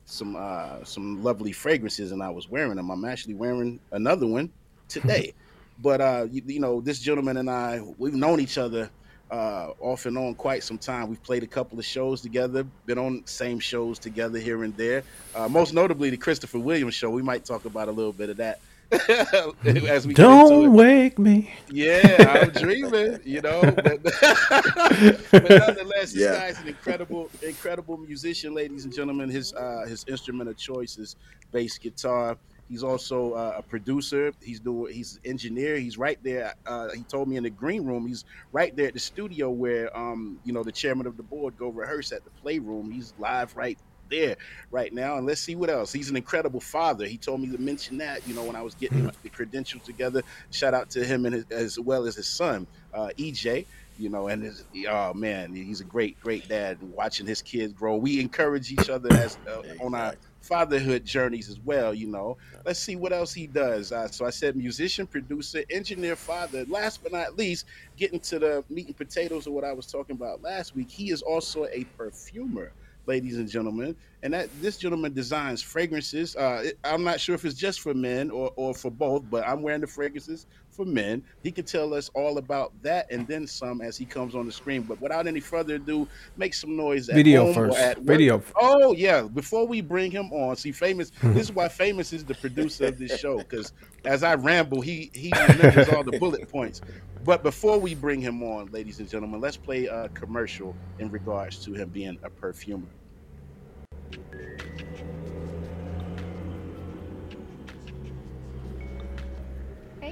some 0.06 0.36
uh, 0.36 0.84
some 0.84 1.24
lovely 1.24 1.52
fragrances, 1.52 2.12
and 2.12 2.24
I 2.24 2.30
was 2.30 2.50
wearing 2.50 2.76
them. 2.76 2.90
I'm 2.90 3.06
actually 3.06 3.36
wearing 3.36 3.80
another 3.92 4.28
one 4.28 4.50
today. 4.88 5.34
But 5.82 6.02
uh, 6.02 6.28
you, 6.30 6.42
you 6.46 6.60
know, 6.60 6.82
this 6.82 7.00
gentleman 7.00 7.38
and 7.38 7.50
I, 7.50 7.80
we've 7.98 8.14
known 8.14 8.42
each 8.42 8.58
other 8.58 8.90
uh, 9.32 9.72
off 9.80 10.06
and 10.06 10.18
on 10.18 10.36
quite 10.36 10.64
some 10.64 10.78
time. 10.78 11.08
We've 11.08 11.24
played 11.24 11.44
a 11.44 11.48
couple 11.48 11.80
of 11.80 11.86
shows 11.86 12.22
together, 12.22 12.66
been 12.86 12.98
on 12.98 13.26
same 13.26 13.60
shows 13.60 14.00
together 14.00 14.40
here 14.40 14.64
and 14.64 14.76
there. 14.76 15.04
Uh, 15.34 15.48
most 15.48 15.74
notably, 15.74 16.10
the 16.10 16.18
Christopher 16.18 16.60
Williams 16.60 16.96
show. 16.96 17.10
We 17.10 17.22
might 17.22 17.46
talk 17.46 17.66
about 17.66 17.88
a 17.88 17.92
little 17.92 18.12
bit 18.12 18.30
of 18.30 18.38
that 18.38 18.60
as 19.66 20.08
we 20.08 20.14
Don't 20.16 20.52
into 20.52 20.66
it. 20.66 20.70
wake 20.70 21.20
me. 21.20 21.52
Yeah, 21.70 22.42
I'm 22.42 22.50
dreaming, 22.50 23.20
you 23.24 23.42
know. 23.42 23.62
But, 23.62 24.04
but 24.04 25.50
nonetheless, 25.50 26.14
this 26.14 26.38
guy's 26.38 26.60
an 26.60 26.70
incredible, 26.70 27.30
incredible 27.44 27.98
musician, 27.98 28.56
ladies 28.56 28.86
and 28.86 28.94
gentlemen. 28.94 29.30
His 29.30 29.54
uh, 29.54 29.86
his 29.88 30.06
instrument 30.08 30.50
of 30.50 30.58
choice 30.58 30.98
is 30.98 31.18
bass 31.52 31.78
guitar. 31.78 32.38
He's 32.68 32.84
also 32.84 33.34
uh, 33.34 33.56
a 33.58 33.62
producer. 33.62 34.32
He's 34.42 34.60
doing. 34.60 34.94
He's 34.94 35.16
an 35.24 35.32
engineer. 35.32 35.78
He's 35.78 35.98
right 35.98 36.20
there. 36.24 36.56
Uh, 36.66 36.90
he 36.90 37.04
told 37.04 37.28
me 37.28 37.38
in 37.38 37.44
the 37.44 37.50
green 37.50 37.86
room. 37.86 38.08
He's 38.08 38.26
right 38.52 38.76
there 38.76 38.88
at 38.88 38.94
the 38.94 39.00
studio 39.00 39.50
where, 39.50 39.96
um, 39.98 40.40
you 40.44 40.54
know, 40.54 40.64
the 40.64 40.72
chairman 40.72 41.08
of 41.08 41.18
the 41.18 41.24
board 41.24 41.58
go 41.58 41.70
rehearse 41.70 42.12
at 42.12 42.24
the 42.24 42.30
playroom. 42.42 42.92
He's 42.92 43.14
live 43.18 43.56
right 43.56 43.78
there 44.10 44.36
right 44.72 44.94
now. 44.94 45.18
And 45.18 45.26
let's 45.26 45.42
see 45.42 45.56
what 45.56 45.70
else. 45.70 45.92
He's 45.92 46.10
an 46.10 46.16
incredible 46.16 46.60
father. 46.60 47.06
He 47.06 47.18
told 47.18 47.42
me 47.42 47.50
to 47.50 47.62
mention 47.62 47.98
that. 48.00 48.28
You 48.28 48.34
know, 48.36 48.44
when 48.44 48.56
I 48.56 48.62
was 48.62 48.76
getting 48.76 49.10
the 49.24 49.30
credentials 49.30 49.84
together. 49.84 50.24
Shout 50.52 50.74
out 50.74 50.90
to 50.92 51.04
him 51.04 51.26
and 51.26 51.36
his, 51.36 51.46
as 51.52 51.80
well 51.80 52.06
as 52.06 52.16
his 52.16 52.28
son, 52.28 52.68
uh, 52.94 53.10
EJ. 53.18 53.66
You 53.98 54.08
know, 54.08 54.30
and 54.30 54.42
his, 54.42 54.64
oh 54.88 55.14
man, 55.14 55.54
he's 55.54 55.82
a 55.82 55.84
great, 55.84 56.18
great 56.22 56.48
dad. 56.48 56.78
Watching 56.82 57.28
his 57.28 57.42
kids 57.42 57.74
grow, 57.74 57.98
we 57.98 58.22
encourage 58.22 58.72
each 58.72 58.90
other 58.90 59.12
as 59.12 59.38
uh, 59.46 59.62
on 59.84 59.94
our 59.94 60.16
fatherhood 60.42 61.04
journeys 61.06 61.50
as 61.50 61.60
well. 61.60 61.94
You 61.94 62.08
know, 62.08 62.38
let's 62.66 62.80
see 62.80 62.96
what 62.96 63.12
else 63.12 63.34
he 63.34 63.46
does. 63.46 63.92
Uh, 63.92 64.08
so 64.08 64.26
I 64.26 64.30
said, 64.30 64.56
musician, 64.56 65.06
producer, 65.06 65.64
engineer, 65.70 66.16
father. 66.16 66.66
Last 66.70 67.04
but 67.04 67.12
not 67.12 67.38
least, 67.38 67.66
getting 67.98 68.22
to 68.22 68.40
the 68.40 68.64
meat 68.70 68.88
and 68.88 68.96
potatoes 68.96 69.48
of 69.48 69.54
what 69.54 69.66
I 69.66 69.74
was 69.74 69.86
talking 69.86 70.16
about 70.16 70.42
last 70.42 70.76
week. 70.76 70.90
He 70.90 71.12
is 71.12 71.22
also 71.22 71.66
a 71.66 71.84
perfumer 71.98 72.72
ladies 73.06 73.38
and 73.38 73.50
gentlemen. 73.50 73.96
And 74.24 74.34
that 74.34 74.50
this 74.62 74.78
gentleman 74.78 75.14
designs 75.14 75.62
fragrances. 75.62 76.36
Uh, 76.36 76.62
it- 76.66 76.80
I'm 76.84 77.04
not 77.04 77.20
sure 77.20 77.36
if 77.36 77.46
it's 77.46 77.56
just 77.56 77.80
for 77.82 77.94
men 77.94 78.30
or, 78.32 78.52
or 78.56 78.74
for 78.74 78.92
both, 78.92 79.24
but 79.30 79.48
I'm 79.48 79.62
wearing 79.62 79.82
the 79.82 79.88
fragrances 79.88 80.46
for 80.80 80.86
men. 80.86 81.22
He 81.44 81.52
can 81.52 81.66
tell 81.66 81.94
us 81.94 82.10
all 82.14 82.38
about 82.38 82.72
that 82.84 83.12
and 83.12 83.28
then 83.28 83.46
some 83.46 83.82
as 83.82 83.98
he 83.98 84.06
comes 84.06 84.34
on 84.34 84.46
the 84.46 84.52
screen. 84.52 84.84
But 84.84 85.02
without 85.02 85.28
any 85.28 85.42
further 85.42 85.76
ado, 85.76 86.08
make 86.38 86.54
some 86.54 86.78
noise 86.78 87.10
at 87.10 87.16
Video 87.16 87.54
first. 87.54 87.78
or 87.78 87.82
at. 87.82 87.98
Video. 87.98 88.42
Oh 88.56 88.94
yeah, 88.94 89.24
before 89.24 89.68
we 89.68 89.82
bring 89.82 90.10
him 90.10 90.32
on, 90.32 90.56
see, 90.56 90.72
famous. 90.72 91.12
this 91.22 91.44
is 91.44 91.52
why 91.52 91.68
famous 91.68 92.14
is 92.14 92.24
the 92.24 92.36
producer 92.36 92.86
of 92.86 92.98
this 92.98 93.20
show 93.20 93.40
because 93.40 93.74
as 94.06 94.24
I 94.24 94.36
ramble, 94.36 94.80
he 94.80 95.12
he 95.14 95.34
remembers 95.50 95.90
all 95.90 96.04
the 96.04 96.18
bullet 96.18 96.48
points. 96.50 96.80
But 97.26 97.44
before 97.44 97.78
we 97.78 97.94
bring 97.94 98.22
him 98.22 98.42
on, 98.42 98.72
ladies 98.72 99.00
and 99.00 99.10
gentlemen, 99.10 99.42
let's 99.42 99.58
play 99.58 99.88
a 99.88 100.08
commercial 100.10 100.74
in 101.00 101.12
regards 101.12 101.58
to 101.66 101.74
him 101.74 101.90
being 101.90 102.18
a 102.24 102.30
perfumer. 102.30 102.88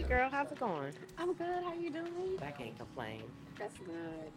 Girl, 0.08 0.30
how's 0.30 0.52
it 0.52 0.60
going? 0.60 0.94
I'm 1.18 1.34
good. 1.34 1.64
How 1.64 1.74
you 1.74 1.90
doing? 1.90 2.40
I 2.42 2.52
can't 2.52 2.78
complain. 2.78 3.24
That's 3.60 3.78
good. 3.80 4.32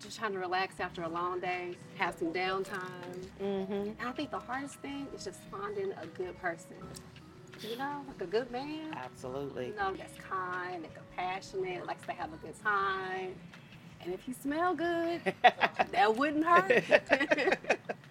Just 0.00 0.18
trying 0.18 0.32
to 0.32 0.38
relax 0.38 0.80
after 0.80 1.02
a 1.02 1.08
long 1.08 1.40
day, 1.40 1.76
have 1.96 2.14
some 2.18 2.32
downtime. 2.32 3.28
Mm-hmm. 3.40 3.72
And 3.72 3.96
I 4.02 4.12
think 4.12 4.30
the 4.30 4.38
hardest 4.38 4.76
thing 4.76 5.06
is 5.14 5.24
just 5.24 5.40
finding 5.50 5.92
a 5.92 6.06
good 6.06 6.38
person. 6.40 6.76
You 7.60 7.76
know, 7.76 8.02
like 8.08 8.20
a 8.20 8.26
good 8.26 8.50
man. 8.50 8.92
Absolutely. 8.94 9.68
You 9.68 9.76
know, 9.76 9.94
that's 9.96 10.18
kind 10.18 10.84
and 10.84 10.94
compassionate, 10.94 11.86
likes 11.86 12.04
to 12.06 12.12
have 12.12 12.32
a 12.32 12.36
good 12.38 12.60
time. 12.62 13.34
And 14.02 14.12
if 14.12 14.26
you 14.26 14.34
smell 14.34 14.74
good, 14.74 15.20
that 15.92 16.16
wouldn't 16.16 16.44
hurt. 16.44 16.84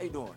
How 0.00 0.04
you 0.04 0.12
doing? 0.12 0.34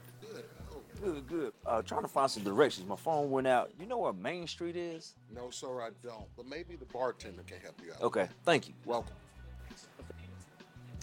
Good, 1.01 1.25
good. 1.25 1.53
Uh, 1.65 1.81
trying 1.81 2.01
to 2.01 2.09
find 2.09 2.29
some 2.29 2.43
directions. 2.43 2.85
My 2.85 2.97
phone 2.97 3.31
went 3.31 3.47
out. 3.47 3.71
You 3.79 3.85
know 3.85 3.97
where 3.97 4.11
Main 4.11 4.45
Street 4.45 4.75
is? 4.75 5.13
No, 5.33 5.51
sir, 5.51 5.79
I 5.79 5.91
don't. 6.05 6.25
But 6.35 6.47
maybe 6.47 6.75
the 6.75 6.83
bartender 6.83 7.43
can 7.47 7.61
help 7.61 7.79
you 7.81 7.93
out. 7.93 8.01
Okay, 8.01 8.27
thank 8.43 8.67
you. 8.67 8.73
Welcome. 8.83 9.13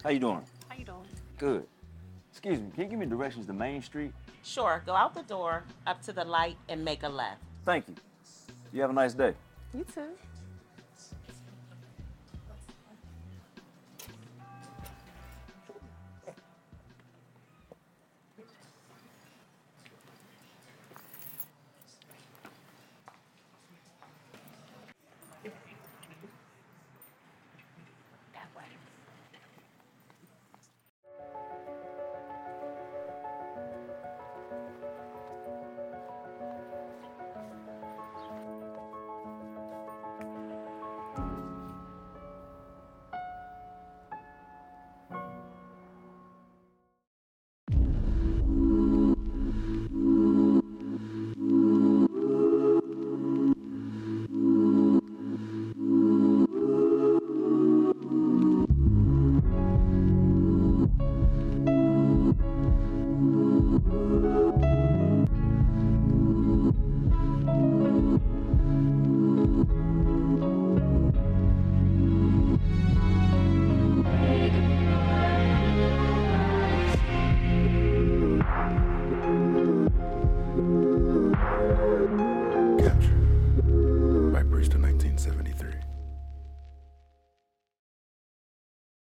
How 0.05 0.11
you 0.11 0.19
doing? 0.19 0.43
How 0.69 0.77
you 0.77 0.85
doing? 0.85 1.07
Good. 1.39 1.67
Excuse 2.33 2.61
me, 2.61 2.71
can 2.75 2.85
you 2.85 2.91
give 2.91 2.99
me 2.99 3.07
directions 3.07 3.47
to 3.47 3.55
Main 3.55 3.81
Street? 3.81 4.13
Sure, 4.43 4.83
go 4.85 4.93
out 4.93 5.15
the 5.15 5.23
door, 5.23 5.65
up 5.87 6.03
to 6.03 6.13
the 6.13 6.25
light, 6.25 6.59
and 6.69 6.85
make 6.85 7.03
a 7.03 7.09
left. 7.09 7.41
Thank 7.65 7.89
you. 7.89 7.95
You 8.75 8.83
have 8.83 8.91
a 8.91 8.95
nice 8.95 9.15
day. 9.15 9.33
You 9.73 9.87
too. 9.95 10.03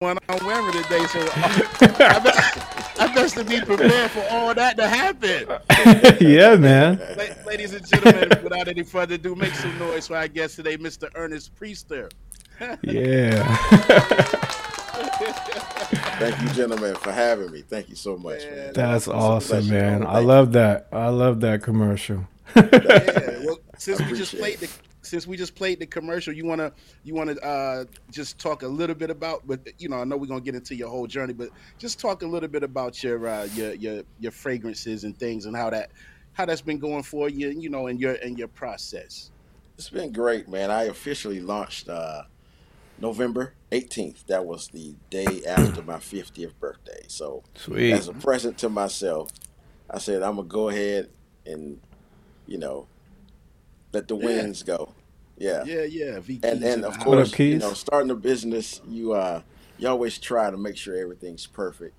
One 0.10 0.18
I'm 0.28 0.44
wearing 0.44 0.72
today, 0.72 1.06
so 1.06 1.20
I 1.36 2.20
best, 2.20 3.00
I 3.00 3.14
best 3.14 3.36
to 3.36 3.44
be 3.44 3.62
prepared 3.62 4.10
for 4.10 4.26
all 4.32 4.56
that 4.56 4.76
to 4.78 4.88
happen. 4.88 5.48
yeah, 6.28 6.56
man. 6.56 7.00
La- 7.16 7.46
Ladies 7.46 7.76
and 7.76 7.88
gentlemen, 7.88 8.30
without 8.42 8.68
any 8.68 8.82
further 8.82 9.14
ado, 9.16 9.36
make 9.36 9.54
some 9.54 9.78
noise 9.78 10.08
for 10.08 10.16
our 10.18 10.28
guest 10.28 10.56
today, 10.56 10.78
Mr. 10.78 11.12
Ernest 11.14 11.54
Priester. 11.56 12.12
Yeah. 12.82 13.44
Thank 16.18 16.42
you, 16.42 16.50
gentlemen, 16.50 16.96
for 16.96 17.12
having 17.12 17.52
me. 17.52 17.62
Thank 17.62 17.90
you 17.90 17.96
so 17.96 18.18
much, 18.18 18.44
man. 18.44 18.74
That's 18.74 19.06
It's 19.06 19.16
awesome, 19.16 19.70
man. 19.70 20.06
I 20.06 20.20
love 20.20 20.54
that. 20.54 20.88
I 20.92 21.10
love 21.10 21.40
that 21.42 21.62
commercial. 21.62 22.28
Yeah, 22.56 23.40
well, 23.46 23.60
since 23.78 24.02
we 24.02 24.18
just 24.18 24.36
played 24.36 24.60
the 24.60 24.70
since 25.10 25.26
we 25.26 25.36
just 25.36 25.56
played 25.56 25.80
the 25.80 25.88
commercial, 25.88 26.32
you 26.34 26.46
wanna 26.46 26.72
you 27.04 27.16
wanna 27.16 27.34
uh, 27.42 27.86
just 28.12 28.40
talk 28.40 28.64
a 28.64 28.68
little 28.68 28.96
bit 28.96 29.10
about, 29.10 29.42
but 29.48 29.60
you 29.80 29.90
know, 29.90 29.98
I 29.98 30.04
know 30.04 30.18
we're 30.18 30.28
gonna 30.28 30.42
get 30.42 30.56
into 30.56 30.76
your 30.76 30.90
whole 30.90 31.08
journey, 31.08 31.34
but 31.34 31.50
just 31.80 32.00
talk 32.00 32.22
a 32.22 32.28
little 32.28 32.50
bit 32.50 32.64
about 32.64 33.02
your 33.04 33.28
uh, 33.28 33.46
your 33.56 33.74
your 33.74 34.04
your 34.20 34.32
fragrances 34.32 35.04
and 35.04 35.18
things 35.18 35.46
and 35.46 35.56
how 35.56 35.70
that 35.72 35.90
how 36.34 36.46
that's 36.46 36.62
been 36.62 36.80
going 36.80 37.04
for 37.04 37.28
you, 37.30 37.50
you 37.50 37.70
know, 37.70 37.88
in 37.88 37.98
your 37.98 38.14
in 38.14 38.38
your 38.38 38.48
process. 38.48 39.32
It's 39.78 39.90
been 39.90 40.12
great, 40.12 40.48
man. 40.48 40.72
I 40.72 40.84
officially 40.84 41.40
launched 41.40 41.90
uh, 41.90 42.24
November 43.00 43.56
18th. 43.72 44.26
That 44.28 44.46
was 44.46 44.68
the 44.68 44.96
day 45.10 45.42
after 45.48 45.82
my 45.82 45.98
50th 45.98 46.52
birthday. 46.60 47.06
So, 47.08 47.44
Sweet. 47.56 47.94
as 47.94 48.10
a 48.10 48.14
present 48.14 48.58
to 48.60 48.70
myself, 48.70 49.32
I 49.90 49.98
said 50.00 50.22
I'm 50.22 50.36
gonna 50.36 50.48
go 50.48 50.68
ahead 50.70 51.10
and, 51.46 51.80
you 52.46 52.58
know, 52.58 52.88
let 53.94 54.08
the 54.10 54.16
Yeah. 54.16 54.26
winds 54.26 54.64
go. 54.64 54.94
Yeah. 55.40 55.64
Yeah, 55.66 55.84
yeah. 55.84 56.20
V 56.20 56.40
And 56.44 56.60
Keys 56.60 56.62
in 56.62 56.64
and 56.64 56.84
the 56.84 56.88
of 56.90 56.96
house. 56.98 57.06
What 57.06 57.18
up, 57.18 57.28
course, 57.28 57.40
you 57.40 57.58
know, 57.58 57.74
starting 57.74 58.12
a 58.12 58.16
business, 58.16 58.82
you 58.88 59.14
uh, 59.14 59.42
you 59.78 59.88
always 59.88 60.18
try 60.20 60.52
to 60.52 60.58
make 60.58 60.78
sure 60.78 60.96
everything's 60.96 61.48
perfect. 61.48 61.96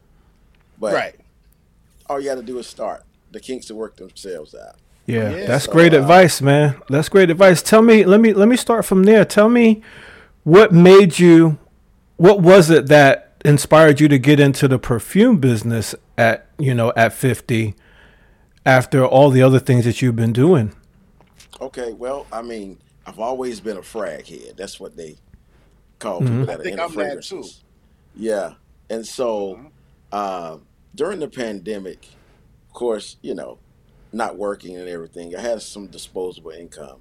But 0.78 0.94
right. 0.94 1.16
all 2.08 2.20
you 2.20 2.26
got 2.28 2.36
to 2.36 2.42
do 2.42 2.58
is 2.58 2.66
start. 2.66 3.04
The 3.32 3.40
kinks 3.40 3.70
will 3.70 3.78
work 3.78 3.96
themselves 3.96 4.54
out. 4.54 4.76
Yeah, 5.06 5.30
Yeah, 5.30 5.46
that's 5.46 5.64
so, 5.64 5.72
great 5.72 5.94
uh, 5.94 6.00
advice, 6.00 6.40
man. 6.40 6.80
That's 6.88 7.08
great 7.08 7.30
advice. 7.30 7.62
Tell 7.62 7.82
me, 7.82 8.04
let 8.04 8.20
me 8.20 8.32
let 8.32 8.48
me 8.48 8.56
start 8.56 8.84
from 8.84 9.04
there. 9.04 9.24
Tell 9.24 9.48
me 9.48 9.82
what 10.44 10.72
made 10.72 11.18
you 11.18 11.58
what 12.16 12.42
was 12.42 12.68
it 12.68 12.88
that 12.88 13.32
inspired 13.46 13.98
you 13.98 14.08
to 14.08 14.18
get 14.18 14.38
into 14.38 14.68
the 14.68 14.78
perfume 14.78 15.38
business 15.38 15.94
at, 16.18 16.46
you 16.58 16.74
know, 16.74 16.92
at 16.94 17.14
50 17.14 17.74
after 18.66 19.04
all 19.04 19.30
the 19.30 19.42
other 19.42 19.58
things 19.58 19.86
that 19.86 20.02
you've 20.02 20.16
been 20.16 20.34
doing? 20.34 20.74
Okay, 21.62 21.94
well, 21.94 22.26
I 22.30 22.42
mean, 22.42 22.78
I've 23.10 23.18
always 23.18 23.58
been 23.58 23.76
a 23.76 23.82
frag 23.82 24.26
head. 24.26 24.54
That's 24.56 24.78
what 24.78 24.96
they 24.96 25.16
call 25.98 26.20
mm-hmm. 26.20 26.28
people 26.28 26.46
that 26.46 26.52
I 26.52 26.54
are 26.54 26.62
think 26.62 26.72
into 26.72 26.84
I'm 26.84 26.88
that 26.90 26.94
too. 26.94 27.00
fragrances. 27.00 27.64
Yeah, 28.14 28.54
and 28.88 29.04
so 29.04 29.54
mm-hmm. 29.54 29.66
uh, 30.12 30.56
during 30.94 31.18
the 31.18 31.28
pandemic, 31.28 32.06
of 32.68 32.72
course, 32.72 33.16
you 33.20 33.34
know, 33.34 33.58
not 34.12 34.36
working 34.36 34.76
and 34.76 34.88
everything, 34.88 35.34
I 35.34 35.40
had 35.40 35.60
some 35.60 35.88
disposable 35.88 36.52
income, 36.52 37.00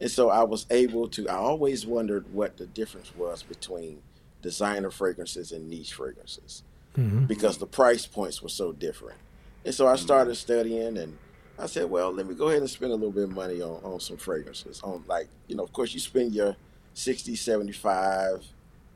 and 0.00 0.10
so 0.10 0.30
I 0.30 0.42
was 0.42 0.64
able 0.70 1.06
to. 1.10 1.28
I 1.28 1.34
always 1.34 1.86
wondered 1.86 2.32
what 2.32 2.56
the 2.56 2.66
difference 2.66 3.12
was 3.14 3.42
between 3.42 4.00
designer 4.40 4.90
fragrances 4.90 5.52
and 5.52 5.68
niche 5.68 5.92
fragrances 5.92 6.62
mm-hmm. 6.96 7.26
because 7.26 7.58
the 7.58 7.66
price 7.66 8.06
points 8.06 8.42
were 8.42 8.48
so 8.48 8.72
different. 8.72 9.18
And 9.64 9.74
so 9.74 9.86
I 9.86 9.96
started 9.96 10.34
studying 10.34 10.96
and 10.98 11.18
I 11.58 11.66
said, 11.66 11.88
well, 11.90 12.10
let 12.12 12.26
me 12.26 12.34
go 12.34 12.48
ahead 12.48 12.60
and 12.60 12.70
spend 12.70 12.92
a 12.92 12.94
little 12.94 13.12
bit 13.12 13.24
of 13.24 13.32
money 13.34 13.60
on, 13.60 13.80
on 13.84 14.00
some 14.00 14.16
fragrances. 14.16 14.80
On 14.82 15.04
like, 15.06 15.28
you 15.48 15.54
know, 15.56 15.62
of 15.62 15.72
course 15.72 15.92
you 15.94 16.00
spend 16.00 16.34
your 16.34 16.56
60, 16.94 17.34
75, 17.36 18.44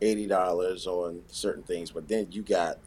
80 0.01 0.27
dollars 0.27 0.87
on 0.87 1.23
certain 1.29 1.62
things, 1.62 1.90
but 1.90 2.09
then 2.09 2.27
you 2.31 2.42
got 2.42 2.79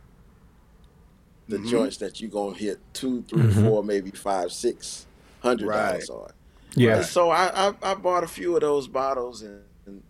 the 1.47 1.57
Mhm. 1.57 1.67
joints 1.67 1.97
that 1.97 2.21
you're 2.21 2.29
gonna 2.29 2.55
hit 2.55 2.79
two, 2.93 3.23
three, 3.23 3.51
four, 3.51 3.83
maybe 3.83 4.11
five, 4.11 4.51
six 4.51 5.07
hundred 5.41 5.67
dollars 5.93 6.09
on. 6.09 6.31
Yeah. 6.75 6.97
And 6.97 7.05
so 7.05 7.29
I, 7.31 7.69
I 7.69 7.73
I 7.81 7.93
bought 7.95 8.23
a 8.23 8.27
few 8.27 8.53
of 8.55 8.61
those 8.61 8.87
bottles 8.87 9.41
and, 9.41 9.63
and 9.87 10.03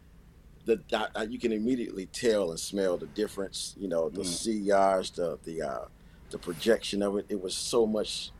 the 0.65 0.82
I, 0.91 1.08
I- 1.15 1.24
you 1.24 1.39
can 1.39 1.54
immediately 1.54 2.08
tell 2.08 2.50
and 2.52 2.60
smell 2.60 2.98
the 2.98 3.06
difference. 3.08 3.76
You 3.80 3.88
know 3.88 4.10
the 4.10 4.26
sillage, 4.26 5.12
the 5.13 5.39
the 5.45 5.62
uh, 5.62 5.86
the 6.32 6.38
projection 6.38 7.02
of 7.02 7.15
it. 7.17 7.26
It 7.30 7.41
was 7.41 7.56
so 7.56 7.86
much. 7.88 8.32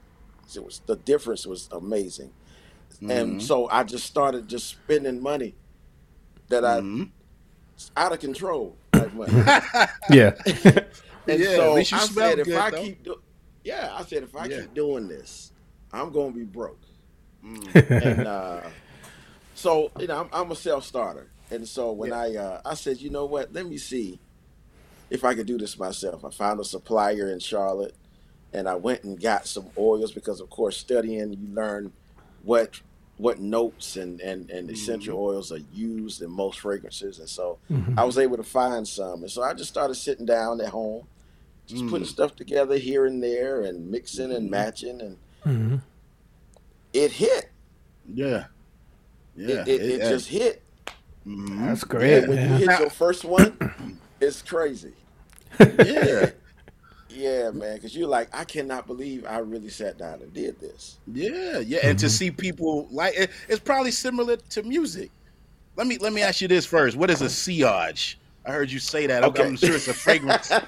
It 0.55 0.63
was 0.63 0.81
the 0.85 0.95
difference 0.95 1.45
was 1.45 1.69
amazing, 1.71 2.31
and 3.01 3.41
so 3.41 3.69
I 3.69 3.83
just 3.83 4.05
started 4.05 4.47
just 4.47 4.67
spending 4.69 5.21
money 5.21 5.55
that 6.49 6.65
I 6.65 6.79
Mhm. 6.81 7.12
out 7.97 8.12
of 8.13 8.19
control 8.19 8.77
like 8.93 9.13
money. 9.13 9.33
Yeah. 10.12 10.33
And 11.27 11.39
Yeah, 11.39 11.49
at 11.49 11.55
so 11.57 11.73
least 11.75 11.91
you 11.91 11.97
I 11.97 12.01
smell 12.01 12.29
said, 12.31 12.39
if 12.39 12.45
good, 12.47 12.57
I 12.57 12.71
though. 12.71 12.83
keep 12.83 13.03
do- 13.03 13.21
yeah, 13.63 13.95
I 13.95 14.03
said 14.03 14.23
if 14.23 14.35
I 14.35 14.47
Yeah. 14.47 14.62
keep 14.62 14.73
doing 14.73 15.07
this, 15.07 15.51
I'm 15.93 16.12
gonna 16.12 16.31
be 16.31 16.43
broke. 16.43 16.81
Mm. 17.45 17.75
and 18.03 18.27
uh, 18.27 18.62
so 19.53 19.91
you 19.99 20.07
know, 20.07 20.21
I'm, 20.21 20.29
I'm 20.33 20.51
a 20.51 20.55
self 20.55 20.85
starter, 20.85 21.31
and 21.51 21.67
so 21.67 21.91
when 21.91 22.12
I 22.13 22.35
uh, 22.35 22.62
I 22.65 22.73
said, 22.73 22.99
you 22.99 23.09
know 23.12 23.25
what, 23.25 23.53
let 23.53 23.67
me 23.67 23.77
see 23.77 24.19
if 25.09 25.23
I 25.23 25.35
could 25.35 25.45
do 25.47 25.57
this 25.57 25.77
myself. 25.77 26.25
I 26.25 26.31
found 26.31 26.59
a 26.59 26.63
supplier 26.63 27.31
in 27.31 27.39
Charlotte, 27.39 27.95
and 28.53 28.67
I 28.67 28.75
went 28.75 29.03
and 29.03 29.19
got 29.21 29.47
some 29.47 29.69
oils 29.77 30.12
because, 30.12 30.39
of 30.41 30.49
course, 30.49 30.77
studying 30.77 31.33
you 31.33 31.53
learn 31.53 31.93
what 32.43 32.81
what 33.17 33.39
notes 33.39 33.95
and 33.97 34.21
and, 34.21 34.49
and 34.49 34.69
essential 34.69 35.15
Mm-hmm. 35.15 35.23
oils 35.23 35.51
are 35.51 35.59
used 35.73 36.21
in 36.21 36.31
most 36.31 36.59
fragrances, 36.59 37.19
and 37.19 37.27
so 37.29 37.59
I 37.97 38.03
was 38.05 38.17
able 38.17 38.38
to 38.38 38.43
find 38.43 38.88
some, 38.88 39.21
and 39.23 39.31
so 39.31 39.43
I 39.43 39.53
just 39.53 39.69
started 39.69 39.95
sitting 39.95 40.25
down 40.25 40.62
at 40.62 40.69
home, 40.69 41.07
just 41.67 41.85
putting 41.88 42.05
Mm. 42.07 42.12
stuff 42.12 42.35
together 42.35 42.77
here 42.77 43.05
and 43.05 43.21
there, 43.21 43.62
and 43.62 43.91
mixing 43.91 44.31
and 44.31 44.47
Mhm. 44.47 44.51
matching, 44.51 45.01
and 45.01 45.17
hmm 45.43 45.75
it 46.93 47.12
hit. 47.12 47.51
Yeah. 48.07 48.45
Yeah. 49.35 49.47
it, 49.62 49.67
it, 49.67 49.81
it 49.81 49.99
yeah. 50.01 50.09
just 50.09 50.27
hit. 50.29 50.63
That's 51.25 51.83
great. 51.83 52.27
when 52.27 52.38
you 52.39 52.55
hit 52.55 52.79
your 52.79 52.89
first 52.89 53.23
one, 53.25 53.57
it's 54.21 54.41
crazy. 54.41 54.93
Yeah. 55.59 56.29
Yeah, 57.19 57.51
man, 57.51 57.75
because 57.75 57.95
you're 57.95 58.08
like, 58.08 58.29
I 58.34 58.45
cannot 58.45 58.88
believe 58.88 59.25
I 59.25 59.39
really 59.39 59.69
sat 59.69 59.97
down 59.97 60.21
and 60.21 60.34
did 60.34 60.60
this. 60.60 60.97
Yeah, 61.05 61.60
yeah, 61.60 61.79
and 61.84 61.99
to 61.99 62.10
see 62.10 62.32
people 62.32 62.88
like 62.91 63.13
it, 63.17 63.29
it's 63.49 63.60
probably 63.60 63.91
similar 63.91 64.38
to 64.38 64.63
music. 64.63 65.12
Let 65.75 65.86
me 65.88 65.97
let 65.97 66.13
me 66.13 66.21
ask 66.21 66.39
you 66.41 66.47
this 66.47 66.65
first: 66.65 66.95
What 66.95 67.10
is 67.10 67.21
a 67.21 67.25
sillage? 67.29 68.15
I 68.45 68.51
heard 68.51 68.71
you 68.71 68.79
say 68.79 69.05
that. 69.08 69.21
I'm- 69.23 69.34
I'm 69.38 69.55
sure 69.58 69.75
it's 69.75 69.88
a 69.88 69.93
fragrance. 69.93 70.51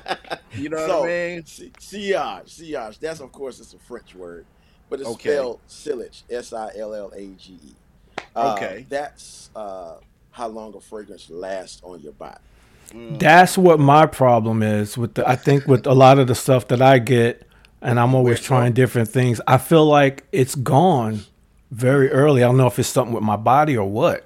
You 0.54 0.68
know 0.68 0.86
what 1.00 1.04
I 1.06 1.08
mean? 1.08 1.46
si- 1.46 1.72
Sillage, 1.80 2.50
sillage. 2.50 3.00
That's 3.00 3.22
of 3.22 3.32
course 3.32 3.62
it's 3.62 3.74
a 3.74 3.80
French 3.80 4.14
word, 4.14 4.46
but 4.90 5.00
it's 5.00 5.08
Okay. 5.12 5.30
spelled 5.30 5.62
sillage, 5.70 6.24
S 6.30 6.52
I 6.52 6.72
L 6.76 6.94
L 6.94 7.14
A 7.16 7.28
G 7.28 7.54
E. 7.54 7.74
Uh, 8.36 8.54
Okay. 8.58 8.86
That's 8.90 9.50
uh, 9.56 9.96
how 10.32 10.50
long 10.50 10.76
a 10.76 10.82
fragrance 10.82 11.30
lasts 11.30 11.82
on 11.86 12.02
your 12.02 12.12
body. 12.12 12.38
That's 12.94 13.58
what 13.58 13.80
my 13.80 14.06
problem 14.06 14.64
is 14.64 14.98
with 14.98 15.16
the 15.16 15.28
I 15.28 15.36
think 15.36 15.68
with 15.68 15.86
a 15.88 15.94
lot 15.94 16.20
of 16.20 16.28
the 16.28 16.36
stuff 16.36 16.68
that 16.70 16.82
I 16.82 17.00
get 17.00 17.48
and 17.82 18.00
I'm 18.00 18.14
always 18.14 18.40
trying 18.40 18.74
different 18.74 19.10
things. 19.10 19.42
I 19.48 19.58
feel 19.58 19.86
like 19.86 20.26
it's 20.32 20.56
gone 20.56 21.22
very 21.72 22.10
early. 22.12 22.44
I 22.44 22.48
don't 22.48 22.58
know 22.58 22.68
if 22.68 22.78
it's 22.78 22.90
something 22.90 23.14
with 23.14 23.24
my 23.24 23.36
body 23.38 23.78
or 23.78 23.90
what. 23.90 24.26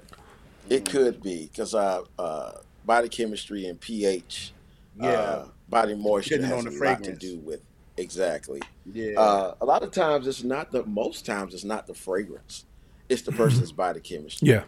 It 0.68 0.88
could 0.88 1.22
be 1.22 1.46
because 1.50 1.74
uh, 1.74 2.02
uh, 2.18 2.52
body 2.84 3.08
chemistry 3.08 3.66
and 3.66 3.80
pH, 3.80 4.52
Yeah. 5.00 5.08
uh, 5.08 5.48
body 5.68 5.94
moisture 5.94 6.36
Depending 6.36 6.56
has 6.56 6.66
on 6.66 6.72
a 6.72 6.76
the 6.76 6.84
lot 6.84 7.04
to 7.04 7.12
do 7.14 7.38
with 7.38 7.60
exactly. 7.96 8.60
Yeah. 8.92 9.18
Uh, 9.18 9.54
a 9.60 9.64
lot 9.64 9.82
of 9.82 9.90
times 9.92 10.26
it's 10.26 10.42
not 10.42 10.72
the 10.72 10.84
most 10.84 11.24
times 11.24 11.54
it's 11.54 11.64
not 11.64 11.86
the 11.86 11.94
fragrance, 11.94 12.66
it's 13.08 13.22
the 13.22 13.32
person's 13.32 13.72
body 13.84 14.00
chemistry. 14.00 14.48
Yeah. 14.48 14.64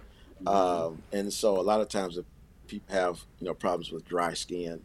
Um, 0.47 1.03
and 1.13 1.33
so 1.33 1.59
a 1.59 1.63
lot 1.63 1.81
of 1.81 1.89
times 1.89 2.17
if 2.17 2.25
people 2.69 2.95
have 2.95 3.21
you 3.41 3.47
know 3.47 3.55
problems 3.55 3.91
with 3.91 4.07
dry 4.07 4.35
skin, 4.35 4.81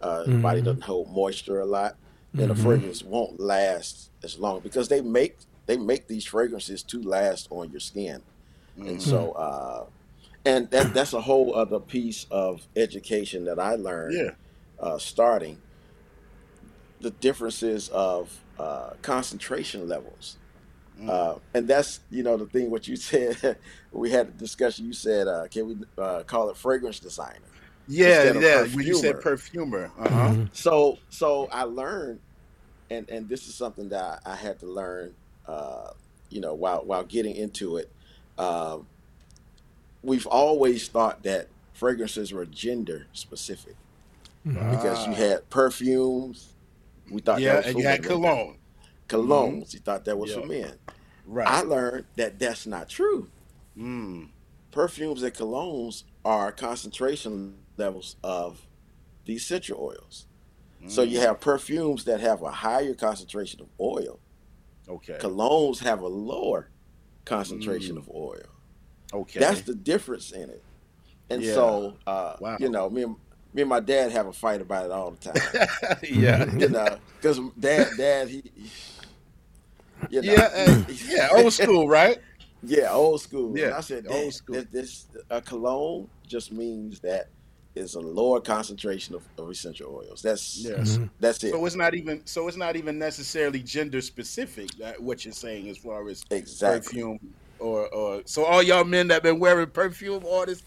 uh, 0.00 0.24
the 0.24 0.38
body 0.38 0.60
doesn't 0.60 0.84
hold 0.84 1.10
moisture 1.10 1.60
a 1.60 1.66
lot, 1.66 1.96
then 2.34 2.48
the 2.48 2.54
fragrance 2.54 3.02
won't 3.02 3.40
last 3.40 4.10
as 4.22 4.38
long 4.38 4.60
because 4.60 4.88
they 4.88 5.00
make 5.00 5.38
they 5.66 5.76
make 5.76 6.08
these 6.08 6.24
fragrances 6.24 6.82
to 6.82 7.02
last 7.02 7.48
on 7.50 7.70
your 7.70 7.80
skin, 7.80 8.22
and 8.76 9.02
so 9.02 9.32
uh, 9.32 9.86
and 10.44 10.70
that 10.70 10.94
that's 10.94 11.12
a 11.12 11.20
whole 11.20 11.54
other 11.54 11.80
piece 11.80 12.26
of 12.30 12.66
education 12.76 13.44
that 13.44 13.58
I 13.58 13.74
learned 13.74 14.14
yeah. 14.14 14.30
uh, 14.80 14.98
starting 14.98 15.60
the 17.00 17.10
differences 17.10 17.88
of 17.90 18.40
uh, 18.58 18.90
concentration 19.02 19.88
levels. 19.88 20.36
Uh, 21.06 21.36
and 21.54 21.68
that's 21.68 22.00
you 22.10 22.22
know 22.24 22.36
the 22.36 22.46
thing 22.46 22.70
what 22.70 22.88
you 22.88 22.96
said 23.10 23.56
we 23.92 24.10
had 24.10 24.26
a 24.28 24.30
discussion 24.32 24.84
you 24.86 24.92
said 24.92 25.28
uh, 25.28 25.46
can 25.48 25.68
we 25.68 25.76
uh, 26.02 26.22
call 26.24 26.50
it 26.50 26.56
fragrance 26.56 26.98
designer 26.98 27.38
Yeah, 27.86 28.32
yeah. 28.32 28.62
When 28.74 28.84
you 28.86 28.94
said 28.96 29.20
perfumer, 29.20 29.90
uh 29.98 30.08
huh. 30.08 30.34
so 30.52 30.98
so 31.08 31.48
I 31.52 31.62
learned 31.64 32.18
and 32.90 33.08
and 33.10 33.28
this 33.28 33.46
is 33.46 33.54
something 33.54 33.88
that 33.90 34.20
I, 34.26 34.32
I 34.32 34.34
had 34.34 34.58
to 34.60 34.66
learn 34.66 35.14
uh, 35.46 35.90
you 36.30 36.40
know 36.40 36.54
while 36.54 36.84
while 36.84 37.04
getting 37.04 37.36
into 37.36 37.76
it 37.76 37.90
um, 38.38 38.86
we've 40.02 40.26
always 40.26 40.88
thought 40.88 41.22
that 41.22 41.48
fragrances 41.74 42.32
were 42.32 42.44
gender 42.46 43.06
specific 43.12 43.76
because 44.44 45.06
you 45.06 45.12
had 45.12 45.48
perfumes 45.50 46.54
we 47.10 47.20
thought 47.20 47.36
Ah. 47.36 47.40
Yeah, 47.40 47.52
that 47.52 47.56
was 47.58 47.66
and 47.66 47.78
you 47.78 47.84
had 47.86 48.00
women. 48.04 48.22
cologne. 48.22 48.56
Colognes 49.08 49.72
you 49.74 49.80
thought 49.80 50.04
that 50.04 50.18
was 50.18 50.30
Yeah. 50.30 50.40
for 50.40 50.46
men 50.46 50.72
Right. 51.26 51.46
I 51.46 51.60
learned 51.62 52.06
that 52.16 52.38
that's 52.38 52.66
not 52.66 52.88
true. 52.88 53.28
mm. 53.76 54.28
Perfumes 54.70 55.22
and 55.22 55.34
colognes 55.34 56.04
are 56.24 56.52
concentration 56.52 57.58
levels 57.76 58.16
of 58.22 58.66
the 59.24 59.34
essential 59.34 59.78
oils. 59.80 60.26
So 60.86 61.04
Mm. 61.04 61.10
you 61.10 61.20
have 61.20 61.40
perfumes 61.40 62.04
that 62.04 62.20
have 62.20 62.42
a 62.42 62.50
higher 62.50 62.94
concentration 62.94 63.60
of 63.60 63.68
oil. 63.80 64.20
Okay. 64.88 65.18
Colognes 65.18 65.80
have 65.80 66.00
a 66.00 66.06
lower 66.08 66.70
concentration 67.24 67.96
Mm. 67.96 67.98
of 67.98 68.10
oil. 68.14 68.46
Okay. 69.12 69.40
That's 69.40 69.62
the 69.62 69.74
difference 69.74 70.30
in 70.32 70.48
it. 70.50 70.62
And 71.30 71.42
Yeah. 71.42 71.54
so, 71.54 71.96
uh, 72.06 72.36
Wow. 72.40 72.56
you 72.60 72.68
know, 72.70 72.88
me 72.88 73.02
and 73.02 73.16
me 73.54 73.62
and 73.62 73.68
my 73.70 73.80
dad 73.80 74.12
have 74.12 74.26
a 74.26 74.32
fight 74.32 74.60
about 74.60 74.84
it 74.84 74.90
all 74.92 75.10
the 75.10 75.16
time. 75.32 75.98
yeah. 76.10 76.44
you 76.58 76.68
know, 76.68 76.98
because 77.16 77.40
dad, 77.58 77.88
dad, 77.96 78.28
he, 78.28 78.42
he- 78.54 78.70
you 80.10 80.22
know, 80.22 80.32
Yeah. 80.32 80.50
uh, 80.54 80.84
yeah. 81.06 81.28
Old 81.32 81.52
school, 81.52 81.88
right? 81.88 82.18
Yeah, 82.60 82.90
old 82.92 83.20
school. 83.20 83.50
And 83.50 83.58
Yeah, 83.58 83.76
I 83.76 83.80
said, 83.82 84.06
old 84.08 84.16
old 84.24 84.34
school. 84.34 84.56
school. 84.56 84.64
This, 84.72 85.04
this 85.12 85.22
a 85.30 85.40
cologne 85.40 86.08
just 86.26 86.50
means 86.50 86.98
that 87.00 87.26
it's 87.76 87.94
a 87.94 88.00
lower 88.00 88.40
concentration 88.40 89.14
of, 89.14 89.22
of 89.38 89.48
essential 89.48 89.94
oils. 89.94 90.22
That's 90.22 90.58
Yes. 90.58 90.98
that's 91.20 91.44
it. 91.44 91.52
So 91.52 91.64
it's 91.66 91.76
not 91.76 91.94
even 91.94 92.26
so 92.26 92.48
it's 92.48 92.56
not 92.56 92.74
even 92.74 92.98
necessarily 92.98 93.62
gender 93.62 94.00
specific. 94.00 94.70
That 94.80 95.00
what 95.00 95.24
you're 95.24 95.32
saying 95.32 95.68
as 95.68 95.78
far 95.78 96.08
as 96.08 96.24
Exactly. 96.32 96.80
perfume 96.80 97.20
or 97.60 97.86
or 97.94 98.22
so 98.24 98.44
all 98.44 98.60
y'all 98.60 98.82
men 98.82 99.06
that 99.06 99.22
been 99.22 99.38
wearing 99.38 99.68
perfume 99.70 100.24
all 100.26 100.44
this. 100.44 100.60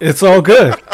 It's 0.00 0.24
all 0.24 0.42
good. 0.42 0.74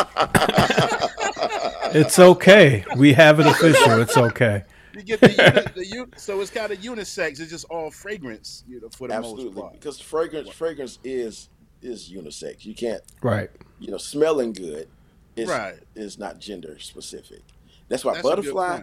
It's 1.94 2.18
okay. 2.18 2.84
We 2.96 3.12
have 3.14 3.40
it 3.40 3.46
official. 3.46 4.00
It's 4.02 4.16
okay. 4.16 4.64
You 4.96 5.02
get 5.02 5.20
the, 5.20 5.28
uni, 5.30 5.66
the 5.74 5.86
u- 5.96 6.10
so 6.16 6.40
it's 6.40 6.50
kind 6.50 6.72
of 6.72 6.78
unisex. 6.78 7.38
It's 7.40 7.50
just 7.50 7.66
all 7.66 7.90
fragrance, 7.90 8.64
you 8.66 8.80
know, 8.80 8.88
for 8.88 9.08
the 9.08 9.14
most 9.20 9.32
Absolutely, 9.32 9.60
part. 9.60 9.72
because 9.74 10.00
fragrance 10.00 10.48
fragrance 10.50 10.98
is 11.04 11.48
is 11.82 12.10
unisex. 12.10 12.64
You 12.64 12.74
can't 12.74 13.02
Right. 13.22 13.50
you 13.78 13.90
know 13.90 13.98
smelling 13.98 14.52
good 14.52 14.88
is 15.36 15.48
Right. 15.48 15.74
is 15.94 16.18
not 16.18 16.38
gender 16.38 16.78
specific. 16.78 17.42
That's 17.88 18.04
why 18.04 18.14
That's 18.14 18.22
butterfly. 18.22 18.80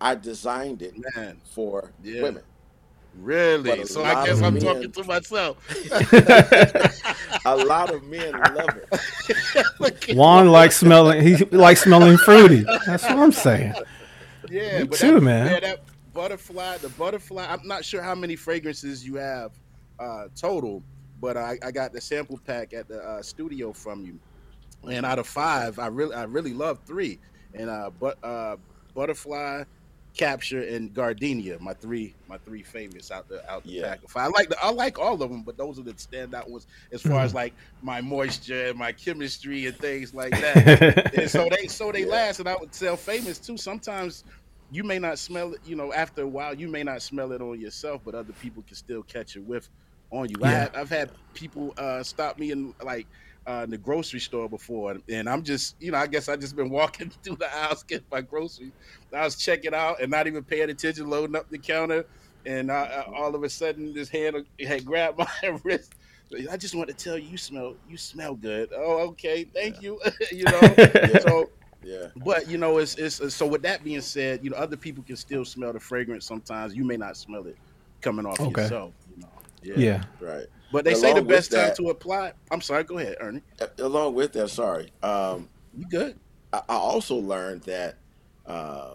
I 0.00 0.14
designed 0.16 0.82
it 0.82 0.94
Man, 1.16 1.38
for 1.54 1.92
Yeah. 2.02 2.22
women. 2.22 2.42
really? 3.16 3.86
So 3.86 4.04
I 4.04 4.26
guess 4.26 4.42
I'm 4.42 4.54
men- 4.54 4.62
talking 4.62 4.92
to 4.92 5.04
myself. 5.04 5.56
A 7.46 7.56
lot 7.56 7.92
of 7.92 8.02
men 8.04 8.32
love 8.32 8.68
it. 8.76 10.14
Juan 10.16 10.48
likes 10.48 10.76
smelling. 10.76 11.22
He 11.26 11.36
likes 11.46 11.82
smelling 11.82 12.16
fruity. 12.18 12.64
That's 12.86 13.02
what 13.04 13.18
I'm 13.18 13.32
saying. 13.32 13.74
Yeah, 14.50 14.80
Me 14.80 14.84
but 14.84 14.98
too, 14.98 15.14
that, 15.14 15.20
man. 15.20 15.46
Yeah, 15.46 15.60
that 15.60 15.84
butterfly, 16.12 16.78
the 16.78 16.88
butterfly. 16.90 17.46
I'm 17.48 17.66
not 17.66 17.84
sure 17.84 18.02
how 18.02 18.14
many 18.14 18.36
fragrances 18.36 19.06
you 19.06 19.16
have 19.16 19.52
uh, 19.98 20.28
total, 20.36 20.82
but 21.20 21.36
I, 21.36 21.58
I 21.62 21.70
got 21.70 21.92
the 21.92 22.00
sample 22.00 22.38
pack 22.46 22.72
at 22.74 22.88
the 22.88 23.00
uh, 23.02 23.22
studio 23.22 23.72
from 23.72 24.04
you, 24.04 24.18
and 24.90 25.04
out 25.06 25.18
of 25.18 25.26
five, 25.26 25.78
I 25.78 25.88
really, 25.88 26.14
I 26.14 26.24
really 26.24 26.52
love 26.52 26.80
three, 26.86 27.18
and 27.54 27.70
uh, 27.70 27.90
but 27.98 28.22
uh, 28.24 28.56
butterfly, 28.94 29.64
capture, 30.16 30.62
and 30.62 30.92
gardenia, 30.92 31.58
my 31.60 31.74
three, 31.74 32.16
my 32.26 32.38
three 32.38 32.62
favorites 32.62 33.10
out 33.10 33.28
the 33.28 33.40
out 33.50 33.66
the 33.66 33.72
Yeah. 33.72 33.82
pack 33.82 34.00
of 34.04 34.10
five. 34.10 34.26
I 34.28 34.38
like 34.38 34.48
the, 34.48 34.56
I 34.62 34.70
like 34.70 34.98
all 34.98 35.20
of 35.22 35.30
them, 35.30 35.44
but 35.44 35.56
those 35.56 35.78
are 35.78 35.82
the 35.84 35.92
standout 35.94 36.48
ones 36.48 36.66
as 36.92 37.02
far 37.02 37.22
Mm-hmm. 37.22 37.24
as 37.24 37.34
like 37.34 37.54
my 37.80 38.00
moisture 38.00 38.68
and 38.68 38.78
my 38.78 38.92
chemistry 38.92 39.66
and 39.66 39.78
things 39.80 40.14
like 40.14 40.38
that 40.40 40.66
and 41.12 41.30
so 41.30 41.48
they 41.50 41.68
so 41.68 41.92
they 41.92 42.04
Yeah. 42.04 42.06
last 42.06 42.38
and 42.40 42.48
i 42.48 42.56
would 42.60 42.72
tell 42.72 42.96
famous 42.96 43.38
too 43.38 43.56
sometimes 43.56 44.24
you 44.70 44.82
may 44.84 44.98
not 44.98 45.18
smell 45.18 45.52
it 45.52 45.60
you 45.62 45.76
know 45.76 45.92
after 45.92 46.22
a 46.22 46.28
while 46.28 46.54
you 46.54 46.68
may 46.68 46.82
not 46.82 47.02
smell 47.02 47.32
it 47.32 47.40
on 47.42 47.60
yourself 47.60 48.02
but 48.04 48.14
other 48.14 48.32
people 48.32 48.62
can 48.62 48.76
still 48.76 49.02
catch 49.02 49.36
a 49.36 49.42
whiff 49.42 49.68
on 50.10 50.28
you 50.28 50.44
I 50.44 50.50
Yeah. 50.50 50.58
have, 50.58 50.70
i've 50.74 50.90
had 50.90 51.10
people 51.34 51.72
uh 51.78 52.02
stop 52.02 52.38
me 52.38 52.50
and 52.50 52.74
like 52.82 53.08
uh, 53.46 53.62
in 53.64 53.70
the 53.70 53.78
grocery 53.78 54.20
store 54.20 54.48
before 54.48 54.96
and 55.08 55.28
i'm 55.28 55.42
just 55.42 55.76
you 55.78 55.90
know 55.92 55.98
i 55.98 56.06
guess 56.06 56.28
i 56.28 56.36
just 56.36 56.56
been 56.56 56.70
walking 56.70 57.10
through 57.24 57.36
the 57.36 57.56
aisles 57.56 57.82
getting 57.84 58.06
my 58.10 58.20
groceries 58.20 58.72
i 59.12 59.24
was 59.24 59.36
checking 59.36 59.74
out 59.74 60.00
and 60.00 60.10
not 60.10 60.26
even 60.26 60.44
paying 60.44 60.70
attention 60.70 61.08
loading 61.08 61.36
up 61.36 61.48
the 61.50 61.58
counter 61.58 62.04
and 62.46 62.70
uh, 62.70 62.74
uh, 62.74 63.04
all 63.16 63.34
of 63.34 63.42
a 63.42 63.48
sudden 63.48 63.92
this 63.94 64.08
hand 64.08 64.36
had 64.66 64.84
grabbed 64.84 65.18
my 65.42 65.58
wrist 65.64 65.94
I 66.50 66.56
just 66.56 66.74
want 66.74 66.88
to 66.88 66.94
tell 66.94 67.16
you, 67.18 67.28
you 67.30 67.38
smell, 67.38 67.74
you 67.86 67.96
smell 67.96 68.34
good. 68.34 68.70
Oh, 68.74 69.08
okay, 69.10 69.44
thank 69.54 69.80
you. 69.80 70.00
you 70.32 70.48
know, 70.48 70.76
so 71.20 71.50
Yeah. 71.82 72.08
but 72.16 72.48
you 72.48 72.58
know, 72.58 72.78
it's, 72.78 72.96
it's 72.98 73.34
so. 73.34 73.46
With 73.46 73.62
that 73.62 73.84
being 73.84 74.00
said, 74.00 74.42
you 74.42 74.50
know, 74.50 74.56
other 74.56 74.76
people 74.76 75.04
can 75.04 75.16
still 75.16 75.44
smell 75.44 75.72
the 75.72 75.80
fragrance. 75.80 76.26
Sometimes 76.26 76.74
you 76.74 76.84
may 76.84 76.96
not 76.96 77.16
smell 77.16 77.46
it 77.46 77.56
coming 78.00 78.26
off 78.26 78.40
Okay. 78.40 78.62
yourself. 78.62 78.94
You 79.06 79.18
know, 79.18 79.32
yeah. 79.62 79.84
Yeah. 79.84 80.04
Right. 80.20 80.46
But 80.74 80.84
they 80.84 80.94
say 80.94 81.12
the 81.12 81.20
Along 81.20 81.26
with 81.26 81.36
best 81.36 81.50
time 81.52 81.68
that- 81.68 81.76
to 81.76 81.88
apply. 81.90 82.32
I'm 82.50 82.60
sorry. 82.60 82.82
Go 82.84 82.98
ahead, 82.98 83.16
Ernie. 83.20 83.42
Along 83.78 84.14
with 84.14 84.32
that, 84.32 84.48
sorry. 84.50 84.90
Um, 85.02 85.48
You 85.76 85.86
good? 85.88 86.18
I, 86.52 86.58
I 86.68 86.74
also 86.74 87.14
learned 87.16 87.62
that 87.62 87.94
uh, 88.44 88.94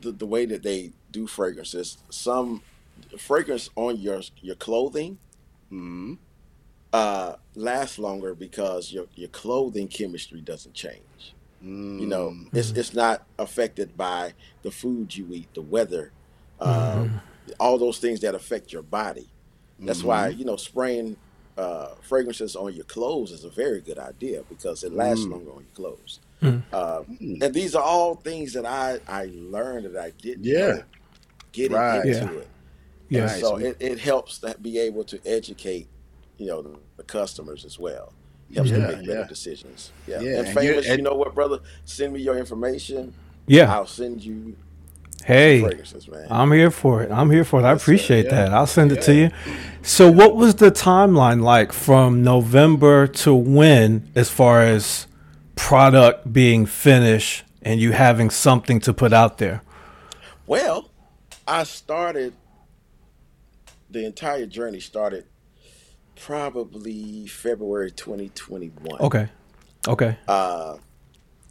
the, 0.00 0.12
the 0.12 0.26
way 0.26 0.46
that 0.46 0.62
they 0.62 0.92
do 1.10 1.26
fragrances, 1.26 1.98
some 2.10 2.62
fragrance 3.18 3.68
on 3.76 3.96
your 3.98 4.22
your 4.40 4.56
clothing 4.56 5.18
hmm 5.68 6.14
uh, 6.94 7.34
lasts 7.54 7.98
longer 7.98 8.34
because 8.34 8.90
your 8.90 9.06
your 9.14 9.28
clothing 9.28 9.88
chemistry 9.88 10.40
doesn't 10.40 10.74
change. 10.74 11.34
You 11.60 12.06
know, 12.06 12.30
Mm. 12.30 12.48
it's 12.56 12.70
it's 12.70 12.94
not 12.94 13.26
affected 13.38 13.94
by 13.96 14.32
the 14.62 14.70
food 14.70 15.14
you 15.14 15.26
eat, 15.34 15.52
the 15.54 15.60
weather, 15.62 16.12
um, 16.60 16.70
Mm-hmm. 16.72 17.16
all 17.60 17.76
those 17.78 17.98
things 17.98 18.20
that 18.20 18.34
affect 18.34 18.72
your 18.72 18.82
body. 18.82 19.28
That's 19.80 20.02
why 20.02 20.28
Mm-hmm. 20.30 20.38
you 20.40 20.44
know 20.44 20.56
spraying 20.56 21.16
uh, 21.56 21.94
fragrances 22.02 22.54
on 22.54 22.72
your 22.74 22.84
clothes 22.84 23.32
is 23.32 23.44
a 23.44 23.48
very 23.50 23.80
good 23.80 23.98
idea 23.98 24.42
because 24.48 24.84
it 24.84 24.92
lasts 24.92 25.24
Mm. 25.24 25.30
longer 25.32 25.50
on 25.50 25.64
your 25.66 25.74
clothes. 25.74 26.20
Mm. 26.40 26.62
Uh, 26.72 27.02
and 27.44 27.52
these 27.52 27.74
are 27.74 27.82
all 27.82 28.14
things 28.14 28.52
that 28.52 28.64
I 28.64 29.00
I 29.08 29.28
learned 29.32 29.86
that 29.86 29.96
I 30.00 30.10
didn't 30.22 30.44
Yeah. 30.44 30.82
get 31.52 31.72
Right. 31.72 32.04
into 32.06 32.32
Yeah. 32.32 32.40
it. 32.40 32.48
Yeah. 33.08 33.22
And 33.22 33.40
so 33.40 33.56
it, 33.56 33.76
it 33.80 33.98
helps 33.98 34.38
to 34.38 34.54
be 34.62 34.78
able 34.78 35.02
to 35.04 35.18
educate, 35.26 35.88
you 36.36 36.46
know, 36.46 36.62
the, 36.62 36.76
the 36.98 37.02
customers 37.02 37.64
as 37.64 37.76
well. 37.78 38.12
Helps 38.54 38.70
to 38.70 38.78
Yeah, 38.78 38.86
make 38.86 39.06
better 39.06 39.20
yeah. 39.20 39.26
decisions. 39.26 39.90
Yeah. 40.06 40.20
Yeah, 40.20 40.28
And 40.28 40.38
and 40.38 40.46
you- 40.48 40.54
famous, 40.54 40.86
you 40.88 41.02
know 41.02 41.14
what, 41.14 41.34
brother? 41.34 41.58
Send 41.84 42.12
me 42.12 42.20
your 42.20 42.36
information. 42.38 43.12
Yeah. 43.46 43.74
I'll 43.74 43.86
send 43.86 44.22
you 44.24 44.54
Hey. 45.28 45.60
fragrances, 45.60 46.08
man. 46.08 46.26
I'm 46.30 46.50
here 46.52 46.70
for 46.70 47.02
it. 47.02 47.12
I'm 47.12 47.30
here 47.30 47.44
for 47.44 47.60
it. 47.60 47.64
I 47.64 47.72
appreciate 47.72 48.24
Yeah. 48.24 48.46
that. 48.46 48.54
I'll 48.54 48.66
send 48.66 48.92
it 48.92 49.02
to 49.02 49.14
you. 49.14 49.30
So, 49.82 50.10
what 50.10 50.34
was 50.36 50.54
the 50.54 50.70
timeline 50.70 51.42
like 51.42 51.70
from 51.70 52.24
November 52.24 53.06
to 53.06 53.34
when, 53.34 54.10
as 54.14 54.30
far 54.30 54.62
as 54.62 55.06
product 55.54 56.32
being 56.32 56.64
finished 56.64 57.44
and 57.60 57.78
you 57.78 57.92
having 57.92 58.30
something 58.30 58.80
to 58.80 58.94
put 58.94 59.12
out 59.12 59.36
there? 59.36 59.60
Well, 60.46 60.90
I 61.46 61.64
started 61.64 62.32
the 63.90 64.06
entire 64.06 64.46
journey 64.46 64.80
started 64.80 65.26
probably 66.16 67.26
February 67.26 67.90
2021. 67.90 68.98
Okay. 69.00 69.28
Okay. 69.86 70.16
Uh, 70.26 70.78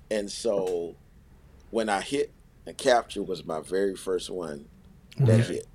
and 0.10 0.32
so 0.32 0.96
when 1.70 1.90
I 1.90 2.02
hit 2.02 2.32
and 2.68 2.78
capture 2.78 3.24
was 3.24 3.46
my 3.46 3.62
very 3.62 3.96
first 3.96 4.30
one 4.30 4.70
that 5.20 5.40
Okay. 5.40 5.54
hit. 5.54 5.68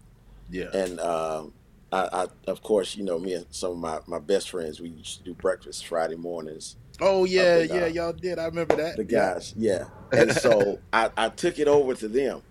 Yeah. 0.48 0.70
And 0.74 1.00
um, 1.00 1.55
I, 1.90 2.09
I, 2.12 2.26
of 2.50 2.62
course, 2.62 2.96
you 2.96 3.05
know, 3.05 3.18
me 3.18 3.35
and 3.35 3.46
some 3.50 3.72
of 3.72 3.78
my, 3.78 4.00
my 4.07 4.18
best 4.20 4.50
friends, 4.50 4.81
we 4.81 4.90
used 4.90 5.16
to 5.18 5.24
do 5.24 5.35
breakfast 5.35 5.87
Friday 5.87 6.16
mornings. 6.16 6.76
Oh 7.00 7.24
yeah, 7.24 7.59
in, 7.62 7.70
uh, 7.70 7.74
yeah, 7.74 7.87
y'all 7.87 8.12
did. 8.12 8.38
I 8.38 8.44
remember 8.46 8.76
that. 8.76 8.96
The 8.96 9.05
guys, 9.05 9.52
yeah. 9.57 9.87
And 10.14 10.31
so 10.33 10.83
I, 10.92 11.11
I 11.16 11.31
took 11.31 11.59
it 11.59 11.68
over 11.68 11.94
to 11.94 12.09
them, 12.09 12.42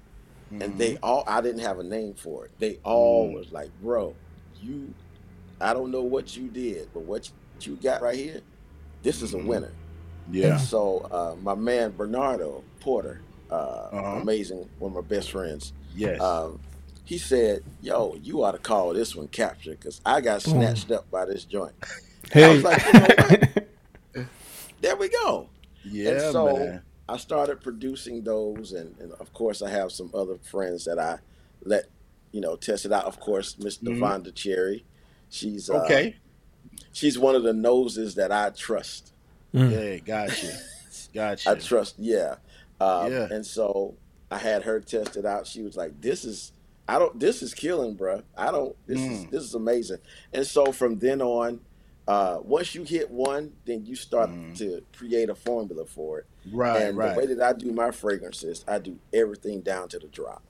and 0.50 0.62
Mm-hmm. 0.74 0.78
they 0.80 0.98
all, 0.98 1.24
I 1.28 1.42
didn't 1.42 1.62
have 1.62 1.80
a 1.80 1.84
name 1.84 2.16
for 2.16 2.46
it. 2.46 2.52
They 2.60 2.78
all 2.84 3.30
Mm. 3.30 3.34
was 3.36 3.52
like, 3.52 3.72
bro, 3.80 4.18
you, 4.60 4.96
I 5.62 5.74
don't 5.74 5.92
know 5.92 6.04
what 6.04 6.36
you 6.36 6.50
did, 6.50 6.88
but 6.94 7.02
what 7.02 7.30
you 7.64 7.78
got 7.78 8.02
right 8.02 8.16
here, 8.18 8.42
this 9.04 9.22
is 9.22 9.34
a 9.34 9.38
Mhm. 9.38 9.46
winner. 9.48 9.78
Yeah. 10.28 10.50
And 10.50 10.60
so 10.60 11.00
uh, 11.12 11.36
my 11.40 11.56
man 11.56 11.92
Bernardo 11.96 12.66
Porter, 12.80 13.24
uh, 13.52 13.90
Uh-huh. 13.92 14.20
amazing, 14.22 14.68
one 14.80 14.92
of 14.92 14.96
my 15.04 15.08
best 15.16 15.32
friends, 15.32 15.74
Yes. 15.96 16.22
um, 16.22 16.60
he 17.04 17.18
said, 17.18 17.62
"Yo, 17.82 18.16
you 18.22 18.44
ought 18.44 18.54
to 18.54 18.58
call 18.58 18.94
this 18.94 19.16
one 19.16 19.28
capture 19.28 19.72
because 19.72 20.00
I 20.06 20.22
got 20.22 20.44
Boom. 20.44 20.54
snatched 20.54 20.92
up 20.92 21.10
by 21.12 21.26
this 21.26 21.44
joint." 21.46 21.74
I 21.84 21.88
Hey. 22.34 22.54
was 22.56 22.64
like, 22.64 22.86
you 22.86 22.94
know 22.94 23.02
what? 23.02 23.68
There 24.82 24.96
we 24.96 25.10
go. 25.10 25.50
yeah, 25.84 26.10
and 26.12 26.32
so 26.32 26.56
man. 26.56 26.82
I 27.08 27.18
started 27.18 27.62
producing 27.62 28.24
those, 28.24 28.72
and, 28.74 28.96
and 29.00 29.12
of 29.14 29.32
course, 29.34 29.62
I 29.62 29.70
have 29.70 29.92
some 29.92 30.10
other 30.14 30.38
friends 30.38 30.86
that 30.86 30.98
I 30.98 31.20
let 31.64 31.86
you 32.32 32.42
know 32.42 32.56
test 32.56 32.86
it 32.86 32.92
out. 32.92 33.06
Of 33.06 33.20
course, 33.20 33.58
Miss 33.60 33.78
Mhm. 33.78 34.00
Devonda 34.00 34.34
Cherry, 34.34 34.86
she's 35.30 35.70
uh, 35.70 35.84
Okay. 35.84 36.16
She's 36.94 37.18
one 37.20 37.36
of 37.36 37.44
the 37.44 37.54
noses 37.54 38.16
that 38.16 38.32
I 38.32 38.50
trust. 38.50 39.14
Mm. 39.54 39.72
Yeah, 39.72 39.98
gotcha. 40.00 40.48
Gotcha. 41.14 41.50
I 41.52 41.56
trust, 41.56 41.96
yeah. 42.00 42.36
Um, 42.82 43.12
Yeah. 43.12 43.28
And 43.32 43.46
so 43.46 43.96
I 44.30 44.38
had 44.38 44.64
her 44.64 44.80
test 44.80 45.16
it 45.18 45.26
out. 45.26 45.46
She 45.48 45.62
was 45.62 45.76
like, 45.76 46.00
"This 46.02 46.24
is, 46.26 46.52
I 46.88 46.98
don't, 47.00 47.20
this 47.20 47.42
is 47.44 47.54
killing, 47.54 47.96
bruh. 47.96 48.24
I 48.38 48.52
don't, 48.52 48.76
this 48.88 49.00
is, 49.00 49.26
Mm. 49.26 49.30
this 49.32 49.44
is 49.44 49.54
amazing." 49.56 50.00
And 50.34 50.46
so 50.48 50.72
from 50.72 50.98
then 51.00 51.22
on, 51.22 51.60
uh, 52.08 52.40
once 52.44 52.74
you 52.74 52.84
hit 52.84 53.12
one, 53.12 53.54
then 53.66 53.86
you 53.86 53.96
start 53.96 54.30
Mhm. 54.30 54.58
to 54.58 54.82
create 54.98 55.30
a 55.30 55.36
formula 55.36 55.86
for 55.86 56.20
it. 56.20 56.26
right, 56.52 56.82
and 56.82 56.98
right. 56.98 57.14
the 57.14 57.20
way 57.20 57.26
that 57.28 57.42
I 57.42 57.54
do 57.54 57.72
my 57.72 57.92
fragrances, 57.92 58.66
I 58.68 58.80
do 58.80 58.98
everything 59.14 59.62
down 59.62 59.88
to 59.90 60.00
the 60.00 60.08
drop. 60.08 60.42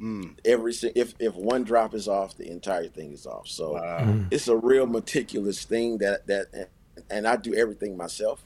Mm. 0.00 0.36
Every 0.46 0.72
if 0.94 1.14
if 1.18 1.34
one 1.34 1.62
drop 1.64 1.94
is 1.94 2.06
off, 2.08 2.36
the 2.36 2.50
entire 2.50 2.88
thing 2.88 3.12
is 3.12 3.26
off. 3.26 3.46
So 3.48 3.72
Wow. 3.74 3.98
Mm. 4.00 4.28
it's 4.30 4.48
a 4.48 4.56
real 4.56 4.86
meticulous 4.86 5.64
thing 5.64 5.98
that 5.98 6.26
that 6.26 6.46
and, 6.54 6.66
and 7.10 7.26
I 7.28 7.36
do 7.36 7.54
everything 7.54 7.96
myself. 7.96 8.42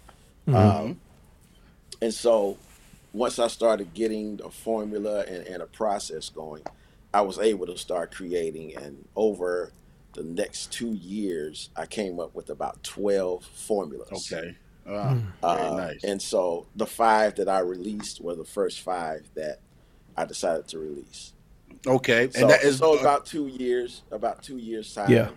Mhm. 0.48 0.54
Um, 0.54 1.00
and 2.02 2.12
so 2.14 2.56
once 3.12 3.38
I 3.38 3.48
started 3.48 3.92
getting 3.94 4.36
the 4.36 4.50
formula 4.50 5.20
and, 5.26 5.46
and 5.46 5.62
a 5.62 5.66
process 5.66 6.28
going, 6.28 6.62
I 7.12 7.22
was 7.22 7.38
able 7.38 7.66
to 7.66 7.76
start 7.76 8.14
creating. 8.14 8.76
And 8.76 9.06
over 9.16 9.72
the 10.12 10.22
next 10.22 10.72
two 10.72 10.92
years, 10.94 11.70
I 11.76 11.86
came 11.86 12.20
up 12.20 12.34
with 12.34 12.50
about 12.50 12.82
12 12.82 13.44
formulas. 13.44 14.30
Okay. 14.32 14.56
Wow. 14.86 15.14
Very 15.14 15.22
Uh, 15.42 15.76
nice. 15.76 16.04
And 16.04 16.20
so 16.20 16.66
the 16.76 16.86
five 16.86 17.34
that 17.36 17.48
I 17.48 17.60
released 17.60 18.20
were 18.20 18.34
the 18.34 18.44
first 18.44 18.80
five 18.80 19.28
that 19.34 19.60
I 20.16 20.24
decided 20.24 20.68
to 20.68 20.78
release. 20.78 21.32
Okay. 21.86 22.30
So, 22.30 22.40
and 22.40 22.50
that 22.50 22.62
is 22.62 22.78
so 22.78 22.98
about 22.98 23.26
two 23.26 23.46
years, 23.46 24.02
about 24.10 24.42
two 24.42 24.58
years 24.58 24.92
time. 24.92 25.10
Yeah. 25.10 25.30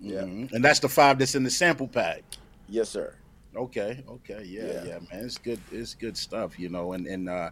Yeah. 0.00 0.22
Mhm. 0.22 0.52
And 0.52 0.64
that's 0.64 0.80
the 0.80 0.88
five 0.88 1.18
that's 1.18 1.34
in 1.34 1.44
the 1.44 1.50
sample 1.50 1.88
pack. 1.88 2.22
Yes, 2.68 2.88
sir. 2.88 3.14
Okay, 3.56 4.02
okay, 4.08 4.42
yeah, 4.44 4.64
Yeah. 4.64 4.84
yeah, 4.84 4.98
man, 5.12 5.24
it's 5.24 5.38
good, 5.38 5.60
it's 5.70 5.94
good 5.94 6.16
stuff, 6.16 6.58
you 6.58 6.68
know. 6.68 6.92
And 6.92 7.06
and 7.06 7.28
uh, 7.28 7.50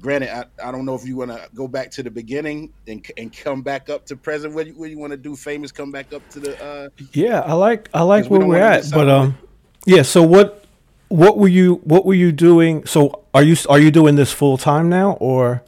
granted, 0.00 0.30
I, 0.36 0.44
I 0.62 0.72
don't 0.72 0.84
know 0.84 0.94
if 0.94 1.06
you 1.06 1.16
want 1.16 1.30
to 1.30 1.48
go 1.54 1.66
back 1.68 1.90
to 1.92 2.02
the 2.02 2.10
beginning 2.10 2.72
and 2.86 3.04
and 3.16 3.34
come 3.36 3.62
back 3.62 3.88
up 3.88 4.04
to 4.06 4.16
present. 4.16 4.54
What 4.54 4.66
you, 4.66 4.74
what 4.74 4.90
you 4.90 4.98
want 4.98 5.12
to 5.12 5.16
do? 5.16 5.34
Famous, 5.36 5.72
come 5.72 5.90
back 5.90 6.12
up 6.12 6.28
to 6.30 6.40
the. 6.40 6.62
Uh, 6.62 6.88
Yeah, 7.12 7.40
I 7.40 7.54
like 7.54 7.88
I 7.94 8.02
like 8.02 8.28
where 8.30 8.40
don't 8.40 8.48
we're 8.48 8.60
at, 8.60 8.90
but 8.90 9.08
um, 9.08 9.38
yeah. 9.86 10.02
So 10.02 10.22
what 10.22 10.64
what 11.08 11.36
were 11.38 11.48
you 11.48 11.76
what 11.84 12.04
were 12.04 12.14
you 12.14 12.32
doing? 12.32 12.84
So 12.86 13.24
are 13.34 13.42
you 13.42 13.56
are 13.68 13.78
you 13.78 13.90
doing 13.90 14.16
this 14.16 14.32
full 14.32 14.56
time 14.58 14.88
now, 14.88 15.12
or 15.12 15.62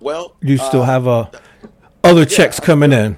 Well, 0.00 0.36
you 0.40 0.56
still 0.58 0.82
uh, 0.82 0.86
have 0.86 1.06
a 1.06 1.30
other 2.04 2.24
checks 2.24 2.60
coming 2.60 2.92
in? 2.92 3.16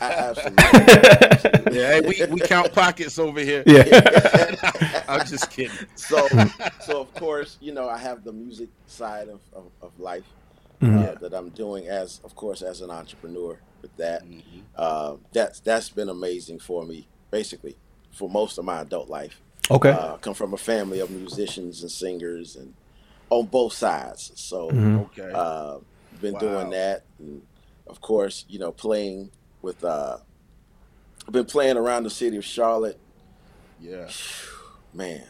I, 0.00 0.12
absolutely. 0.30 1.78
yeah, 1.78 1.88
hey, 1.92 2.00
we 2.00 2.24
we 2.34 2.40
count 2.40 2.72
pockets 2.72 3.18
over 3.18 3.40
here. 3.40 3.62
Yeah. 3.66 5.02
I'm 5.08 5.26
just 5.26 5.50
kidding. 5.50 5.76
so 5.96 6.26
so 6.86 7.00
of 7.00 7.12
course 7.14 7.58
you 7.60 7.72
know 7.72 7.88
i 7.88 7.98
have 7.98 8.24
the 8.24 8.32
music 8.32 8.68
side 8.86 9.28
of, 9.28 9.40
of, 9.52 9.64
of 9.82 9.98
life 10.00 10.24
Mhm. 10.80 11.10
uh, 11.10 11.14
that 11.20 11.32
i'm 11.34 11.50
doing 11.50 11.86
as 11.86 12.20
of 12.24 12.34
course 12.34 12.60
as 12.62 12.80
an 12.80 12.90
entrepreneur 12.90 13.58
with 13.82 13.96
that 13.98 14.24
Mm-hmm. 14.24 14.60
uh, 14.76 15.16
that's 15.32 15.60
that's 15.60 15.88
been 15.90 16.08
amazing 16.08 16.58
for 16.58 16.84
me 16.84 17.06
basically 17.30 17.76
for 18.12 18.28
most 18.28 18.58
of 18.58 18.64
my 18.64 18.80
adult 18.80 19.08
life 19.08 19.40
Okay. 19.70 19.90
uh, 19.90 20.16
come 20.16 20.34
from 20.34 20.54
a 20.54 20.56
family 20.56 20.98
of 21.00 21.10
musicians 21.10 21.82
and 21.82 21.90
singers 21.90 22.56
and 22.56 22.74
on 23.30 23.46
both 23.46 23.72
sides 23.74 24.32
so 24.34 24.70
Mhm. 24.70 25.04
Okay. 25.06 25.30
uh, 25.34 25.78
been 26.20 26.34
Wow. 26.34 26.40
doing 26.40 26.70
that 26.70 27.04
and 27.18 27.42
of 27.86 28.00
course 28.00 28.44
you 28.48 28.58
know 28.58 28.72
playing 28.72 29.30
with 29.62 29.82
uh 29.84 30.18
i've 31.26 31.32
been 31.32 31.44
playing 31.46 31.76
around 31.76 32.02
the 32.02 32.10
city 32.10 32.36
of 32.36 32.44
charlotte 32.44 32.98
Yeah. 33.80 34.08
man 34.92 35.24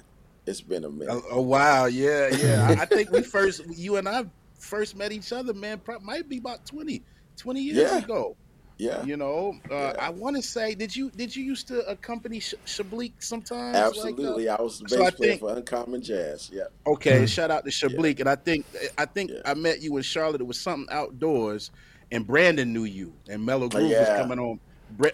it's 0.46 0.60
been 0.60 0.84
a 0.84 0.90
minute 0.90 1.14
Oh, 1.14 1.22
oh, 1.30 1.40
wow. 1.40 1.84
Yeah, 1.86 2.28
yeah. 2.36 2.66
I, 2.76 2.82
I 2.82 2.84
think 2.86 3.12
we 3.12 3.22
first, 3.22 3.62
you 3.76 3.94
and 3.96 4.08
I 4.08 4.24
first 4.58 4.96
met 4.96 5.12
each 5.12 5.32
other, 5.32 5.54
man. 5.54 5.78
Pro- 5.78 6.00
might 6.00 6.28
be 6.28 6.38
about 6.38 6.66
20, 6.66 7.00
20 7.36 7.60
years 7.60 7.76
Yeah. 7.78 7.98
ago. 7.98 8.34
yeah 8.76 9.04
You 9.04 9.16
know, 9.16 9.54
uh, 9.70 9.74
Yeah. 9.74 9.94
I 10.00 10.10
want 10.10 10.34
to 10.34 10.42
say, 10.42 10.74
did 10.74 10.96
you 10.96 11.10
did 11.10 11.36
you 11.36 11.44
used 11.44 11.68
to 11.68 11.86
accompany 11.88 12.40
Sh- 12.40 12.54
Shablik 12.66 13.12
sometimes? 13.20 13.76
Absolutely, 13.76 14.46
Like, 14.46 14.58
uh, 14.58 14.60
I 14.60 14.64
was 14.64 14.80
the 14.80 14.84
bass 14.86 14.94
I 14.94 15.10
player 15.12 15.30
think- 15.30 15.40
for 15.42 15.56
Uncommon 15.56 16.02
Jazz. 16.02 16.50
Yeah, 16.52 16.64
okay, 16.88 17.24
shout 17.26 17.52
out 17.52 17.64
to 17.64 17.70
Shablik, 17.70 18.18
and 18.18 18.28
I 18.28 18.34
think 18.34 18.66
I 18.98 19.04
think 19.04 19.30
Yeah. 19.30 19.42
I 19.44 19.54
met 19.54 19.80
you 19.80 19.96
in 19.96 20.02
Charlotte. 20.02 20.40
It 20.40 20.46
was 20.48 20.58
something 20.60 20.92
outdoors, 20.92 21.70
and 22.12 22.26
Brandon 22.26 22.72
knew 22.72 22.84
you, 22.84 23.12
and 23.28 23.44
Mellow 23.44 23.68
Groove 23.68 23.84
was 23.84 23.92
yeah. 23.92 24.16
coming 24.16 24.38
on. 24.38 24.60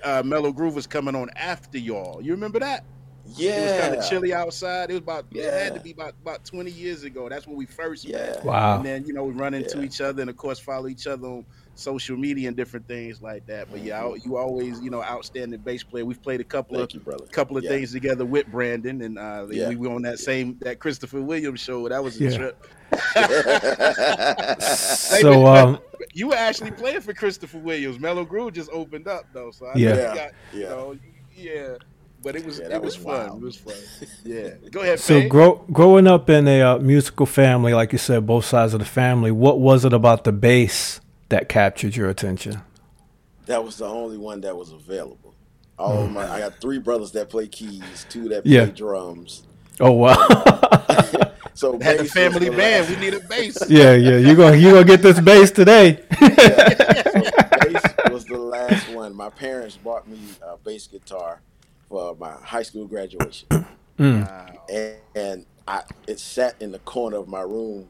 Uh, 0.05 0.22
Mellow 0.24 0.53
Groove 0.53 0.74
was 0.74 0.86
coming 0.86 1.14
on 1.14 1.30
after 1.36 1.78
y'all. 1.78 2.20
You 2.20 2.32
remember 2.32 2.59
that? 2.59 2.84
yeah, 3.36 3.51
It 3.51 3.62
was 3.72 3.80
kind 3.80 3.94
of 3.94 4.09
chilly 4.09 4.34
outside. 4.34 4.90
It 4.90 4.94
was 4.94 5.03
about 5.03 5.26
it 5.32 5.53
had 5.53 5.74
to 5.74 5.80
be 5.80 5.92
about 5.92 6.14
about 6.22 6.44
twenty 6.44 6.70
years 6.70 7.05
ago. 7.05 7.28
That's 7.28 7.46
when 7.46 7.57
we 7.57 7.66
first 7.66 8.05
Yeah. 8.05 8.18
met. 8.18 8.44
Wow. 8.44 8.76
And 8.76 8.86
then 8.86 9.05
you 9.07 9.12
know 9.12 9.24
we 9.24 9.32
run 9.32 9.55
into 9.55 9.78
Yeah. 9.78 9.84
each 9.84 10.01
other, 10.01 10.20
and 10.20 10.30
of 10.30 10.36
course 10.36 10.59
follow 10.59 10.88
each 10.88 11.07
other 11.07 11.26
on 11.28 11.46
social 11.79 12.16
media 12.16 12.49
and 12.49 12.57
different 12.57 12.89
things 12.89 13.22
like 13.22 13.47
that. 13.47 13.70
But 13.70 13.85
yeah, 13.85 14.03
Mhm. 14.03 14.24
you 14.24 14.37
always 14.37 14.81
you 14.81 14.91
know 14.91 15.03
outstanding 15.03 15.61
bass 15.61 15.83
player. 15.85 16.05
We've 16.05 16.20
played 16.20 16.41
a 16.41 16.45
couple 16.45 16.76
Thank 16.76 16.91
of 16.91 16.95
you, 16.95 17.01
brother. 17.01 17.24
couple 17.31 17.57
of 17.57 17.62
Yeah. 17.64 17.70
things 17.70 17.93
together 17.93 18.24
with 18.24 18.47
Brandon, 18.49 19.01
and 19.03 19.18
uh, 19.18 19.47
Yeah. 19.51 19.68
we 19.68 19.76
were 19.76 19.91
on 19.95 20.03
that 20.03 20.18
same 20.18 20.57
that 20.62 20.81
Christopher 20.81 21.20
Williams 21.22 21.61
show. 21.61 21.89
That 21.89 22.03
was 22.03 22.20
a 22.20 22.24
Yeah. 22.24 22.37
trip. 22.37 22.66
So 24.61 25.47
um, 25.47 25.79
You 26.14 26.29
were 26.29 26.35
actually 26.35 26.70
playing 26.72 27.01
for 27.01 27.12
Christopher 27.12 27.59
Williams. 27.59 27.99
Mellow 28.01 28.24
Groove 28.24 28.55
just 28.55 28.70
opened 28.72 29.07
up 29.09 29.24
though, 29.33 29.51
so 29.51 29.66
I 29.66 29.72
Yeah. 29.76 29.89
know 29.93 29.95
you 29.95 30.03
Yeah. 30.03 30.31
you 30.53 30.61
Yeah. 30.62 30.68
know 30.68 30.99
yeah. 31.37 31.68
But 32.22 32.35
it 32.35 32.45
was 32.45 32.59
Yeah, 32.59 32.74
it 32.76 32.83
was, 32.83 32.97
was 32.97 33.05
fun. 33.05 33.37
It 33.37 33.41
was 33.41 33.57
fun. 33.57 33.74
Yeah. 34.24 34.51
Go 34.72 34.81
ahead. 34.81 34.99
so 34.99 35.20
Faye. 35.20 35.29
grow, 35.29 35.64
growing 35.72 36.09
up 36.09 36.29
in 36.29 36.49
a 36.49 36.61
uh, 36.62 36.79
musical 36.79 37.26
family, 37.26 37.72
like 37.74 37.93
you 37.93 37.99
said, 37.99 38.26
both 38.26 38.45
sides 38.45 38.74
of 38.74 38.81
the 38.81 38.87
family. 38.87 39.31
What 39.31 39.61
was 39.61 39.85
it 39.85 39.93
about 39.93 40.24
the 40.24 40.33
bass 40.33 41.01
that 41.29 41.49
captured 41.49 41.97
your 41.97 42.09
attention? 42.09 42.62
that 43.47 43.64
was 43.64 43.79
the 43.79 43.87
only 43.87 44.18
one 44.18 44.43
that 44.43 44.55
was 44.55 44.72
available. 44.72 45.35
All 45.79 46.05
of 46.05 46.11
my, 46.12 46.29
I 46.31 46.39
got 46.41 46.61
three 46.61 46.79
brothers 46.79 47.12
that 47.12 47.31
play 47.31 47.47
keys, 47.49 48.05
two 48.11 48.29
that 48.29 48.43
play 48.45 48.53
Yeah. 48.53 48.66
drums. 48.66 49.45
Oh 49.81 49.93
wow. 49.93 50.14
So 51.55 51.79
had 51.81 51.99
the 52.01 52.05
family 52.05 52.51
band. 52.51 52.59
last- 52.59 52.91
We 52.91 52.97
need 52.97 53.14
a 53.14 53.20
bass. 53.20 53.57
yeah, 53.70 53.95
yeah. 53.95 54.18
You 54.18 54.35
gonna 54.37 54.57
you 54.57 54.72
gonna 54.72 54.85
get 54.85 55.01
this 55.03 55.18
bass 55.20 55.51
today? 55.51 56.05
So 56.18 57.72
bass 57.72 57.83
was 58.11 58.24
the 58.26 58.39
last 58.39 58.89
one. 58.93 59.14
My 59.14 59.31
parents 59.31 59.76
bought 59.76 60.07
me 60.09 60.18
a 60.43 60.57
bass 60.57 60.87
guitar 60.87 61.41
for 61.89 62.14
my 62.16 62.33
high 62.33 62.62
school 62.62 62.87
graduation. 62.87 63.49
Mm. 63.99 64.26
Wow. 64.26 64.64
and, 64.72 64.97
and 65.14 65.47
I 65.66 65.83
it 66.07 66.18
sat 66.20 66.55
in 66.61 66.70
the 66.72 66.79
corner 66.81 67.16
of 67.16 67.29
my 67.29 67.41
room. 67.43 67.89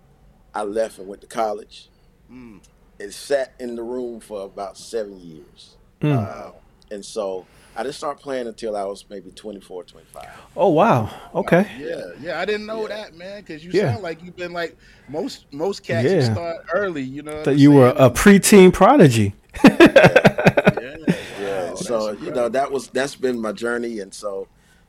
I 0.54 0.62
left 0.62 0.98
and 0.98 1.06
went 1.08 1.20
to 1.22 1.26
college. 1.26 1.88
Mm. 2.30 2.60
It 2.98 3.12
sat 3.12 3.54
in 3.60 3.76
the 3.76 3.82
room 3.82 4.20
for 4.20 4.44
about 4.44 4.76
seven 4.76 5.18
years, 5.20 5.76
Mm. 6.00 6.16
uh, 6.16 6.52
and 6.90 7.04
so 7.04 7.46
I 7.76 7.82
didn't 7.84 7.94
start 7.94 8.18
playing 8.18 8.48
until 8.48 8.76
I 8.76 8.84
was 8.84 9.04
maybe 9.08 9.30
24, 9.30 9.84
25. 9.84 10.24
Oh 10.56 10.70
wow. 10.70 11.10
Okay. 11.34 11.66
Yeah, 11.78 12.02
yeah, 12.20 12.40
I 12.40 12.44
didn't 12.44 12.66
know 12.66 12.82
Yeah. 12.82 12.96
that, 12.96 13.14
man. 13.14 13.40
Because 13.40 13.64
you 13.64 13.70
Yeah. 13.72 13.92
sound 13.92 14.02
like 14.02 14.22
you've 14.22 14.34
been 14.36 14.52
like 14.52 14.76
most 15.08 15.46
most 15.52 15.84
cats. 15.84 16.08
Yeah. 16.08 16.32
start 16.32 16.56
early, 16.74 17.02
you 17.02 17.22
know. 17.22 17.44
That 17.44 17.52
I'm 17.52 17.58
you 17.58 17.70
were 17.72 17.90
saying? 17.96 18.02
a 18.02 18.10
preteen 18.10 18.72
prodigy. 18.72 19.34
yeah, 19.64 20.96
Yeah, 21.40 21.68
wow, 21.70 21.74
so 21.76 22.08
that's 22.12 22.22
you 22.22 22.30
know 22.32 22.48
that 22.48 22.70
was 22.72 22.88
that's 22.88 23.14
been 23.14 23.40
my 23.40 23.52
journey, 23.52 24.00
and 24.00 24.12
so 24.12 24.48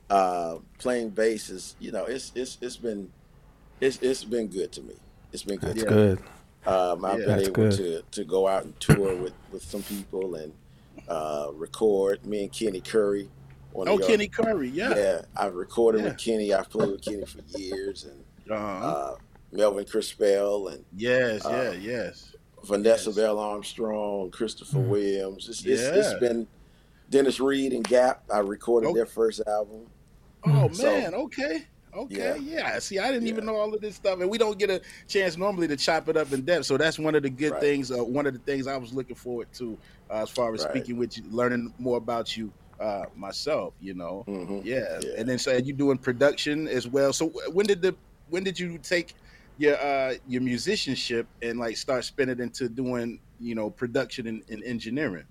uh, 0.09 0.57
playing 0.79 1.09
bass 1.09 1.49
is 1.49 1.75
you 1.79 1.91
know 1.91 2.05
it's 2.05 2.31
it's 2.35 2.57
it's 2.61 2.77
been 2.77 3.11
it's 3.81 3.97
it's 4.01 4.23
been 4.23 4.47
good 4.47 4.71
to 4.73 4.81
me. 4.81 4.95
It's 5.31 5.43
been 5.43 5.57
good. 5.57 5.69
That's 5.69 5.83
to 5.83 5.89
Yeah. 5.89 5.95
good. 5.95 6.19
Me. 6.69 6.75
Um, 6.75 7.05
I've 7.05 7.19
Yeah. 7.19 7.25
been 7.25 7.39
able 7.39 7.51
good. 7.53 7.71
to 7.73 8.01
to 8.11 8.23
go 8.25 8.47
out 8.47 8.63
and 8.63 8.79
tour 8.79 9.15
with 9.15 9.33
with 9.51 9.63
some 9.63 9.83
people 9.83 10.35
and 10.35 10.53
uh, 11.07 11.47
record. 11.53 12.25
Me 12.25 12.43
and 12.43 12.51
Kenny 12.53 12.81
Curry. 12.81 13.29
One 13.71 13.87
Oh, 13.87 13.93
of 13.93 13.99
your- 13.99 14.09
Kenny 14.09 14.27
Curry, 14.27 14.69
yeah. 14.69 14.95
Yeah, 14.95 15.21
I've 15.35 15.55
recorded 15.55 15.99
Yeah. 16.01 16.09
with 16.09 16.17
Kenny. 16.17 16.53
I've 16.53 16.69
played 16.69 16.89
with 16.91 17.01
Kenny 17.03 17.25
for 17.25 17.39
years, 17.57 18.03
and 18.05 18.23
Uh-huh. 18.51 18.87
uh, 18.87 19.15
Melvin 19.51 19.85
Crispell 19.85 20.67
and 20.69 20.83
yes, 20.95 21.45
uh, 21.45 21.73
yeah, 21.79 21.79
yes. 22.03 22.33
Vanessa 22.65 23.09
Yes. 23.09 23.15
Bell 23.15 23.39
Armstrong, 23.39 24.31
Christopher 24.31 24.77
Mm-hmm. 24.77 24.89
Williams. 24.89 25.49
It's, 25.49 25.63
it's, 25.65 25.81
Yeah. 25.81 25.95
it's 25.95 26.19
been 26.19 26.47
Dennis 27.09 27.39
Reed 27.39 27.73
and 27.73 27.87
Gap. 27.87 28.23
I 28.31 28.39
recorded 28.39 28.87
Oh. 28.89 28.93
their 28.93 29.05
first 29.05 29.41
album. 29.47 29.87
Oh 30.45 30.69
So- 30.71 30.83
man, 30.91 31.13
okay. 31.15 31.65
Okay, 31.95 32.37
yeah. 32.39 32.77
See, 32.79 32.99
I 32.99 33.11
didn't 33.11 33.27
even 33.27 33.45
know 33.45 33.55
all 33.55 33.73
of 33.73 33.81
this 33.81 33.95
stuff, 33.95 34.19
and 34.19 34.29
we 34.29 34.37
don't 34.37 34.59
get 34.59 34.69
a 34.69 34.81
chance 35.07 35.37
normally 35.37 35.67
to 35.67 35.75
chop 35.77 36.07
it 36.07 36.17
up 36.17 36.31
in 36.31 36.45
depth. 36.45 36.65
So 36.65 36.77
that's 36.77 36.99
one 36.99 37.15
of 37.15 37.23
the 37.23 37.29
good 37.29 37.51
Right. 37.53 37.61
things. 37.61 37.91
Uh, 37.91 38.03
one 38.03 38.27
of 38.27 38.33
the 38.33 38.39
things 38.39 38.67
I 38.67 38.77
was 38.77 38.93
looking 38.93 39.15
forward 39.15 39.47
to, 39.57 39.79
uh, 40.11 40.21
as 40.21 40.29
far 40.29 40.53
as 40.53 40.61
Right. 40.61 40.69
speaking 40.71 40.97
with 40.97 41.17
you, 41.17 41.23
learning 41.31 41.73
more 41.77 41.97
about 41.97 42.35
you 42.35 42.53
uh, 42.79 43.05
myself. 43.15 43.73
You 43.79 43.93
know, 43.95 44.23
Mhm. 44.27 44.63
yeah. 44.63 44.99
Yeah. 45.01 45.15
And 45.17 45.27
then 45.27 45.39
so 45.39 45.51
you 45.57 45.73
doing 45.73 45.97
production 45.97 46.67
as 46.67 46.87
well. 46.87 47.11
So 47.11 47.29
when 47.51 47.65
did 47.65 47.81
the 47.81 47.97
when 48.27 48.43
did 48.43 48.59
you 48.59 48.77
take 48.77 49.15
your 49.57 49.75
uh, 49.81 50.13
your 50.25 50.41
musicianship 50.41 51.27
and 51.41 51.59
like 51.59 51.75
start 51.75 52.05
spinning 52.05 52.39
into 52.39 52.69
doing 52.69 53.19
you 53.39 53.55
know 53.55 53.69
production 53.71 54.27
and, 54.27 54.43
and 54.47 54.63
engineering? 54.63 55.25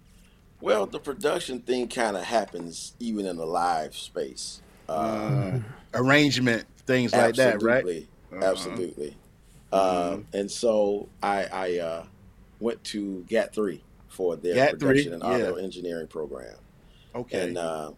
Well, 0.61 0.87
the 0.87 0.99
production 0.99 1.63
thing 1.63 1.89
kind 1.89 2.17
of 2.17 2.25
happens 2.25 2.95
even 2.99 3.27
in 3.27 3.37
the 3.37 3.47
live 3.47 3.95
space. 3.95 4.61
Uh, 4.89 5.61
arrangement 5.95 6.67
things 6.87 7.13
like 7.13 7.35
that, 7.37 7.63
right? 7.63 7.79
absolutely, 7.85 8.09
Uh-huh. 8.33 8.45
Absolutely. 8.45 9.17
Uh, 9.71 10.19
and 10.33 10.51
so 10.51 11.09
I, 11.23 11.45
I 11.45 11.79
uh, 11.79 12.05
went 12.61 12.83
to 12.85 13.25
GAT 13.29 13.55
three 13.55 13.83
for 14.09 14.37
their 14.37 14.55
GAT3, 14.55 14.79
production 14.79 15.13
and 15.15 15.23
yeah. 15.23 15.29
audio 15.29 15.55
engineering 15.57 16.07
program. 16.07 16.57
Okay. 17.15 17.49
And 17.49 17.59
uh, 17.59 17.93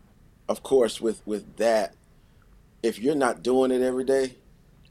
of 0.49 0.62
course, 0.62 1.01
with 1.01 1.22
with 1.26 1.57
that, 1.57 1.95
if 2.82 2.99
you're 2.99 3.14
not 3.14 3.43
doing 3.43 3.70
it 3.70 3.82
every 3.82 4.05
day, 4.05 4.36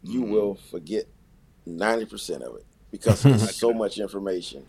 you 0.04 0.24
Mhm. 0.24 0.30
will 0.30 0.56
forget 0.56 1.06
ninety 1.66 2.06
percent 2.06 2.44
of 2.44 2.56
it 2.56 2.66
because 2.92 3.24
there's 3.24 3.56
so 3.66 3.74
much 3.74 3.98
information. 3.98 4.66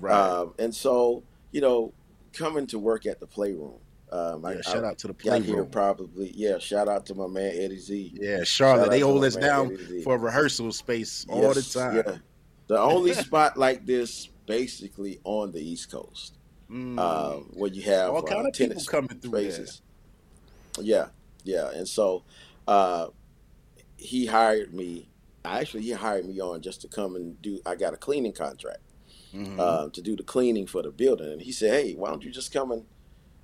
right. 0.00 0.12
Um, 0.14 0.54
and 0.58 0.74
so, 0.74 1.22
you 1.52 1.60
know, 1.60 1.92
coming 2.32 2.66
to 2.68 2.78
work 2.78 3.06
at 3.06 3.20
the 3.20 3.26
playroom. 3.26 3.78
Um, 4.12 4.44
I, 4.44 4.60
shout 4.60 4.84
I 4.84 4.88
out 4.88 4.98
to 4.98 5.06
the 5.08 5.14
got 5.14 5.40
here 5.42 5.64
probably. 5.64 6.30
Yeah, 6.34 6.58
shout 6.58 6.86
out 6.86 7.06
to 7.06 7.14
my 7.14 7.26
man 7.26 7.52
Eddie 7.56 7.78
Z. 7.78 8.12
Yeah, 8.20 8.44
Charlotte. 8.44 8.90
They 8.90 9.00
hold 9.00 9.24
us 9.24 9.36
down 9.36 9.76
for 10.04 10.18
rehearsal 10.18 10.70
space 10.72 11.24
all 11.30 11.54
the 11.54 11.62
time. 11.62 11.96
Yeah. 11.96 12.16
The 12.66 12.78
only 12.78 13.14
spot 13.26 13.56
like 13.56 13.86
this, 13.86 14.28
basically 14.46 15.18
on 15.24 15.50
the 15.52 15.60
East 15.60 15.90
Coast, 15.90 16.36
Mm. 16.70 16.98
um, 16.98 17.50
where 17.54 17.70
you 17.70 17.82
have 17.82 18.10
all 18.10 18.22
kind 18.22 18.46
uh, 18.46 18.48
of 18.48 18.54
people 18.54 18.82
coming 18.84 19.18
through 19.20 19.50
there. 19.50 19.66
Yeah, 20.80 21.08
yeah, 21.44 21.70
and 21.70 21.86
so 21.86 22.22
uh, 22.66 23.08
he 23.96 24.24
hired 24.26 24.72
me. 24.72 25.08
Actually, 25.44 25.82
he 25.82 25.90
hired 25.92 26.24
me 26.26 26.40
on 26.40 26.62
just 26.62 26.80
to 26.82 26.88
come 26.88 27.16
and 27.16 27.40
do. 27.42 27.60
I 27.66 27.74
got 27.74 27.92
a 27.94 27.98
cleaning 27.98 28.32
contract 28.32 28.80
Mhm. 29.34 29.58
uh, 29.58 29.88
to 29.90 30.00
do 30.02 30.16
the 30.16 30.22
cleaning 30.22 30.66
for 30.66 30.82
the 30.82 30.90
building, 30.90 31.30
and 31.32 31.42
he 31.42 31.52
said, 31.52 31.72
"Hey, 31.72 31.94
why 31.94 32.08
don't 32.10 32.22
you 32.24 32.30
just 32.30 32.52
come 32.52 32.72
and, 32.72 32.84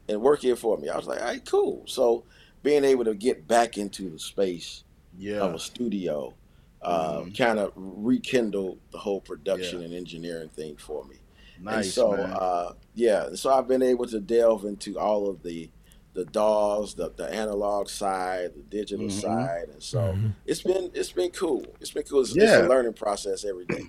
and 0.09 0.21
work 0.21 0.41
here 0.41 0.57
for 0.57 0.77
me?" 0.79 0.89
I 0.89 0.97
was 0.97 1.07
like, 1.07 1.21
"All 1.21 1.27
right, 1.27 1.45
cool." 1.45 1.83
So 1.87 2.25
being 2.63 2.85
able 2.85 3.05
to 3.05 3.15
get 3.15 3.47
back 3.47 3.79
into 3.79 4.11
the 4.11 4.19
space 4.19 4.85
Yeah. 5.19 5.41
of 5.43 5.55
a 5.55 5.59
studio. 5.59 6.35
Uh, 6.81 7.23
Mhm. 7.23 7.37
Kind 7.37 7.59
of 7.59 7.73
rekindled 7.77 8.79
the 8.93 8.99
whole 8.99 9.21
production 9.21 9.83
and 9.83 9.93
engineering 9.93 10.49
thing 10.51 10.77
for 10.77 11.05
me. 11.07 11.17
and 11.57 11.65
Nice, 11.65 11.93
so, 11.95 12.13
man. 12.13 12.31
uh, 12.39 12.73
yeah, 12.95 13.31
so 13.35 13.51
I've 13.53 13.67
been 13.67 13.83
able 13.83 14.07
to 14.07 14.21
delve 14.21 14.65
into 14.65 14.99
all 14.99 15.29
of 15.29 15.43
the 15.43 15.71
the 16.15 16.25
DAWs, 16.25 16.95
the, 16.95 17.11
the 17.17 17.29
analog 17.33 17.89
side, 17.89 18.53
the 18.57 18.63
digital 18.63 19.07
Mhm. 19.07 19.21
side, 19.21 19.69
and 19.73 19.81
so 19.83 19.99
Mhm. 19.99 20.33
it's 20.47 20.63
been 20.63 20.91
it's 20.95 21.13
been 21.13 21.31
cool. 21.31 21.65
It's 21.81 21.91
been 21.93 22.03
cool. 22.05 22.23
It's, 22.23 22.35
it's 22.35 22.53
a 22.53 22.69
learning 22.69 22.95
process 22.95 23.45
every 23.45 23.67
day. 23.67 23.85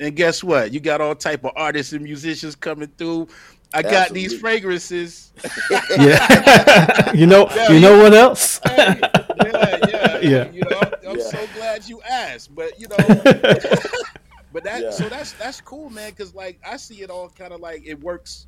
And 0.00 0.14
guess 0.16 0.44
what? 0.44 0.72
You 0.74 0.80
got 0.80 1.00
all 1.00 1.14
type 1.14 1.44
of 1.44 1.52
artists 1.56 1.92
and 1.94 2.02
musicians 2.02 2.54
coming 2.54 2.92
through. 2.98 3.28
I 3.76 3.82
got 3.82 4.10
these 4.10 4.38
fragrances. 4.38 5.32
Yeah. 5.98 7.12
you 7.14 7.26
know. 7.26 7.48
Yeah, 7.54 7.70
You 7.72 7.80
know 7.80 7.96
yeah. 7.96 8.02
what 8.02 8.14
else? 8.14 8.60
Hey, 8.64 8.98
yeah, 9.00 9.78
yeah, 9.88 10.18
Yeah. 10.20 10.50
You 10.50 10.62
know, 10.62 10.78
I'm, 10.80 10.92
I'm 11.10 11.18
Yeah. 11.18 11.24
so 11.24 11.46
glad 11.54 11.86
you 11.88 12.00
asked, 12.02 12.54
but 12.54 12.80
you 12.80 12.88
know, 12.88 12.96
but 14.52 14.64
that 14.64 14.82
Yeah. 14.82 14.90
so 14.90 15.08
that's 15.08 15.32
that's 15.32 15.60
cool, 15.60 15.90
man. 15.90 16.10
Because 16.10 16.34
like 16.34 16.58
I 16.66 16.76
see 16.76 17.02
it 17.02 17.10
all 17.10 17.28
kind 17.28 17.52
of 17.52 17.60
like 17.60 17.82
it 17.86 18.00
works. 18.00 18.46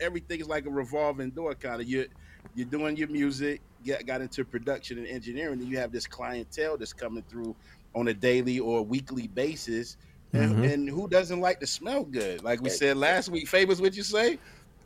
Everything 0.00 0.40
is 0.40 0.48
like 0.48 0.66
a 0.66 0.70
revolving 0.70 1.30
door, 1.30 1.54
kind 1.54 1.80
of. 1.80 1.88
You 1.88 2.06
you're 2.54 2.66
doing 2.66 2.96
your 2.96 3.08
music, 3.08 3.60
get 3.84 4.06
got 4.06 4.20
into 4.20 4.44
production 4.44 4.98
and 4.98 5.06
engineering, 5.06 5.60
and 5.60 5.68
you 5.68 5.78
have 5.78 5.92
this 5.92 6.06
clientele 6.06 6.76
that's 6.78 6.92
coming 6.92 7.22
through 7.28 7.54
on 7.94 8.08
a 8.08 8.14
daily 8.14 8.60
or 8.60 8.82
weekly 8.84 9.28
basis. 9.28 9.96
And, 10.32 10.56
Mhm. 10.58 10.72
and 10.72 10.88
who 10.88 11.08
doesn't 11.08 11.40
like 11.40 11.58
to 11.58 11.66
smell 11.66 12.04
good? 12.04 12.44
Like 12.44 12.60
we 12.62 12.70
said 12.70 12.96
last 12.96 13.28
week, 13.30 13.48
famous. 13.48 13.80
What 13.80 13.96
you 13.96 14.04
say? 14.04 14.38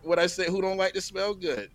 What 0.04 0.18
I 0.18 0.26
said? 0.26 0.48
Who 0.48 0.62
don't 0.62 0.76
like 0.76 0.94
to 0.94 1.00
smell 1.00 1.34
good? 1.34 1.70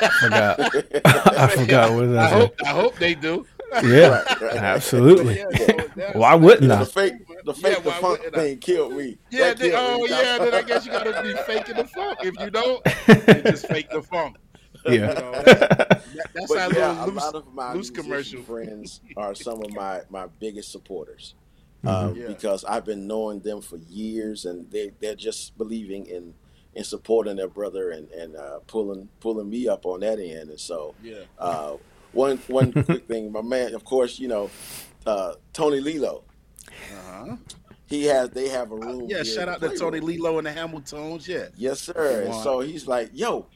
I 0.00 0.10
forgot. 0.10 0.60
I 1.04 1.48
forgot 1.48 1.92
what 1.92 2.16
I 2.16 2.24
I 2.24 2.28
hope 2.28 2.52
said. 2.58 2.60
I 2.64 2.70
hope 2.70 2.98
they 2.98 3.14
do. 3.14 3.46
Yeah, 3.82 4.22
Right, 4.40 4.40
right. 4.40 4.62
absolutely. 4.62 5.38
Yeah, 5.38 5.50
so 5.52 5.88
Why 6.12 6.34
wouldn't 6.34 6.68
know, 6.68 6.76
I? 6.76 6.76
the 6.76 6.86
fake 6.86 7.14
the 7.44 7.54
Yeah, 7.54 7.76
fake 7.76 7.82
the 7.82 7.92
why 7.92 7.92
funk 7.92 8.20
thing 8.32 8.58
killed 8.58 8.94
me. 8.94 9.18
Yeah, 9.30 9.54
That 9.54 9.58
then, 9.58 9.72
killed 9.72 9.82
oh 9.82 9.98
me. 10.02 10.08
yeah, 10.08 10.38
then 10.38 10.54
I 10.54 10.62
guess 10.62 10.86
you 10.86 10.92
gotta 10.92 11.14
be 11.14 11.36
faking 11.36 11.76
the 11.76 11.84
funk. 11.86 12.20
If 12.22 12.38
you 12.38 12.50
don't, 12.50 12.84
you 13.32 13.42
just 13.42 13.66
fake 13.68 13.90
the 13.90 14.02
funk. 14.02 14.36
You 14.84 15.00
Yeah. 15.00 15.12
know, 15.12 15.42
that's, 15.44 16.06
that, 16.12 16.28
that's 16.34 16.54
But 16.54 16.58
our 16.58 16.70
yeah, 16.70 16.92
little 16.92 17.04
a 17.04 17.06
loose, 17.06 17.32
lot 17.32 17.34
of 17.34 17.52
my 17.52 17.74
loose 17.74 17.90
commercial. 17.90 18.44
friends 18.44 19.00
are 19.16 19.34
some 19.34 19.62
of 19.62 19.70
my 19.70 20.02
my 20.08 20.26
biggest 20.40 20.70
supporters. 20.72 21.34
Mm-hmm. 21.84 22.08
Um, 22.10 22.14
Yeah. 22.14 22.26
because 22.26 22.64
I've 22.64 22.84
been 22.84 23.06
knowing 23.06 23.40
them 23.40 23.60
for 23.62 23.78
years, 23.78 24.44
and 24.44 24.70
they 24.70 24.92
they're 25.00 25.16
just 25.16 25.56
believing 25.58 26.06
in 26.06 26.34
in 26.76 26.84
supporting 26.84 27.36
their 27.36 27.48
brother 27.48 27.90
and 27.90 28.08
and 28.10 28.36
uh, 28.36 28.60
pulling 28.68 29.08
pulling 29.20 29.48
me 29.50 29.66
up 29.66 29.86
on 29.86 30.00
that 30.00 30.18
end. 30.20 30.50
And 30.50 30.60
so, 30.60 30.94
Yeah. 31.02 31.22
uh, 31.38 31.76
one 32.12 32.36
one 32.48 32.72
quick 32.84 33.08
thing, 33.08 33.32
my 33.32 33.42
man, 33.42 33.74
of 33.74 33.84
course, 33.84 34.18
you 34.18 34.28
know, 34.28 34.50
uh, 35.06 35.32
Tony 35.52 35.80
Lilo. 35.80 36.22
Uh-huh. 36.68 37.36
He 37.88 38.04
has 38.04 38.30
they 38.30 38.48
have 38.48 38.72
a 38.72 38.76
room. 38.76 39.08
Yeah, 39.08 39.22
shout 39.22 39.48
in 39.48 39.54
out 39.54 39.60
to 39.60 39.68
Tony 39.70 40.00
playroom. 40.00 40.22
Lilo 40.22 40.38
and 40.38 40.46
the 40.46 40.52
Hamiltons. 40.52 41.26
Yeah. 41.26 41.46
Yes, 41.56 41.80
sir. 41.80 42.22
And 42.24 42.34
so 42.34 42.60
he's 42.60 42.86
like, 42.86 43.10
"Yo, 43.14 43.46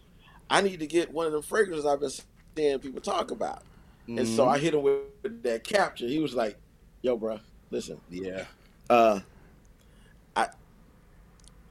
I 0.48 0.60
need 0.62 0.80
to 0.80 0.86
get 0.86 1.12
one 1.12 1.26
of 1.26 1.32
the 1.32 1.42
fragrances 1.42 1.84
I've 1.84 2.00
been 2.00 2.10
seeing 2.56 2.78
people 2.78 3.00
talk 3.00 3.30
about." 3.32 3.62
And 4.06 4.26
so 4.26 4.46
Mhm. 4.46 4.48
I 4.48 4.58
hit 4.58 4.74
him 4.74 4.82
with 4.82 5.42
that 5.42 5.62
capture. 5.64 6.06
He 6.06 6.20
was 6.20 6.34
like, 6.34 6.56
"Yo, 7.02 7.16
bro, 7.16 7.38
listen, 7.70 8.00
Yeah. 8.08 8.44
uh, 8.88 9.20
I 10.36 10.48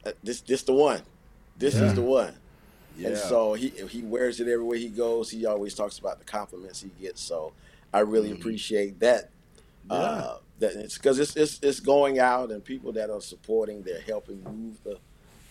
uh, 0.05 0.11
this 0.21 0.41
this 0.41 0.63
the 0.63 0.73
one. 0.73 1.01
This 1.59 1.75
Yeah. 1.75 1.85
is 1.87 1.93
the 1.93 2.01
one." 2.01 2.33
Yeah. 2.97 3.09
And 3.09 3.17
so 3.17 3.53
he 3.53 3.69
he 3.69 4.01
wears 4.01 4.39
it 4.39 4.47
everywhere 4.47 4.77
he 4.77 4.89
goes. 4.89 5.29
He 5.29 5.45
always 5.45 5.73
talks 5.75 5.99
about 5.99 6.19
the 6.19 6.25
compliments 6.25 6.81
he 6.81 6.89
gets. 7.01 7.21
So 7.21 7.53
I 7.93 7.99
really 7.99 8.29
Mhm. 8.31 8.39
appreciate 8.39 8.99
that. 8.99 9.29
Uh, 9.89 10.37
that 10.59 10.75
it's 10.75 10.97
because 10.97 11.17
it's, 11.19 11.35
it's 11.35 11.59
it's 11.63 11.79
going 11.79 12.19
out 12.19 12.51
and 12.51 12.63
people 12.63 12.91
that 12.93 13.09
are 13.09 13.21
supporting, 13.21 13.81
they're 13.83 14.01
helping 14.01 14.43
move 14.43 14.77
the 14.83 14.97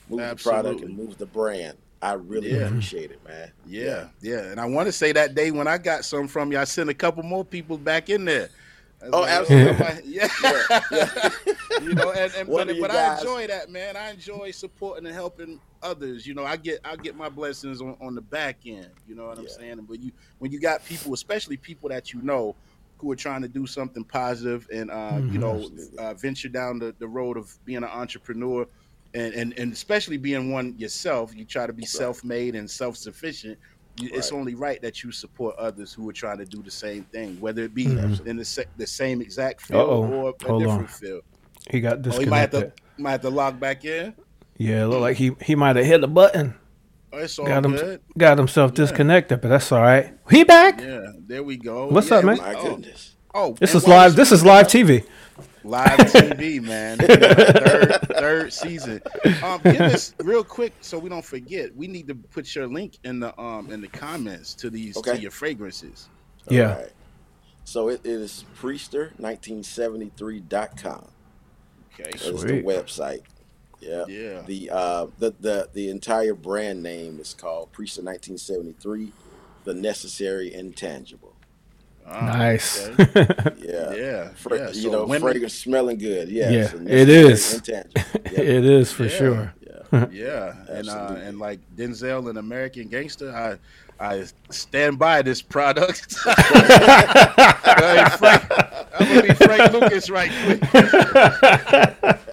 move 0.09 0.21
the 0.29 0.37
product 0.37 0.83
and 0.83 0.97
move 0.97 1.17
the 1.19 1.27
brand. 1.27 1.77
I 2.01 2.13
really 2.13 2.51
Yeah. 2.53 2.67
appreciate 2.67 3.11
it, 3.11 3.19
man. 3.27 3.51
Yeah, 3.67 4.09
yeah, 4.21 4.39
and 4.51 4.61
I 4.61 4.67
want 4.67 4.87
to 4.87 4.93
say 4.93 5.11
that 5.13 5.35
day 5.35 5.51
when 5.51 5.67
I 5.67 5.79
got 5.79 6.05
some 6.05 6.29
from 6.29 6.53
you, 6.53 6.59
I 6.59 6.65
sent 6.65 6.89
a 6.91 6.95
couple 6.95 7.23
more 7.25 7.45
people 7.45 7.77
back 7.79 8.09
in 8.11 8.25
there. 8.25 8.51
Oh, 9.13 9.21
like, 9.21 9.31
absolutely. 9.31 9.87
yeah, 10.05 10.29
Yeah, 10.43 10.81
yeah. 10.93 11.31
you 11.83 11.95
know, 11.95 12.13
and, 12.13 12.33
and 12.35 12.49
but, 12.49 12.69
but 12.81 12.91
I 12.91 13.19
enjoy 13.19 13.47
that, 13.49 13.71
man. 13.71 13.97
I 13.97 14.11
enjoy 14.11 14.51
supporting 14.53 15.07
and 15.07 15.15
helping 15.15 15.61
others. 15.83 16.27
You 16.27 16.35
know, 16.35 16.45
I 16.45 16.57
get 16.57 16.81
I 16.85 16.97
get 16.97 17.17
my 17.17 17.29
blessings 17.29 17.81
on, 17.81 17.97
on 18.01 18.15
the 18.15 18.21
back 18.21 18.59
end. 18.67 18.91
You 19.07 19.15
know 19.15 19.27
what 19.27 19.39
I'm 19.39 19.49
saying? 19.49 19.87
But 19.89 20.01
you 20.01 20.13
when 20.39 20.51
you 20.51 20.61
got 20.61 20.85
people, 20.85 21.15
especially 21.15 21.57
people 21.57 21.89
that 21.91 22.13
you 22.13 22.21
know, 22.23 22.55
who 22.99 23.11
are 23.13 23.17
trying 23.17 23.43
to 23.43 23.49
do 23.49 23.67
something 23.67 24.05
positive 24.05 24.67
and 24.73 24.91
uh, 24.91 25.21
you 25.31 25.39
know 25.39 25.69
uh, 25.99 26.15
venture 26.15 26.49
down 26.49 26.79
the, 26.79 26.95
the 26.99 27.07
road 27.09 27.37
of 27.37 27.53
being 27.65 27.79
an 27.79 27.85
entrepreneur. 27.85 28.67
And, 29.15 29.33
and, 29.33 29.59
and 29.59 29.73
especially 29.73 30.19
being 30.19 30.53
one 30.53 30.75
yourself, 30.77 31.35
you 31.35 31.47
try 31.47 31.67
to 31.67 31.73
be 31.73 31.87
self-made 31.87 32.55
and 32.55 32.71
self-sufficient. 32.71 33.59
You, 33.99 34.11
It's 34.13 34.33
only 34.33 34.55
right 34.55 34.83
that 34.83 35.03
you 35.03 35.13
support 35.13 35.57
others 35.57 35.95
who 35.95 36.07
are 36.11 36.13
trying 36.13 36.37
to 36.39 36.45
do 36.45 36.63
the 36.63 36.71
same 36.71 37.05
thing, 37.05 37.41
whether 37.41 37.63
it 37.63 37.75
be 37.75 37.87
Mhm. 37.87 38.27
in 38.27 38.37
the, 38.37 38.45
sa- 38.45 38.65
the 38.77 38.87
same 38.87 39.23
exact 39.23 39.63
field 39.63 39.81
Uh-oh. 39.81 40.03
or 40.03 40.35
a 40.39 40.47
Hold 40.47 40.61
different 40.63 40.81
on. 40.83 40.87
field. 40.89 41.23
He 41.71 41.81
got 41.81 42.07
Oh, 42.07 42.19
he 42.21 42.27
might 42.27 42.41
have 42.41 42.51
disconnected. 42.51 42.77
to 42.97 43.03
might 43.03 43.11
have 43.13 43.21
to 43.23 43.31
log 43.31 43.59
back 43.59 43.87
in. 43.87 44.15
Yeah, 44.59 44.85
it 44.85 44.89
looked 44.89 45.03
like 45.03 45.17
he 45.17 45.33
he 45.43 45.55
might 45.55 45.77
have 45.77 45.87
hit 45.87 46.01
the 46.01 46.09
button. 46.09 46.55
Oh, 47.13 47.19
it's 47.19 47.39
all 47.39 47.47
Got 47.47 47.65
him 47.65 47.77
good. 47.77 48.01
got 48.19 48.37
himself 48.37 48.73
Yeah. 48.73 48.77
disconnected, 48.85 49.41
but 49.41 49.49
that's 49.49 49.73
all 49.73 49.81
right. 49.81 50.13
He 50.31 50.45
back. 50.45 50.81
Yeah, 50.81 51.13
there 51.27 51.43
we 51.43 51.57
go. 51.57 51.87
What's 51.89 52.11
Yeah, 52.11 52.17
up, 52.19 52.25
man? 52.25 52.37
My 52.39 52.55
oh, 52.55 52.77
goodness. 52.77 53.15
Oh, 53.35 53.53
This 53.59 53.75
is 53.75 53.87
live. 53.87 54.17
This 54.17 54.33
is 54.33 54.45
live 54.45 54.67
TV. 54.67 55.05
Live 55.65 55.99
TV, 55.99 56.63
man. 56.63 56.99
third, 56.99 57.99
third 58.15 58.53
season. 58.53 59.01
Um, 59.43 59.61
give 59.63 59.81
us 59.81 60.15
real 60.19 60.43
quick 60.45 60.73
so 60.81 60.99
we 60.99 61.09
don't 61.09 61.25
forget. 61.25 61.75
We 61.77 61.87
need 61.87 62.09
to 62.09 62.15
put 62.15 62.55
your 62.55 62.67
link 62.67 62.99
in 63.05 63.21
the 63.21 63.39
um 63.41 63.71
in 63.71 63.81
the 63.81 63.89
comments 63.89 64.55
to 64.55 64.71
these 64.71 65.01
to 65.03 65.19
your 65.21 65.31
fragrances. 65.31 66.09
Yeah. 66.49 66.73
All 66.75 66.81
right. 66.81 66.93
So 67.65 67.89
it 67.91 68.01
is 68.05 68.45
priester1973.com. 68.61 71.09
Okay. 71.95 72.11
That 72.11 72.35
is 72.35 72.43
the 72.43 72.63
website. 72.63 73.23
Yeah. 73.81 74.05
Yeah. 74.09 74.43
The 74.47 74.71
uh 74.71 75.07
the, 75.19 75.35
the 75.41 75.69
the 75.73 75.89
entire 75.91 76.35
brand 76.35 76.83
name 76.83 77.21
is 77.21 77.35
called 77.35 77.73
Priester 77.73 78.03
1973, 78.05 79.13
the 79.65 79.75
necessary 79.75 80.53
intangible. 80.53 81.35
Ah, 82.07 82.25
Nice. 82.39 82.89
okay. 82.89 83.27
Yeah. 83.59 83.93
Yeah. 83.93 84.29
Fra- 84.31 84.59
yeah. 84.59 84.67
you 84.69 84.83
So 84.83 84.91
know, 84.91 85.05
women- 85.05 85.21
fragrance 85.21 85.55
smelling 85.55 85.99
good. 85.99 86.29
Yes, 86.29 86.73
Yeah, 86.73 86.79
the 86.79 87.01
it 87.01 87.07
necessary 87.07 87.33
is. 87.33 87.55
Intangible. 87.55 88.03
Yep. 88.33 88.39
it 88.39 88.65
is 88.65 88.93
for 88.93 89.05
Yeah. 89.05 89.09
sure. 89.11 89.55
yeah. 89.93 90.07
Yeah, 90.11 90.55
and 90.69 90.89
uh, 90.89 91.17
and 91.23 91.39
like 91.39 91.61
Denzel 91.77 92.29
and 92.29 92.39
American 92.39 92.89
Gangster, 92.89 93.31
I 93.35 93.57
I 94.01 94.25
stand 94.51 94.99
by 94.99 95.23
this 95.23 95.43
product. 95.43 96.15
Hey, 97.79 98.05
Frank, 98.19 98.45
I'm 98.99 99.07
gonna 99.09 99.23
be 99.23 99.35
Frank 99.35 99.73
Lucas 99.73 100.11
right 100.11 100.31
quick. 100.45 100.61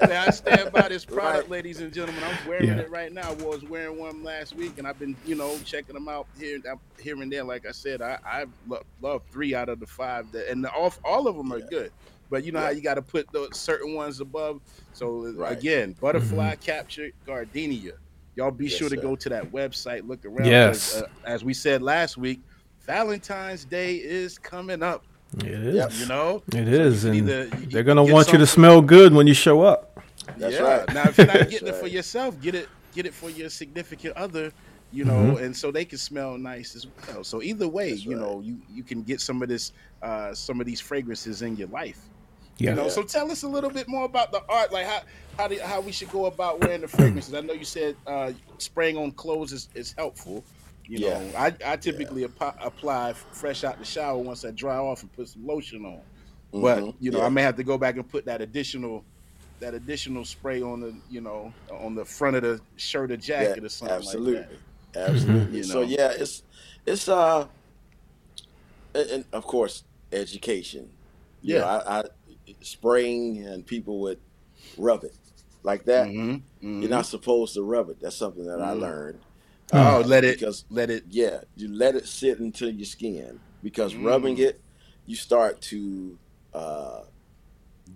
I 0.02 0.30
stand 0.32 0.72
by 0.72 0.88
this 0.90 1.06
product, 1.06 1.44
Right. 1.44 1.50
ladies 1.50 1.82
and 1.82 1.94
gentlemen. 1.94 2.24
I'm 2.24 2.48
wearing 2.48 2.68
Yeah. 2.68 2.80
it 2.80 2.90
right 2.90 3.14
now. 3.14 3.30
I 3.30 3.34
was 3.34 3.64
wearing 3.64 4.00
one 4.00 4.24
last 4.24 4.56
week, 4.56 4.78
and 4.80 4.88
I've 4.88 4.98
been, 4.98 5.16
you 5.26 5.36
know, 5.36 5.56
checking 5.64 5.94
them 5.94 6.08
out 6.08 6.26
here, 6.40 6.60
here 7.00 7.22
and 7.22 7.32
there. 7.32 7.44
Like 7.44 7.68
I 7.68 7.72
said, 7.72 8.02
I 8.02 8.18
I 8.26 8.46
lo- 8.68 8.82
love 9.02 9.22
three 9.32 9.54
out 9.54 9.70
of 9.70 9.80
the 9.80 9.86
five, 9.86 10.32
that, 10.32 10.50
and 10.50 10.64
the, 10.64 10.72
all 10.72 10.92
all 11.04 11.28
of 11.28 11.36
them 11.36 11.52
are 11.54 11.60
Yeah. 11.60 11.66
good. 11.70 11.92
But 12.30 12.44
you 12.44 12.52
know 12.52 12.60
how 12.62 12.70
you 12.70 12.82
got 12.82 12.96
to 12.96 13.04
put 13.04 13.32
those 13.32 13.56
certain 13.58 13.94
ones 13.94 14.20
above. 14.20 14.62
So 14.94 15.32
Right. 15.36 15.56
again, 15.56 15.96
butterfly 16.02 16.54
mm-hmm. 16.54 16.62
capture 16.64 17.12
gardenia. 17.26 17.94
Y'all 18.36 18.52
be 18.52 18.66
Yes, 18.66 18.74
sure 18.78 18.90
to 18.90 18.96
sir. 18.96 19.02
go 19.02 19.16
to 19.16 19.30
that 19.30 19.52
website, 19.52 20.08
look 20.08 20.26
around. 20.26 20.46
Yes. 20.48 20.96
uh, 21.02 21.08
as 21.26 21.44
we 21.44 21.54
said 21.54 21.82
last 21.82 22.18
week, 22.18 22.42
Valentine's 22.86 23.66
Day 23.66 23.96
is 23.96 24.38
coming 24.38 24.84
up. 24.84 25.04
It 25.40 25.48
is. 25.48 26.00
You 26.02 26.08
know, 26.08 26.44
it 26.54 26.68
is, 26.68 27.02
So 27.02 27.12
you 27.12 27.20
and 27.20 27.30
either- 27.30 27.46
they're 27.68 27.84
gonna 27.84 28.06
get 28.06 28.14
want 28.14 28.32
you 28.32 28.38
to 28.38 28.46
smell 28.48 28.82
good 28.82 29.14
when 29.14 29.28
you 29.28 29.34
show 29.34 29.62
up. 29.62 30.00
That's 30.38 30.56
yeah. 30.56 30.62
right. 30.62 30.94
Now, 30.94 31.04
if 31.04 31.18
you're 31.18 31.28
not 31.28 31.34
That's 31.40 31.52
getting 31.52 31.68
it 31.68 31.76
for 31.76 31.84
right. 31.84 31.92
yourself, 31.92 32.40
get 32.42 32.56
it 32.56 32.70
get 32.94 33.06
it 33.06 33.14
for 33.14 33.30
your 33.30 33.50
significant 33.50 34.16
other. 34.16 34.52
You 34.92 35.04
know, 35.04 35.14
Mm-hmm. 35.14 35.44
and 35.44 35.58
so 35.58 35.72
they 35.72 35.84
can 35.84 35.98
smell 35.98 36.38
nice 36.38 36.74
as 36.76 36.88
well. 37.08 37.24
So 37.24 37.42
either 37.42 37.68
way, 37.68 37.90
That's 37.92 38.06
you 38.06 38.12
right. 38.14 38.22
know, 38.22 38.40
you 38.42 38.58
you 38.72 38.84
can 38.84 39.02
get 39.04 39.20
some 39.20 39.42
of 39.42 39.50
this, 39.50 39.74
uh, 40.02 40.34
some 40.34 40.60
of 40.62 40.66
these 40.66 40.80
fragrances 40.80 41.42
in 41.42 41.58
your 41.58 41.68
life. 41.68 42.00
Yeah. 42.58 42.70
You 42.70 42.76
know, 42.78 42.84
Yeah. 42.84 42.90
so 42.90 43.04
tell 43.04 43.30
us 43.30 43.44
a 43.44 43.48
little 43.48 43.70
bit 43.70 43.90
more 43.90 44.06
about 44.06 44.32
the 44.32 44.42
art, 44.48 44.72
like 44.72 44.86
how 44.86 45.02
how 45.38 45.48
do, 45.48 45.60
how 45.64 45.82
we 45.82 45.92
should 45.92 46.10
go 46.10 46.26
about 46.26 46.62
wearing 46.62 46.82
the 46.82 46.88
fragrances. 46.88 47.34
I 47.34 47.42
know 47.42 47.54
you 47.54 47.66
said 47.66 47.98
uh, 48.08 48.34
spraying 48.60 48.98
on 48.98 49.12
clothes 49.12 49.52
is, 49.54 49.70
is 49.76 49.94
helpful. 49.98 50.46
You 50.88 51.00
Yeah. 51.00 51.20
know, 51.20 51.34
I, 51.38 51.56
I 51.66 51.78
typically 51.78 52.26
app- 52.26 52.58
apply 52.62 53.14
fresh 53.32 53.64
out 53.64 53.80
the 53.80 53.86
shower 53.86 54.20
once 54.20 54.46
I 54.46 54.52
dry 54.52 54.78
off 54.78 55.02
and 55.04 55.12
put 55.12 55.28
some 55.30 55.46
lotion 55.46 55.84
on. 55.86 56.04
But 56.62 56.78
Mhm. 56.78 56.96
you 57.00 57.12
know, 57.12 57.20
Yeah. 57.20 57.26
I 57.26 57.30
may 57.30 57.42
have 57.42 57.56
to 57.58 57.64
go 57.64 57.78
back 57.78 57.96
and 57.98 58.08
put 58.08 58.26
that 58.26 58.42
additional 58.42 59.06
that 59.60 59.74
additional 59.74 60.26
spray 60.26 60.62
on 60.62 60.82
the 60.82 61.02
you 61.08 61.22
know 61.22 61.54
on 61.72 61.96
the 61.96 62.06
front 62.06 62.36
of 62.38 62.44
the 62.44 62.62
shirt 62.78 63.12
or 63.12 63.18
jacket 63.18 63.64
Yeah, 63.64 63.66
or 63.66 63.70
something 63.70 63.96
absolutely, 63.96 64.34
like 64.34 64.50
that. 64.94 65.00
absolutely. 65.10 65.58
You 65.58 65.64
So 65.64 65.82
yeah, 65.82 66.12
it's 66.18 66.44
it's 66.86 67.08
uh, 67.10 67.48
and, 68.94 69.26
of 69.34 69.46
course 69.46 69.84
education. 70.12 70.92
You 71.42 71.56
know, 71.56 71.66
I, 71.66 72.00
I 72.00 72.04
spraying 72.62 73.46
and 73.46 73.66
people 73.66 74.02
would 74.02 74.20
rub 74.78 75.04
it 75.04 75.16
like 75.66 75.86
that. 75.86 76.08
Mhm, 76.08 76.42
You're 76.62 76.90
not 76.90 77.06
supposed 77.06 77.56
to 77.56 77.64
rub 77.64 77.90
it. 77.90 78.00
That's 78.00 78.16
something 78.16 78.46
that 78.46 78.62
I 78.62 78.74
Mhm. 78.74 78.80
learned. 78.82 79.20
Oh, 79.74 80.02
uh, 80.02 80.04
let 80.06 80.24
it 80.24 80.40
because 80.40 80.64
let 80.70 80.90
it 80.92 81.06
yeah, 81.10 81.42
you 81.56 81.68
let 81.74 81.96
it 81.96 82.08
sit 82.08 82.40
into 82.40 82.72
your 82.72 82.86
skin 82.86 83.40
because 83.64 83.96
rubbing 83.96 84.38
Mm. 84.38 84.42
it, 84.50 84.62
you 85.08 85.16
start 85.16 85.60
to 85.62 86.18
uh, 86.54 87.02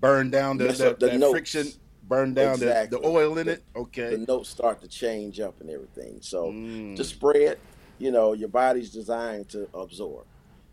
burn 0.02 0.30
down 0.30 0.58
the, 0.58 0.66
the, 1.00 1.08
the 1.08 1.28
friction, 1.30 1.68
burn 2.08 2.34
down 2.34 2.60
the, 2.60 2.66
Exactly. 2.68 3.00
the 3.00 3.08
oil 3.08 3.38
in 3.38 3.46
The- 3.48 3.54
it. 3.54 3.64
Okay. 3.76 4.10
the 4.16 4.26
notes 4.28 4.50
start 4.50 4.82
to 4.82 4.88
change 4.88 5.40
up 5.40 5.62
and 5.62 5.70
everything. 5.70 6.18
So 6.22 6.52
Mm. 6.52 6.98
just 6.98 7.12
spray 7.12 7.46
it. 7.46 7.60
You 8.00 8.12
know, 8.12 8.34
your 8.34 8.50
body's 8.50 8.90
designed 8.92 9.48
to 9.50 9.68
absorb. 9.74 10.26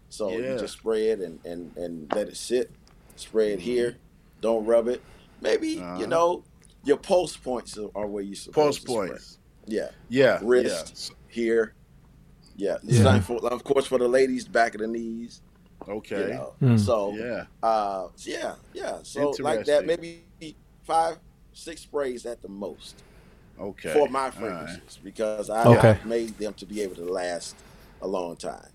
So 0.08 0.30
Yeah. 0.30 0.54
you 0.54 0.58
just 0.58 0.74
spray 0.78 1.08
it 1.10 1.20
and, 1.20 1.38
and, 1.44 1.76
and 1.76 2.10
let 2.14 2.28
it 2.28 2.36
sit. 2.36 2.70
Spray 3.16 3.52
it 3.52 3.60
here. 3.60 3.96
Don't 4.40 4.64
rub 4.66 4.88
it. 4.88 5.00
Maybe, 5.40 5.76
Mm-hmm. 5.76 5.84
Uh-huh. 5.84 6.00
you 6.00 6.06
know, 6.06 6.42
your 6.86 6.96
pulse 6.96 7.36
points 7.36 7.76
are- 7.76 7.90
are 7.94 8.06
where 8.06 8.22
you 8.22 8.30
Pulse 8.36 8.42
supposed 8.44 8.86
to 8.86 8.92
spray. 8.92 9.08
points. 9.08 9.38
Yeah. 9.66 9.90
Yeah. 10.08 10.38
Wrist, 10.42 11.12
here. 11.28 11.74
Yeah. 12.56 12.78
Yeah. 12.82 13.02
Same 13.02 13.22
for, 13.22 13.44
of 13.46 13.64
course, 13.64 13.86
for 13.86 13.98
the 13.98 14.08
ladies, 14.08 14.46
back 14.46 14.74
of 14.74 14.80
the 14.80 14.86
knees. 14.86 15.42
Yeah. 15.86 15.92
You 15.92 15.98
Okay. 15.98 16.28
know. 16.32 16.54
Mm. 16.62 16.78
So, 16.80 17.12
Yeah. 17.14 17.44
uh, 17.62 18.08
yeah, 18.20 18.54
yeah. 18.72 18.98
So 19.02 19.30
like 19.40 19.66
that, 19.66 19.84
maybe 19.86 20.24
five, 20.84 21.18
six 21.52 21.82
sprays 21.82 22.24
at 22.24 22.40
the 22.42 22.48
most 22.48 23.02
Okay. 23.60 23.92
for 23.92 24.08
my 24.08 24.20
All 24.20 24.24
right. 24.26 24.34
fragrances 24.34 24.98
because 25.02 25.50
I, 25.50 25.64
Okay. 25.64 25.90
I've 25.90 26.06
made 26.06 26.38
them 26.38 26.54
to 26.54 26.66
be 26.66 26.80
able 26.82 26.94
to 26.96 27.04
last 27.04 27.56
a 28.00 28.06
long 28.06 28.36
time. 28.36 28.68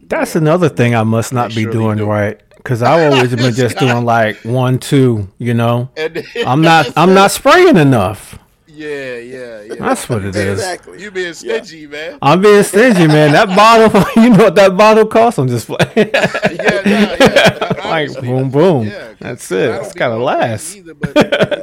That's 0.00 0.36
another 0.36 0.68
thing 0.68 0.94
I 0.94 1.02
must 1.02 1.32
not 1.32 1.50
They 1.50 1.64
be 1.64 1.70
doing 1.70 1.98
do. 1.98 2.06
right 2.06 2.40
because 2.56 2.82
I've 2.82 3.12
always 3.12 3.34
been 3.34 3.54
just 3.54 3.78
doing 3.78 4.04
like 4.04 4.36
one, 4.44 4.78
two. 4.78 5.28
You 5.38 5.54
know, 5.54 5.90
I'm 6.46 6.60
not. 6.62 6.86
I'm 6.96 7.14
not 7.14 7.30
spraying 7.32 7.76
enough. 7.76 8.38
Yeah, 8.68 9.16
yeah, 9.16 9.62
yeah. 9.62 9.74
That's 9.76 10.06
what 10.06 10.22
it 10.22 10.36
is. 10.36 10.58
Exactly. 10.60 11.02
You 11.02 11.10
being 11.10 11.32
stingy, 11.32 11.86
man. 11.86 12.18
I'm 12.20 12.42
being 12.42 12.62
stingy, 12.62 13.06
man. 13.06 13.32
That 13.32 13.48
bottle, 13.56 14.22
you 14.22 14.28
know 14.30 14.44
what 14.44 14.54
that 14.56 14.76
bottle 14.76 15.06
costs? 15.06 15.38
I'm 15.38 15.48
just 15.48 15.66
playing. 15.66 16.10
yeah, 16.12 16.82
yeah, 16.84 17.16
yeah. 17.18 17.80
like 17.86 18.20
boom, 18.20 18.50
boom. 18.50 18.86
yeah, 18.88 19.14
'cause 19.14 19.48
That's 19.48 19.52
I 19.52 19.56
it. 19.56 19.66
don't 19.68 19.84
It's 19.86 19.94
be 19.94 19.98
gotta 19.98 20.16
last. 20.18 20.76
Either, 20.76 20.92
but 20.94 21.16
you 21.16 21.22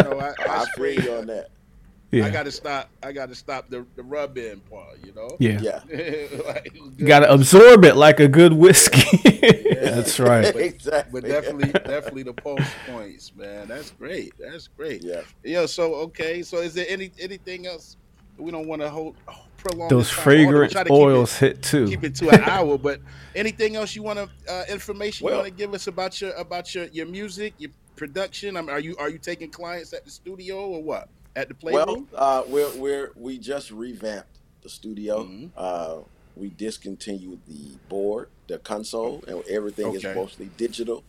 know, 0.09 0.19
I, 0.19 0.33
I 0.43 0.61
I 0.61 0.65
feel 0.65 0.65
spray. 0.65 0.97
you 0.97 1.13
on 1.13 1.27
that. 1.27 1.49
I 2.21 2.29
got 2.29 2.43
to 2.43 2.51
stop. 2.51 2.89
I 3.01 3.11
got 3.11 3.29
to 3.29 3.35
stop 3.35 3.69
the 3.69 3.85
the 3.95 4.03
rub 4.03 4.37
in 4.37 4.59
part. 4.61 4.97
You 5.05 5.13
know. 5.13 5.29
yeah. 5.39 5.59
Yeah. 5.61 6.27
like, 6.45 6.73
You 6.97 7.05
gotta 7.05 7.31
absorb 7.31 7.85
it 7.85 7.95
like 7.95 8.19
a 8.19 8.27
good 8.27 8.53
whiskey. 8.53 9.17
That's 9.73 10.19
right. 10.19 10.53
But, 10.53 10.61
exactly. 10.61 11.21
but 11.21 11.27
definitely, 11.27 11.71
definitely 11.85 12.23
the 12.23 12.33
pulse 12.33 12.61
points, 12.87 13.31
man. 13.35 13.67
That's 13.67 13.91
great. 13.91 14.33
That's 14.39 14.67
great. 14.67 15.03
Yeah. 15.03 15.21
Yeah. 15.43 15.65
So 15.65 15.95
okay. 15.95 16.43
So 16.43 16.57
is 16.57 16.73
there 16.73 16.85
any 16.89 17.11
anything 17.19 17.67
else? 17.67 17.97
We 18.37 18.49
don't 18.51 18.67
want 18.67 18.81
to 18.81 18.89
hold 18.89 19.15
oh, 19.27 19.45
prolong 19.57 19.89
Those 19.89 20.09
fragrant 20.09 20.71
time. 20.73 20.87
Although 20.89 21.19
we 21.19 21.25
fragrance 21.25 21.33
try 21.33 21.37
to 21.37 21.37
keep 21.37 21.37
it- 21.37 21.37
oils 21.37 21.37
hit 21.37 21.61
too. 21.61 21.87
keep 21.87 22.03
it 22.03 22.15
to 22.15 22.29
an 22.29 22.41
hour. 22.41 22.77
But 22.77 22.99
anything 23.35 23.75
else 23.75 23.95
you 23.95 24.03
want 24.03 24.19
to 24.19 24.51
uh, 24.51 24.63
information 24.69 25.25
Well- 25.25 25.35
you 25.35 25.41
want 25.41 25.51
to 25.51 25.57
give 25.57 25.73
us 25.73 25.87
about 25.87 26.19
your 26.21 26.31
about 26.33 26.73
your 26.73 26.85
your 26.85 27.05
music, 27.05 27.53
your 27.57 27.71
production? 27.95 28.57
I 28.57 28.61
mean, 28.61 28.69
are 28.71 28.79
you 28.79 28.95
are 28.97 29.09
you 29.09 29.19
taking 29.19 29.49
clients 29.49 29.93
at 29.93 30.03
the 30.05 30.11
studio 30.11 30.65
or 30.67 30.81
what? 30.83 31.09
At 31.35 31.49
the 31.49 31.55
Well, 31.61 32.05
uh, 32.15 32.43
we're 32.47 32.75
we're 32.77 33.11
we 33.15 33.37
just 33.39 33.71
revamped 33.71 34.39
the 34.61 34.69
studio. 34.69 35.23
Mhm. 35.23 35.49
Uh, 35.57 35.99
we 36.35 36.49
discontinued 36.49 37.39
the 37.47 37.77
board, 37.89 38.29
the 38.47 38.57
console, 38.59 39.23
and 39.27 39.43
everything 39.47 39.93
is 39.95 40.03
mostly 40.03 40.49
digital. 40.57 41.03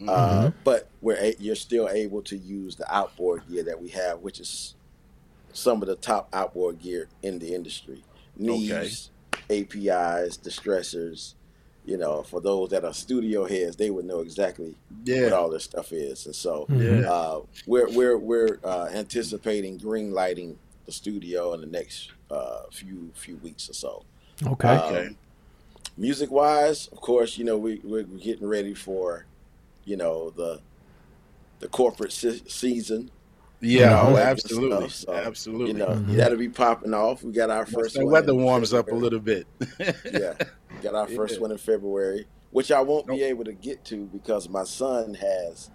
Mm-hmm. 0.00 0.08
Uh, 0.08 0.50
but 0.64 0.88
we're 1.00 1.16
a- 1.16 1.36
you're 1.38 1.54
still 1.56 1.88
able 1.88 2.22
to 2.22 2.36
use 2.36 2.76
the 2.76 2.92
outboard 2.92 3.42
gear 3.48 3.62
that 3.64 3.80
we 3.80 3.88
have, 3.90 4.20
which 4.20 4.40
is 4.40 4.74
some 5.52 5.80
of 5.82 5.88
the 5.88 5.96
top 5.96 6.28
outboard 6.32 6.80
gear 6.80 7.08
in 7.22 7.38
the 7.38 7.54
industry. 7.54 8.02
Neves, 8.40 9.10
APIs, 9.50 10.38
distressors. 10.38 11.34
You 11.84 11.96
know, 11.96 12.22
for 12.22 12.40
those 12.40 12.70
that 12.70 12.84
are 12.84 12.92
studio 12.94 13.44
heads, 13.44 13.74
they 13.76 13.90
would 13.90 14.04
know 14.04 14.20
exactly 14.20 14.76
what 15.04 15.32
all 15.32 15.50
this 15.50 15.64
stuff 15.64 15.92
is. 15.92 16.26
And 16.26 16.34
so 16.34 16.66
Yeah. 16.70 17.10
uh, 17.10 17.40
we're 17.66 17.90
we're 17.90 18.16
we're 18.18 18.58
uh, 18.62 18.88
anticipating 18.92 19.78
green 19.78 20.12
lighting 20.12 20.58
the 20.86 20.92
studio 20.92 21.54
in 21.54 21.60
the 21.60 21.66
next 21.66 22.12
uh, 22.30 22.62
few 22.70 23.10
few 23.14 23.36
weeks 23.38 23.68
or 23.68 23.72
so. 23.74 24.04
Okay. 24.46 24.68
Uh, 24.68 24.86
Okay. 24.90 25.16
Music 25.96 26.30
wise, 26.30 26.86
of 26.88 27.00
course, 27.00 27.36
you 27.36 27.44
know 27.44 27.58
we 27.58 27.80
we're 27.84 28.04
getting 28.04 28.46
ready 28.48 28.74
for 28.74 29.26
you 29.84 29.96
know 29.96 30.30
the 30.30 30.60
the 31.58 31.68
corporate 31.68 32.12
se- 32.12 32.42
season. 32.48 33.10
Yeah. 33.60 34.00
all 34.00 34.14
Oh, 34.14 34.18
absolutely. 34.18 34.88
stuff. 34.88 35.14
So, 35.16 35.28
absolutely. 35.28 35.68
You 35.72 35.78
know 35.78 35.86
Mhm. 35.88 36.16
that'll 36.16 36.38
be 36.38 36.48
popping 36.48 36.94
off. 36.94 37.22
We 37.22 37.30
got 37.32 37.50
our 37.50 37.58
Once 37.58 37.70
first 37.72 37.94
The 37.96 38.06
weather 38.06 38.34
warms 38.34 38.72
up 38.72 38.90
a 38.90 38.94
little 38.94 39.20
bit. 39.20 39.46
yeah, 40.10 40.34
got 40.82 40.94
our 40.94 41.06
first 41.08 41.34
Yeah. 41.36 41.40
one 41.40 41.50
in 41.52 41.58
February, 41.58 42.26
which 42.50 42.70
I 42.72 42.80
won't 42.80 43.06
be 43.06 43.22
able 43.22 43.44
to 43.44 43.52
get 43.52 43.84
to 43.86 44.06
because 44.06 44.48
my 44.48 44.64
son 44.64 45.14
has 45.14 45.70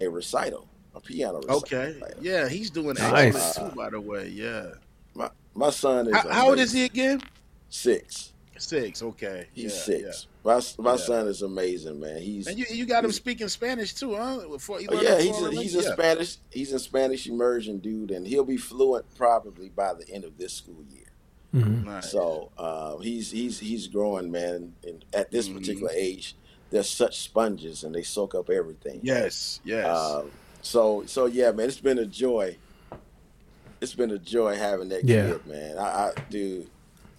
a 0.00 0.08
recital, 0.08 0.66
a 0.94 1.00
piano 1.00 1.38
recital. 1.38 1.56
Okay. 1.58 1.92
later. 2.00 2.16
Yeah, 2.20 2.48
he's 2.48 2.70
doing 2.70 2.94
Nice. 2.94 3.34
excellent 3.36 3.70
too, 3.72 3.76
by 3.76 3.90
the 3.90 4.00
way. 4.00 4.28
Yeah. 4.28 4.72
My 5.14 5.30
my 5.54 5.70
son 5.70 6.08
is 6.08 6.14
How, 6.14 6.28
how 6.28 6.48
old 6.50 6.58
is 6.58 6.72
he 6.72 6.84
again? 6.84 7.20
Six. 7.68 8.32
Six. 8.58 9.02
Okay. 9.02 9.48
He's 9.52 9.74
yeah, 9.74 9.80
six. 10.12 10.26
My 10.44 10.60
my 10.78 10.92
Yeah. 10.92 10.96
son 10.96 11.26
is 11.26 11.42
amazing, 11.42 11.98
man. 12.00 12.18
He's 12.20 12.46
And 12.46 12.58
you 12.58 12.64
you 12.70 12.86
got 12.86 13.04
him 13.04 13.10
speaking 13.12 13.48
Spanish 13.48 13.92
too, 13.92 14.14
huh? 14.14 14.56
For, 14.58 14.80
you 14.80 14.88
oh, 14.90 15.00
yeah, 15.00 15.18
he's 15.20 15.30
a, 15.30 15.50
he's 15.50 15.74
language? 15.74 15.74
a 15.74 15.82
Yeah. 15.82 15.92
Spanish 15.94 16.36
he's 16.50 16.72
a 16.72 16.78
Spanish 16.78 17.26
immersion 17.26 17.78
dude, 17.78 18.10
and 18.12 18.26
he'll 18.26 18.44
be 18.44 18.56
fluent 18.56 19.04
probably 19.16 19.68
by 19.68 19.94
the 19.94 20.08
end 20.08 20.24
of 20.24 20.38
this 20.38 20.52
school 20.52 20.84
year. 20.90 21.01
Mhm. 21.54 21.84
Nice. 21.84 22.10
So 22.10 22.50
uh, 22.56 22.96
he's 22.98 23.30
he's 23.30 23.58
he's 23.58 23.86
growing, 23.88 24.30
man. 24.30 24.74
And 24.86 25.04
at 25.12 25.30
this 25.30 25.48
Mhm. 25.48 25.58
particular 25.58 25.90
age, 25.94 26.34
they're 26.70 26.82
such 26.82 27.18
sponges, 27.20 27.84
and 27.84 27.94
they 27.94 28.02
soak 28.02 28.34
up 28.34 28.48
everything. 28.50 29.00
Yes. 29.02 29.60
Yes. 29.64 29.86
Um, 29.86 30.30
so 30.62 31.04
so 31.06 31.26
yeah, 31.26 31.50
man, 31.52 31.68
it's 31.68 31.80
been 31.80 31.98
a 31.98 32.06
joy. 32.06 32.56
It's 33.80 33.94
been 33.94 34.12
a 34.12 34.18
joy 34.18 34.56
having 34.56 34.88
that 34.90 35.04
Yeah. 35.04 35.32
kid, 35.32 35.46
man. 35.46 35.78
I, 35.78 35.82
I 35.82 36.12
dude, 36.30 36.68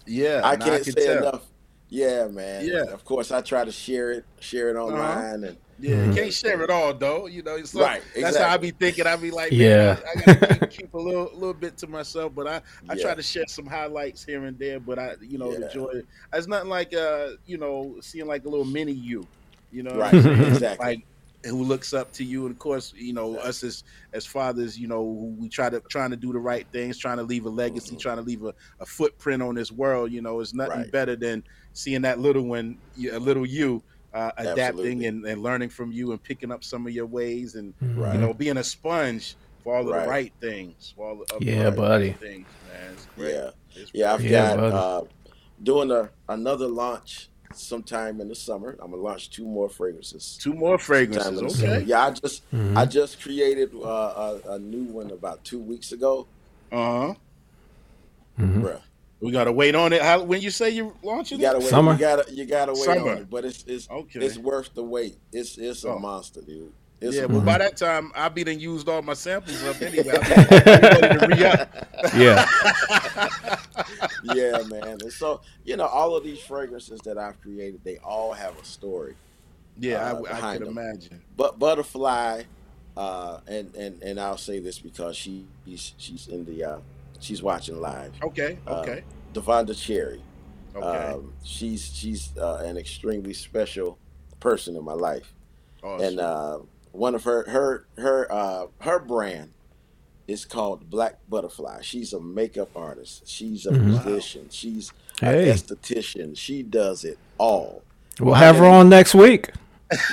yeah. 0.06 0.40
I 0.42 0.56
can't 0.56 0.82
can 0.82 0.92
say 0.94 1.06
tell. 1.06 1.18
enough. 1.28 1.44
Yeah, 1.90 2.26
man. 2.28 2.66
Yeah. 2.66 2.84
Of 2.92 3.04
course, 3.04 3.30
I 3.30 3.40
try 3.42 3.64
to 3.64 3.70
share 3.70 4.10
it, 4.10 4.24
share 4.40 4.70
it 4.70 4.76
online, 4.76 5.44
and 5.44 5.56
Yeah, 5.78 5.96
Mhm. 5.96 6.06
you 6.08 6.14
can't 6.22 6.32
share 6.32 6.62
it 6.62 6.70
all 6.70 6.94
though. 6.94 7.26
You 7.26 7.42
know, 7.42 7.62
so 7.64 7.80
Right, 7.80 8.02
That's 8.14 8.36
how 8.36 8.44
I 8.44 8.54
exactly. 8.54 8.70
be 8.70 8.76
thinking. 8.78 9.06
I 9.06 9.16
be 9.16 9.30
like, 9.30 9.52
Yeah. 9.52 9.94
man, 9.94 9.98
I, 10.06 10.10
I 10.30 10.34
gotta 10.34 10.66
keep, 10.66 10.70
keep 10.70 10.94
a 10.94 10.98
little 10.98 11.30
little 11.34 11.54
bit 11.54 11.76
to 11.78 11.86
myself. 11.86 12.34
But 12.34 12.46
I 12.46 12.56
I 12.88 12.94
Yeah. 12.94 13.02
try 13.02 13.14
to 13.14 13.22
share 13.22 13.46
some 13.48 13.66
highlights 13.66 14.24
here 14.24 14.44
and 14.44 14.58
there. 14.58 14.78
But 14.80 14.98
I, 14.98 15.14
you 15.20 15.38
know, 15.38 15.52
the 15.54 15.62
Yeah. 15.62 15.68
joy. 15.72 16.02
It's 16.32 16.46
nothing 16.46 16.68
like 16.70 16.94
uh, 16.94 17.30
you 17.46 17.58
know, 17.58 17.96
seeing 18.00 18.26
like 18.26 18.44
a 18.44 18.48
little 18.48 18.64
mini 18.66 18.92
you. 18.92 19.28
You 19.70 19.82
know, 19.82 19.96
right, 19.96 20.14
exactly. 20.14 20.86
like 20.86 21.06
who 21.46 21.62
looks 21.62 21.92
up 21.92 22.10
to 22.10 22.24
you 22.24 22.46
and 22.46 22.52
of 22.52 22.58
course 22.58 22.94
you 22.96 23.12
know 23.12 23.36
us 23.36 23.62
as 23.62 23.84
as 24.14 24.24
fathers 24.24 24.78
you 24.78 24.88
know 24.88 25.02
we 25.38 25.46
try 25.46 25.68
to 25.68 25.78
trying 25.90 26.08
to 26.08 26.16
do 26.16 26.32
the 26.32 26.38
right 26.38 26.66
things 26.72 26.96
trying 26.96 27.18
to 27.18 27.22
leave 27.22 27.44
a 27.44 27.50
legacy 27.50 27.94
Mhm. 27.96 28.00
trying 28.00 28.16
to 28.16 28.22
leave 28.22 28.42
a, 28.44 28.54
a 28.80 28.86
footprint 28.86 29.42
on 29.42 29.54
this 29.54 29.70
world 29.70 30.10
you 30.10 30.22
know 30.22 30.40
it's 30.40 30.54
nothing 30.54 30.78
Right. 30.80 30.90
better 30.90 31.16
than 31.16 31.44
seeing 31.74 32.00
that 32.00 32.18
little 32.18 32.44
one 32.44 32.78
a 33.12 33.18
little 33.18 33.44
you 33.44 33.82
uh, 34.14 34.30
adapting 34.38 35.04
and, 35.06 35.26
and 35.26 35.42
learning 35.42 35.68
from 35.68 35.90
you 35.92 36.12
and 36.12 36.22
picking 36.22 36.52
up 36.52 36.62
some 36.64 36.86
of 36.86 36.92
your 36.92 37.06
ways 37.06 37.56
and 37.56 37.74
Right. 37.80 38.14
you 38.14 38.20
know 38.20 38.32
being 38.32 38.56
a 38.58 38.64
sponge 38.64 39.36
for 39.62 39.74
all 39.76 39.82
of 39.82 39.88
Right. 39.88 40.02
the 40.04 40.08
right 40.08 40.32
things 40.40 40.92
for 40.96 41.08
all 41.10 41.22
of 41.22 41.40
the 41.40 41.44
Yeah, 41.44 41.64
right 41.64 41.76
buddy. 41.76 42.12
things 42.12 42.46
man 42.68 42.94
great. 43.16 43.34
Yeah. 43.34 43.50
It's 43.76 43.90
Yeah, 43.92 44.14
I've. 44.14 44.22
Yeah, 44.24 44.56
got 44.56 44.72
uh, 44.72 45.04
doing 45.62 45.90
a 45.90 46.10
another 46.28 46.68
launch 46.68 47.28
sometime 47.52 48.20
in 48.20 48.28
the 48.28 48.34
summer. 48.34 48.76
I'm 48.80 48.90
gonna 48.90 49.02
launch 49.02 49.30
two 49.30 49.44
more 49.44 49.68
fragrances. 49.68 50.38
two 50.40 50.52
more 50.54 50.78
fragrances 50.78 51.38
in 51.38 51.44
the 51.46 51.50
summer. 51.50 51.72
okay 51.74 51.84
Yeah, 51.84 52.06
I 52.06 52.10
just 52.12 52.50
Mhm. 52.52 52.76
I 52.76 52.84
just 52.86 53.20
created 53.22 53.74
uh, 53.74 54.38
a, 54.44 54.50
a 54.54 54.58
new 54.58 54.84
one 54.84 55.10
about 55.10 55.44
two 55.44 55.58
weeks 55.60 55.92
ago. 55.92 56.28
uh-huh 56.70 57.14
Mm-hmm. 58.38 58.64
Bruh. 58.64 58.80
We 59.24 59.32
gotta 59.32 59.52
wait 59.52 59.74
on 59.74 59.92
it 59.92 60.02
how 60.02 60.22
when 60.22 60.40
you 60.40 60.50
say 60.50 60.70
you're 60.70 60.92
launching 61.02 61.38
You 61.38 61.46
gotta 61.46 61.58
it 61.58 61.62
wait. 61.62 61.70
Summer? 61.70 61.92
You 61.92 61.98
gotta 61.98 62.32
you 62.34 62.44
gotta 62.46 62.72
wait 62.72 62.82
Summer. 62.84 63.10
on 63.12 63.18
it, 63.18 63.30
but 63.30 63.44
it's 63.44 63.64
it's 63.66 63.88
okay 63.90 64.20
it's 64.20 64.38
worth 64.38 64.72
the 64.74 64.82
wait. 64.82 65.16
It's 65.32 65.56
it's 65.58 65.84
a 65.84 65.88
Oh. 65.88 65.98
monster, 65.98 66.40
dude. 66.42 66.72
It's 67.00 67.16
yeah, 67.16 67.22
a 67.24 67.28
but 67.28 67.38
Mhm. 67.42 67.44
by 67.44 67.58
that 67.58 67.76
time 67.76 68.12
I'll 68.14 68.30
be 68.30 68.44
done 68.44 68.60
used 68.60 68.88
all 68.88 69.02
my 69.02 69.14
samples 69.14 69.62
up 69.64 69.80
anyway. 69.82 70.10
I'll 70.10 70.22
be, 70.48 70.70
I'll 70.70 71.28
be 71.28 71.34
ready 71.34 71.36
to. 71.36 71.68
Yeah. 72.16 72.46
yeah, 74.34 74.58
man. 74.68 74.98
And 75.02 75.12
so 75.12 75.40
you 75.64 75.76
know, 75.76 75.86
all 75.86 76.16
of 76.16 76.24
these 76.24 76.40
fragrances 76.40 77.00
that 77.00 77.18
I've 77.18 77.40
created, 77.40 77.80
they 77.84 77.98
all 77.98 78.32
have 78.32 78.58
a 78.58 78.64
story. 78.64 79.16
Yeah, 79.78 80.12
Uh, 80.12 80.22
I, 80.30 80.36
I 80.36 80.56
can 80.56 80.64
them. 80.66 80.78
imagine. 80.78 81.20
But 81.36 81.58
butterfly, 81.58 82.42
uh, 82.96 83.40
and 83.46 83.74
and 83.74 84.02
and 84.02 84.20
I'll 84.20 84.36
say 84.38 84.60
this 84.60 84.78
because 84.78 85.16
she 85.16 85.46
she's, 85.66 85.92
she's 85.98 86.28
in 86.28 86.44
the 86.44 86.64
uh, 86.64 86.78
she's 87.24 87.42
watching 87.42 87.80
live. 87.80 88.12
Okay, 88.22 88.58
Uh, 88.66 88.80
okay, 88.80 89.02
Devonda 89.32 89.74
Cherry. 89.76 90.22
okay, 90.76 91.12
Um, 91.14 91.32
she's 91.42 91.90
she's 91.92 92.30
uh, 92.38 92.62
an 92.64 92.76
extremely 92.76 93.32
special 93.32 93.98
person 94.40 94.76
in 94.76 94.84
my 94.84 94.92
life. 94.92 95.32
and 95.82 96.18
uh, 96.18 96.58
one 96.92 97.14
of 97.14 97.24
her 97.24 97.48
her 97.50 97.86
her 97.98 98.30
uh, 98.32 98.66
her 98.80 98.98
brand 98.98 99.50
is 100.26 100.44
called 100.46 100.88
Black 100.88 101.18
Butterfly. 101.28 101.80
She's 101.82 102.12
a 102.14 102.20
makeup 102.20 102.70
artist. 102.74 103.26
She's 103.28 103.66
a 103.66 103.72
Mhm. 103.72 103.84
musician. 103.84 104.48
She's 104.50 104.90
Hey. 105.20 105.50
an 105.50 105.56
esthetician. 105.56 106.36
She 106.36 106.62
does 106.62 107.04
it 107.04 107.18
all. 107.38 107.82
We'll 108.18 108.34
have 108.34 108.56
her 108.56 108.64
on 108.64 108.88
next 108.88 109.14
week. 109.14 109.50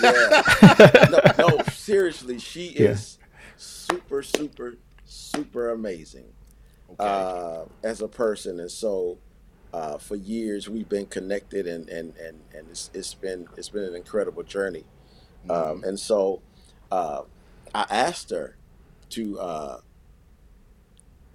Yeah. 0.03 0.43
no, 1.11 1.19
no, 1.57 1.63
seriously, 1.71 2.39
she 2.39 2.73
Yeah. 2.77 2.89
is 2.91 3.17
super, 3.57 4.21
super, 4.21 4.75
super 5.05 5.69
amazing 5.69 6.25
uh, 6.99 7.65
as 7.83 8.01
a 8.01 8.07
person, 8.07 8.59
and 8.59 8.71
so 8.71 9.17
uh, 9.73 9.97
for 9.97 10.15
years 10.15 10.69
we've 10.69 10.89
been 10.89 11.05
connected, 11.05 11.67
and 11.67 11.87
and 11.89 12.15
and 12.17 12.41
and 12.53 12.67
it's, 12.69 12.89
it's 12.93 13.13
been 13.13 13.47
it's 13.57 13.69
been 13.69 13.83
an 13.83 13.95
incredible 13.95 14.43
journey, 14.43 14.83
um, 15.49 15.83
and 15.83 15.99
so 15.99 16.41
uh, 16.91 17.21
I 17.73 17.85
asked 17.89 18.29
her 18.31 18.55
to 19.11 19.39
uh, 19.39 19.79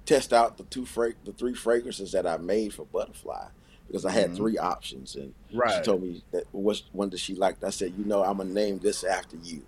test 0.05 0.33
out 0.33 0.57
the 0.59 0.65
two 0.65 0.85
fra- 0.87 1.15
the 1.25 1.33
three 1.33 1.55
fragrances 1.55 2.13
that 2.13 2.27
I 2.27 2.37
made 2.37 2.75
for 2.75 2.85
Butterfly 2.85 3.47
because 3.87 4.05
I 4.05 4.11
had 4.11 4.31
Mhm. 4.31 4.37
three 4.37 4.59
options, 4.59 5.15
and 5.17 5.33
she 5.51 5.83
told 5.83 6.03
me 6.03 6.23
that 6.33 6.45
which 6.53 6.85
one 6.93 7.09
does 7.09 7.21
she 7.21 7.35
like. 7.35 7.63
I 7.63 7.71
said, 7.71 7.95
you 7.97 8.05
know, 8.05 8.23
I'm 8.23 8.37
gonna 8.39 8.51
name 8.51 8.79
this 8.81 9.05
after 9.05 9.37
you. 9.37 9.63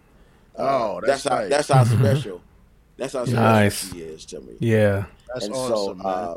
Uh, 0.57 0.63
Oh, 0.63 1.01
that's 1.05 1.25
how 1.25 1.37
nice. 1.37 1.51
that's 1.51 1.69
how 1.69 1.85
special. 1.85 2.43
That's 2.97 3.13
how 3.13 3.25
special 3.25 3.43
Nice. 3.43 3.93
she 3.93 4.01
is 4.01 4.25
to 4.27 4.41
me. 4.41 4.55
Yeah. 4.59 5.05
That's 5.33 5.47
and 5.47 5.55
awesome, 5.55 5.75
so, 5.75 5.95
man. 5.95 6.07
uh, 6.07 6.35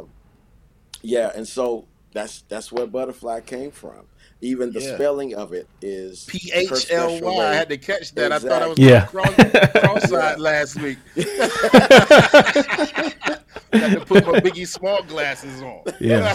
yeah, 1.02 1.32
and 1.36 1.48
so 1.48 1.88
that's 2.14 2.44
that's 2.44 2.72
where 2.72 2.88
butterfly 2.88 3.42
came 3.42 3.72
from. 3.72 4.08
Even 4.42 4.74
the 4.74 4.82
Yeah. 4.82 4.96
spelling 4.96 5.36
of 5.36 5.54
it 5.54 5.70
is 5.82 6.26
P 6.28 6.52
her 6.70 6.78
H 6.78 6.88
L 6.92 7.10
special 7.10 7.22
Y. 7.22 7.38
way. 7.40 7.46
I 7.48 7.54
had 7.54 7.70
to 7.70 7.78
catch 7.78 8.14
that. 8.16 8.32
I 8.32 8.40
thought 8.40 8.62
I 8.64 8.68
was 8.68 8.80
Yeah. 8.80 9.06
cross, 9.06 9.36
cross-eyed 9.76 10.40
last 10.40 10.78
week. 10.82 11.00
Got 13.74 13.92
to 13.94 14.06
put 14.06 14.26
my 14.28 14.40
Biggie 14.42 14.68
Small 14.68 15.02
glasses 15.04 15.62
on. 15.62 15.84
Yeah. 16.02 16.34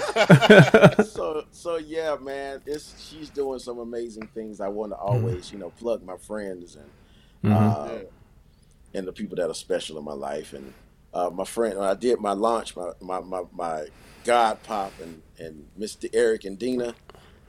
so 1.02 1.44
so 1.50 1.76
yeah, 1.76 2.16
man, 2.20 2.62
it's 2.66 2.98
she's 2.98 3.30
doing 3.30 3.58
some 3.58 3.78
amazing 3.78 4.28
things. 4.34 4.60
I 4.60 4.68
want 4.68 4.92
to 4.92 4.96
Mm-hmm. 4.96 5.06
always, 5.06 5.52
you 5.52 5.58
know, 5.58 5.70
plug 5.70 6.02
my 6.04 6.16
friends 6.16 6.76
and 6.76 6.92
Mhm. 7.44 7.54
uh, 7.54 8.04
and 8.94 9.06
the 9.06 9.12
people 9.12 9.36
that 9.36 9.50
are 9.50 9.54
special 9.54 9.98
in 9.98 10.04
my 10.04 10.14
life. 10.14 10.52
And 10.54 10.74
uh, 11.16 11.30
my 11.30 11.44
friend, 11.44 11.78
when 11.78 11.88
I 11.88 11.94
did 11.94 12.20
my 12.20 12.32
launch, 12.32 12.76
my 12.76 12.90
my 13.00 13.20
my, 13.20 13.42
my 13.52 13.86
God 14.24 14.62
Pop 14.64 14.92
and 15.02 15.22
and 15.38 15.66
Mr. 15.78 16.08
Eric 16.12 16.44
and 16.44 16.58
Dina. 16.58 16.94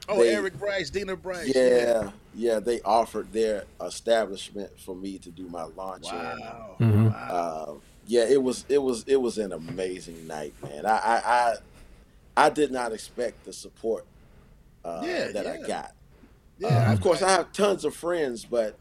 Oh, 0.08 0.22
they- 0.22 0.34
Eric 0.34 0.58
Bryce, 0.58 0.88
Dina 0.88 1.16
Bryce. 1.16 1.52
Yeah, 1.54 2.10
yeah, 2.34 2.60
they 2.60 2.80
offered 2.80 3.30
their 3.32 3.64
establishment 3.84 4.70
for 4.80 4.94
me 4.96 5.18
to 5.18 5.30
do 5.30 5.48
my 5.48 5.64
launch. 5.64 6.04
Wow. 6.06 6.76
in. 6.80 6.86
Mhm. 7.10 7.30
Uh, 7.30 7.72
yeah, 8.06 8.24
it 8.24 8.42
was 8.42 8.64
it 8.70 8.78
was 8.78 9.04
it 9.06 9.16
was 9.20 9.36
an 9.36 9.52
amazing 9.52 10.26
night, 10.26 10.54
man. 10.62 10.86
I 10.86 10.96
I 10.96 11.16
I, 11.26 11.54
I 12.46 12.50
did 12.50 12.70
not 12.72 12.92
expect 12.92 13.44
the 13.44 13.52
support 13.52 14.06
uh, 14.84 15.02
Yeah, 15.04 15.28
that 15.32 15.46
I 15.46 15.56
yeah. 15.58 15.66
got. 15.66 15.94
Yeah, 16.58 16.88
Uh, 16.88 16.92
of 16.94 17.00
course, 17.02 17.20
I 17.22 17.30
have 17.30 17.52
tons 17.52 17.84
of 17.84 17.94
friends, 17.94 18.44
but 18.46 18.78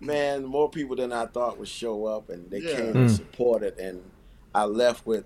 man, 0.00 0.44
more 0.44 0.68
people 0.68 0.96
than 0.96 1.12
I 1.12 1.26
thought 1.26 1.58
would 1.58 1.68
show 1.68 2.04
up, 2.04 2.28
and 2.28 2.50
they 2.50 2.58
Yeah. 2.60 2.76
came 2.76 2.92
Mm. 2.92 2.96
and 2.96 3.10
supported, 3.10 3.78
and 3.78 4.02
I 4.58 4.64
left 4.64 5.06
with 5.06 5.24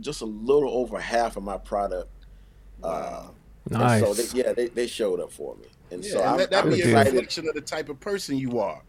just 0.00 0.22
a 0.22 0.26
little 0.26 0.70
over 0.70 0.98
half 0.98 1.36
of 1.36 1.42
my 1.42 1.58
product. 1.58 2.10
Uh, 2.82 3.26
and 3.70 3.78
Nice. 3.78 4.02
so 4.02 4.14
they, 4.14 4.42
yeah, 4.42 4.52
they, 4.52 4.68
they 4.68 4.86
showed 4.86 5.20
up 5.20 5.30
for 5.30 5.54
me, 5.56 5.66
and 5.92 6.04
Yeah, 6.04 6.10
so 6.10 6.18
and 6.20 6.28
I'm, 6.30 6.36
let 6.38 6.50
that 6.50 6.64
I'm 6.64 6.70
be 6.70 6.80
a 6.82 6.96
reflection 7.04 7.46
of 7.48 7.54
the 7.54 7.60
type 7.60 7.88
of 7.88 8.00
person 8.00 8.36
you 8.36 8.58
are. 8.58 8.82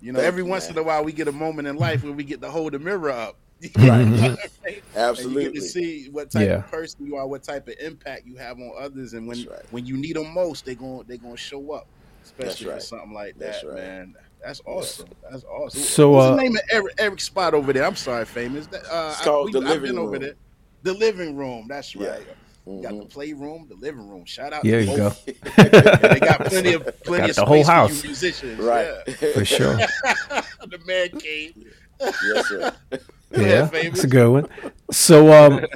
You 0.00 0.12
know, 0.12 0.18
Thank 0.20 0.28
every 0.28 0.42
you, 0.44 0.48
once 0.48 0.64
man. 0.68 0.78
in 0.78 0.78
a 0.78 0.86
while 0.86 1.04
we 1.04 1.12
get 1.12 1.28
a 1.28 1.32
moment 1.32 1.68
in 1.68 1.76
life 1.76 2.02
where 2.04 2.12
we 2.12 2.24
get 2.24 2.40
to 2.40 2.50
hold 2.50 2.72
the 2.72 2.78
mirror 2.78 3.10
up. 3.10 3.36
Right. 3.78 4.00
And 4.06 4.18
you 4.18 4.36
get 4.36 4.78
Absolutely. 4.96 5.52
to 5.52 5.60
see 5.60 6.08
what 6.10 6.30
type 6.30 6.48
Yeah. 6.48 6.54
of 6.56 6.70
person 6.70 7.04
you 7.06 7.16
are, 7.16 7.26
what 7.26 7.42
type 7.42 7.68
of 7.68 7.74
impact 7.80 8.26
you 8.26 8.36
have 8.36 8.58
on 8.58 8.72
others, 8.78 9.12
and 9.12 9.26
when 9.26 9.44
right. 9.44 9.60
when 9.70 9.84
you 9.86 9.96
need 9.96 10.16
them 10.16 10.32
most, 10.32 10.64
they 10.64 10.74
going 10.74 11.04
they 11.06 11.18
gonna 11.18 11.36
show 11.36 11.72
up, 11.72 11.86
especially 12.24 12.68
right. 12.68 12.76
for 12.76 12.80
something 12.80 13.12
like 13.12 13.36
That's 13.38 13.60
that, 13.62 13.68
right. 13.68 13.76
man. 13.76 14.14
That's 14.44 14.60
awesome. 14.66 15.08
That's 15.30 15.44
awesome. 15.44 15.80
So, 15.80 16.10
what's 16.10 16.26
uh, 16.26 16.36
the 16.36 16.42
name 16.42 16.56
of 16.56 16.62
Eric, 16.70 16.94
Eric's 16.98 17.24
spot 17.24 17.54
over 17.54 17.72
there? 17.72 17.84
I'm 17.84 17.96
sorry, 17.96 18.24
famous. 18.26 18.66
That, 18.66 18.82
Uh, 18.90 19.08
It's 19.12 19.20
I- 19.20 19.24
called 19.24 19.46
we- 19.46 19.52
The 19.52 19.58
I've 19.60 19.64
Living 19.64 19.82
been 19.90 19.98
over 19.98 20.12
Room. 20.12 20.22
there. 20.22 20.34
The 20.82 20.92
living 20.94 21.36
room. 21.36 21.66
That's 21.68 21.94
Yeah. 21.94 22.08
right. 22.10 22.22
You 22.66 22.82
got 22.82 22.92
the 22.92 23.04
Mhm. 23.04 23.10
playroom, 23.10 23.66
the 23.68 23.74
living 23.76 24.08
room. 24.08 24.24
Shout 24.24 24.52
out 24.54 24.62
There 24.62 24.80
to 24.80 24.86
you 24.90 24.96
both. 24.96 25.26
go. 25.26 25.32
They 26.08 26.20
got 26.20 26.44
plenty 26.46 26.72
of 26.74 26.84
plenty 27.04 27.20
Got 27.22 27.30
of 27.30 27.36
the 27.36 27.44
whole 27.44 27.56
space 27.62 27.66
for 27.66 27.72
house. 27.72 28.02
you 28.02 28.08
musicians. 28.08 28.58
Right. 28.58 28.86
For 29.34 29.44
sure. 29.44 29.78
The 30.66 30.78
man 30.86 31.10
cave. 31.20 31.52
yes, 32.00 32.48
sir. 32.48 32.72
Go 32.90 32.98
Yeah, 33.32 33.40
ahead, 33.42 33.70
famous. 33.70 33.90
that's 34.00 34.04
a 34.04 34.08
good 34.08 34.28
one. 34.30 34.48
So, 34.90 35.30
um, 35.32 35.66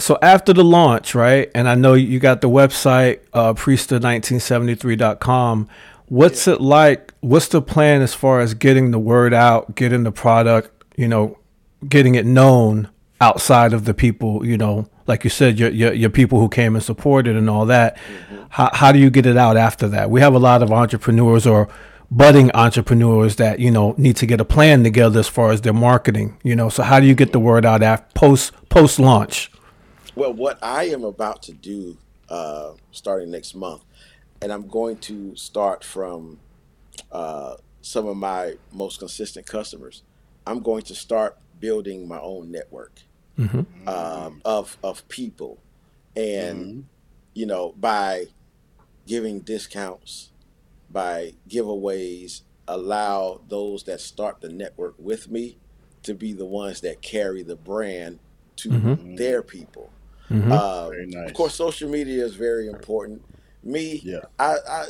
so 0.00 0.18
after 0.22 0.52
the 0.52 0.64
launch, 0.64 1.14
right? 1.14 1.48
And 1.54 1.68
I 1.68 1.76
know 1.76 1.94
you 1.94 2.18
got 2.18 2.40
the 2.40 2.48
website, 2.48 3.20
uh, 3.32 3.54
priester1973.com. 3.54 5.68
What's 6.06 6.48
it 6.48 6.60
like? 6.60 7.11
What's 7.22 7.48
the 7.48 7.62
plan 7.62 8.02
as 8.02 8.14
far 8.14 8.40
as 8.40 8.52
getting 8.52 8.90
the 8.90 8.98
word 8.98 9.32
out, 9.32 9.74
getting 9.74 10.02
the 10.02 10.12
product, 10.12 10.84
you 10.96 11.08
know, 11.08 11.38
getting 11.88 12.14
it 12.14 12.26
known 12.26 12.90
outside 13.20 13.72
of 13.72 13.84
the 13.84 13.94
people, 13.94 14.44
you 14.44 14.58
know, 14.58 14.88
like 15.06 15.24
you 15.24 15.30
said, 15.30 15.58
your 15.58 15.70
your, 15.70 15.92
your 15.92 16.10
people 16.10 16.40
who 16.40 16.48
came 16.48 16.74
and 16.74 16.84
supported 16.84 17.36
and 17.36 17.48
all 17.48 17.66
that. 17.66 17.96
How 18.50 18.70
how 18.72 18.92
do 18.92 18.98
you 18.98 19.10
get 19.10 19.24
it 19.24 19.36
out 19.36 19.56
after 19.56 19.88
that? 19.88 20.10
We 20.10 20.20
have 20.20 20.34
a 20.34 20.38
lot 20.38 20.62
of 20.62 20.72
entrepreneurs 20.72 21.46
or 21.46 21.68
budding 22.10 22.50
entrepreneurs 22.54 23.36
that 23.36 23.58
you 23.60 23.70
know 23.70 23.94
need 23.96 24.16
to 24.16 24.26
get 24.26 24.40
a 24.40 24.44
plan 24.44 24.82
together 24.82 25.20
as 25.20 25.28
far 25.28 25.52
as 25.52 25.60
their 25.62 25.72
marketing. 25.72 26.38
You 26.42 26.56
know, 26.56 26.68
so 26.68 26.82
how 26.82 27.00
do 27.00 27.06
you 27.06 27.14
get 27.14 27.32
the 27.32 27.40
word 27.40 27.64
out 27.64 27.82
after 27.82 28.06
post 28.14 28.52
post 28.68 28.98
launch? 28.98 29.50
Well, 30.14 30.34
what 30.34 30.58
I 30.62 30.84
am 30.84 31.04
about 31.04 31.42
to 31.44 31.52
do 31.52 31.96
uh, 32.28 32.72
starting 32.90 33.30
next 33.30 33.54
month, 33.54 33.82
and 34.42 34.52
I'm 34.52 34.66
going 34.66 34.98
to 34.98 35.34
start 35.36 35.84
from 35.84 36.38
uh, 37.10 37.56
some 37.80 38.06
of 38.06 38.16
my 38.16 38.56
most 38.72 38.98
consistent 38.98 39.46
customers. 39.46 40.02
I'm 40.46 40.60
going 40.60 40.82
to 40.84 40.94
start 40.94 41.36
building 41.60 42.06
my 42.08 42.18
own 42.20 42.50
network 42.50 43.00
um, 43.86 44.40
of 44.44 44.76
of 44.82 45.06
people, 45.08 45.58
and 46.16 46.86
you 47.34 47.46
know, 47.46 47.74
by 47.78 48.26
giving 49.06 49.40
discounts, 49.40 50.30
by 50.90 51.34
giveaways, 51.48 52.42
allow 52.68 53.40
those 53.48 53.84
that 53.84 54.00
start 54.00 54.40
the 54.40 54.48
network 54.48 54.94
with 54.98 55.30
me 55.30 55.56
to 56.02 56.14
be 56.14 56.32
the 56.32 56.44
ones 56.44 56.80
that 56.82 57.00
carry 57.00 57.42
the 57.42 57.56
brand 57.56 58.18
to 58.56 58.70
Mhm. 58.70 59.16
their 59.16 59.42
people. 59.42 59.90
Mhm. 60.28 60.50
Uh, 60.52 60.88
Very 60.90 61.06
nice. 61.06 61.28
Of 61.30 61.34
course, 61.34 61.54
social 61.54 61.88
media 61.88 62.24
is 62.24 62.34
very 62.34 62.68
important. 62.68 63.22
Me, 63.62 64.00
Yeah. 64.04 64.20
I, 64.38 64.56
I 64.68 64.84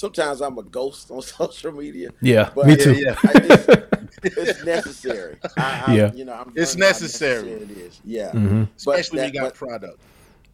sometimes 0.00 0.40
I'm 0.40 0.56
a 0.58 0.62
ghost 0.62 1.10
on 1.10 1.20
social 1.40 1.72
media. 1.72 2.10
Yeah, 2.22 2.50
but 2.54 2.66
me 2.66 2.76
too. 2.76 2.94
yeah. 2.94 3.14
I, 3.22 3.30
it's, 3.34 3.66
it's 4.38 4.64
necessary. 4.64 5.36
I, 5.56 5.84
I, 5.88 5.94
Yeah. 5.94 6.12
you 6.14 6.24
know, 6.24 6.32
I'm 6.32 6.52
It's 6.56 6.74
learning 6.74 6.82
how 6.82 6.88
necessary. 6.88 7.50
It 7.52 7.70
is. 7.70 8.00
Yeah, 8.04 8.32
Mhm. 8.32 8.68
But 8.84 8.98
Especially 8.98 9.18
when 9.20 9.28
you 9.34 9.40
got 9.40 9.44
but- 9.50 9.54
product. 9.68 10.00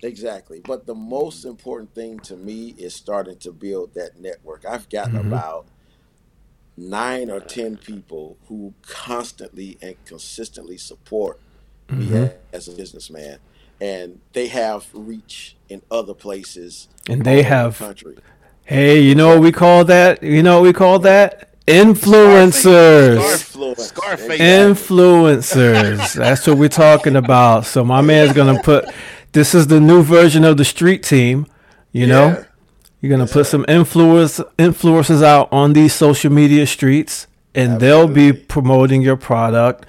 Exactly. 0.03 0.61
But 0.61 0.85
the 0.87 0.95
most 0.95 1.45
important 1.47 1.95
thing 1.95 2.19
to 2.21 2.37
me 2.37 2.75
is 2.77 2.95
starting 2.95 3.39
to 3.39 3.51
build 3.53 3.95
that 3.95 4.21
network. 4.21 4.65
I've 4.69 4.89
gotten 4.91 5.15
Mhm. 5.15 5.27
about 5.29 5.67
nine 6.77 7.31
or 7.31 7.41
10 7.41 7.79
people 7.79 8.37
who 8.49 8.75
constantly 8.87 9.79
and 9.81 9.97
consistently 10.05 10.77
support 10.77 11.41
me 11.89 12.07
Mhm. 12.09 12.35
as 12.53 12.69
a 12.69 12.73
businessman. 12.73 13.39
And 13.81 14.21
they 14.35 14.49
have 14.49 14.87
reach 14.93 15.57
in 15.71 15.81
other 15.91 16.15
places. 16.15 16.89
And 17.09 17.21
all 17.21 17.25
they 17.25 17.39
over 17.41 17.43
the 17.43 17.55
have- 17.55 17.79
country. 17.79 18.17
Hey, 18.67 19.01
you 19.01 19.15
know 19.15 19.29
what 19.29 19.41
we 19.43 19.53
call 19.53 19.85
that? 19.85 20.25
You 20.25 20.43
know 20.43 20.57
what 20.57 20.65
we 20.65 20.73
call 20.73 20.99
that? 20.99 21.51
Influencers. 21.67 23.17
Influence. 23.17 23.85
Scarface. 23.85 24.41
Influencers. 24.41 26.15
That's 26.15 26.45
what 26.49 26.59
we're 26.59 26.69
talking 26.69 27.15
about. 27.15 27.65
So 27.65 27.85
my 27.85 28.01
man's 28.01 28.33
gonna 28.33 28.61
put 28.65 28.87
this 29.31 29.55
is 29.55 29.69
the 29.69 29.79
new 29.79 30.03
version 30.03 30.43
of 30.43 30.57
the 30.57 30.65
street 30.65 31.05
team, 31.05 31.47
you 31.93 32.09
know? 32.09 32.29
Yeah. 32.29 32.45
You're 33.01 33.17
gonna 33.17 33.31
put 33.31 33.47
some 33.47 33.65
influence 33.69 34.41
influencers 34.59 35.23
out 35.23 35.49
on 35.53 35.73
these 35.73 35.95
social 35.95 36.33
media 36.33 36.67
streets 36.67 37.29
and 37.55 37.79
they'll 37.79 38.09
be 38.09 38.33
promoting 38.33 39.01
your 39.01 39.17
product, 39.17 39.87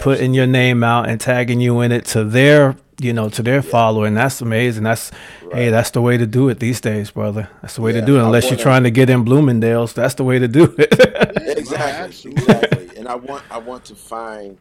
putting 0.00 0.34
your 0.34 0.46
name 0.46 0.84
out 0.84 1.08
and 1.08 1.20
tagging 1.20 1.60
you 1.60 1.80
in 1.80 1.90
it 1.90 2.04
to 2.06 2.22
their 2.22 2.76
you 3.00 3.12
know, 3.12 3.28
to 3.28 3.42
their 3.42 3.60
following. 3.62 4.14
That's 4.14 4.40
amazing. 4.40 4.84
That's 4.84 5.10
hey, 5.52 5.70
that's 5.70 5.90
the 5.90 6.00
way 6.02 6.16
to 6.16 6.26
do 6.26 6.48
it 6.48 6.60
these 6.60 6.80
days, 6.80 7.10
brother. 7.10 7.48
That's 7.62 7.74
the 7.76 7.82
way 7.82 7.92
to 7.92 8.00
do 8.00 8.16
it. 8.16 8.22
Unless 8.22 8.44
you're 8.44 8.52
wanna- 8.52 8.62
trying 8.62 8.82
to 8.84 8.90
get 8.90 9.10
in 9.10 9.24
Bloomingdale's, 9.24 9.92
that's 9.92 10.14
the 10.14 10.24
way 10.24 10.38
to 10.38 10.48
do 10.48 10.74
it. 10.78 10.88
exactly, 11.58 12.32
exactly. 12.32 12.90
And 12.96 13.08
I 13.08 13.16
want 13.16 13.42
I 13.50 13.58
want 13.58 13.84
to 13.86 13.94
find, 13.94 14.58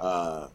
uh, 0.00 0.48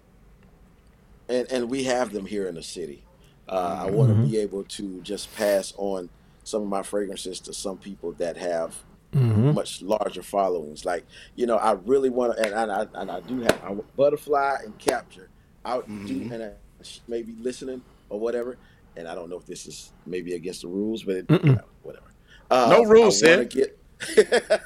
and 1.28 1.52
and 1.52 1.70
we 1.70 1.84
have 1.86 2.12
them 2.12 2.26
here 2.26 2.48
in 2.48 2.56
the 2.56 2.64
city. 2.64 3.04
Uh, 3.48 3.86
I 3.88 3.90
want 3.92 4.10
to 4.16 4.28
be 4.28 4.38
able 4.38 4.64
to 4.64 5.02
just 5.02 5.36
pass 5.36 5.74
on 5.78 6.10
some 6.44 6.62
of 6.62 6.68
my 6.68 6.84
fragrances 6.84 7.40
to 7.42 7.54
some 7.54 7.78
people 7.78 8.12
that 8.14 8.38
have 8.38 8.76
Mhm. 9.16 9.56
much 9.56 9.82
larger 9.82 10.22
followings. 10.22 10.86
Like 10.86 11.04
you 11.36 11.46
know, 11.48 11.58
I 11.58 11.72
really 11.86 12.10
want 12.10 12.38
to, 12.38 12.44
and, 12.46 12.54
and 12.54 12.72
I 12.72 12.88
and 13.02 13.10
I 13.12 13.20
do 13.22 13.42
have 13.42 13.60
I, 13.64 13.74
butterfly 13.96 14.58
and 14.64 14.78
capture. 14.78 15.30
I 15.66 15.78
do, 15.82 15.86
Mhm. 15.88 16.32
and 16.32 16.44
I 16.44 16.52
she 16.84 17.02
may 17.08 17.22
be 17.22 17.34
listening 17.40 17.82
or 18.10 18.20
whatever. 18.20 18.58
And 18.96 19.08
I 19.08 19.16
don't 19.16 19.30
know 19.30 19.38
if 19.38 19.46
this 19.46 19.66
is 19.68 19.92
maybe 20.06 20.34
against 20.34 20.62
the 20.64 20.68
rules, 20.68 21.04
but 21.04 21.16
it, 21.18 21.26
you 21.30 21.54
know, 21.54 21.62
whatever. 21.84 22.06
Uh, 22.52 22.68
No 22.70 22.84
rules, 22.84 23.24
I 23.24 23.44
get. 23.46 23.78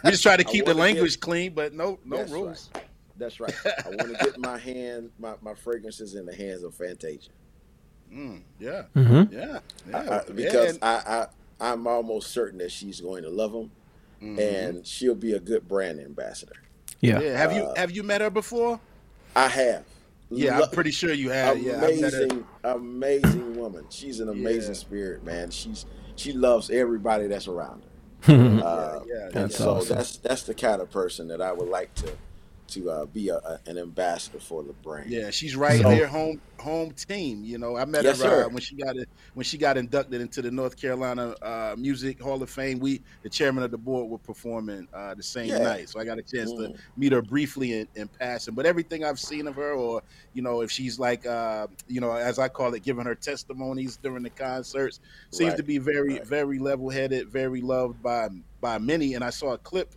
We 0.04 0.12
just 0.12 0.24
try 0.24 0.38
to 0.38 0.44
keep 0.44 0.66
the 0.66 0.72
wanna 0.72 0.88
get- 0.90 0.96
language 0.96 1.20
clean, 1.20 1.54
but 1.54 1.74
no 1.74 2.00
no 2.06 2.18
That's 2.18 2.32
rules. 2.32 2.70
That's 3.18 3.40
right. 3.40 3.54
I 3.86 3.90
want 3.90 4.18
to 4.18 4.26
get 4.26 4.38
my 4.40 4.58
hand, 4.58 5.12
my, 5.20 5.34
my 5.42 5.54
fragrances 5.54 6.16
in 6.16 6.26
the 6.26 6.34
hands 6.36 6.64
of 6.64 6.74
Fantasia. 6.74 7.30
Mm, 8.12 8.42
yeah, 8.60 8.84
Mhm. 8.96 9.32
yeah, 9.32 9.60
yeah. 9.90 10.22
I, 10.28 10.32
because 10.32 10.76
and- 10.76 10.84
I, 10.84 11.28
I 11.60 11.72
I'm 11.72 11.86
almost 11.88 12.32
certain 12.32 12.58
that 12.60 12.72
she's 12.72 13.02
going 13.02 13.24
to 13.24 13.30
love 13.30 13.52
them, 13.52 13.72
Mhm. 14.22 14.40
and 14.40 14.88
she'll 14.88 15.14
be 15.16 15.34
a 15.34 15.40
good 15.40 15.68
brand 15.68 16.00
ambassador. 16.00 16.56
Yeah. 17.02 17.20
yeah. 17.22 17.38
Have 17.38 17.54
you 17.54 17.64
uh, 17.64 17.76
have 17.76 17.92
you 17.92 18.02
met 18.04 18.22
her 18.22 18.30
before? 18.30 18.80
I 19.36 19.48
have. 19.48 19.84
Yeah, 20.36 20.60
I'm 20.62 20.70
pretty 20.70 20.92
sure 20.92 21.14
you 21.14 21.30
have. 21.32 21.62
Yeah, 21.62 21.78
I 21.78 21.96
met 22.00 22.14
her. 22.14 22.24
amazing, 22.24 22.46
amazing 22.64 23.56
woman. 23.58 23.86
She's 23.90 24.20
an 24.20 24.30
amazing 24.30 24.74
Yeah. 24.74 24.80
spirit, 24.80 25.24
man. 25.24 25.50
She's 25.52 25.86
she 26.16 26.34
loves 26.34 26.70
everybody 26.70 27.28
that's 27.28 27.48
around 27.48 27.84
her. 27.84 27.90
Uh, 28.34 29.00
yeah, 29.06 29.14
yeah, 29.16 29.26
and 29.26 29.34
That's 29.34 29.58
so 29.58 29.76
awesome. 29.76 29.98
that's 29.98 30.18
that's 30.18 30.44
the 30.44 30.54
kind 30.54 30.82
of 30.82 30.90
person 30.92 31.28
that 31.30 31.42
I 31.42 31.52
would 31.52 31.68
like 31.68 31.94
to 31.96 32.14
to 32.74 32.90
uh, 32.90 33.06
be 33.06 33.30
a, 33.30 33.36
a, 33.38 33.60
an 33.68 33.78
ambassador 33.78 34.40
for 34.40 34.64
the 34.64 34.74
brand. 34.74 35.10
Yeah, 35.10 35.30
she's 35.30 35.56
right 35.56 35.82
So- 35.82 35.90
there, 35.90 36.08
home 36.08 36.42
home 36.60 36.92
team. 36.92 37.44
You 37.44 37.58
know, 37.58 37.76
I 37.76 37.84
met 37.84 38.06
Yes, 38.06 38.22
her 38.22 38.46
uh, 38.46 38.50
when 38.50 38.62
she 38.62 38.76
got 38.76 38.96
it 38.96 39.10
when 39.34 39.44
she 39.44 39.58
got 39.58 39.76
inducted 39.78 40.22
into 40.22 40.42
the 40.42 40.50
North 40.50 40.78
Carolina 40.78 41.36
uh, 41.42 41.76
Music 41.78 42.22
Hall 42.22 42.42
of 42.42 42.50
Fame. 42.50 42.80
We, 42.80 43.02
the 43.22 43.30
chairman 43.30 43.64
of 43.64 43.72
the 43.72 43.78
board, 43.78 44.10
were 44.10 44.18
performing 44.18 44.88
uh, 44.94 45.14
the 45.16 45.24
same 45.24 45.48
Yeah. 45.50 45.58
night, 45.60 45.90
so 45.90 46.00
I 46.00 46.06
got 46.06 46.18
a 46.20 46.22
chance 46.24 46.52
to 46.52 46.58
Mm. 46.64 46.78
meet 46.98 47.12
her 47.12 47.22
briefly 47.22 47.80
in, 47.80 47.88
in 47.96 48.08
passing. 48.08 48.54
But 48.54 48.66
everything 48.66 49.04
I've 49.04 49.20
seen 49.20 49.48
of 49.48 49.56
her, 49.56 49.74
or 49.74 50.02
you 50.34 50.42
know, 50.42 50.62
if 50.62 50.72
she's 50.72 50.98
like, 51.00 51.26
uh, 51.26 51.68
you 51.88 52.00
know, 52.00 52.12
as 52.14 52.40
I 52.40 52.48
call 52.48 52.74
it, 52.74 52.84
giving 52.84 53.06
her 53.06 53.16
testimonies 53.16 53.98
during 53.98 54.24
the 54.24 54.30
concerts, 54.30 55.00
seems 55.32 55.50
Right, 55.52 55.58
to 55.58 55.64
be 55.64 55.78
very, 55.80 56.14
right. 56.14 56.26
very 56.28 56.60
level 56.60 56.90
headed, 56.90 57.30
very 57.30 57.62
loved 57.62 58.02
by 58.02 58.30
by 58.62 58.78
many. 58.78 59.16
And 59.16 59.24
I 59.24 59.30
saw 59.32 59.54
a 59.54 59.58
clip 59.58 59.94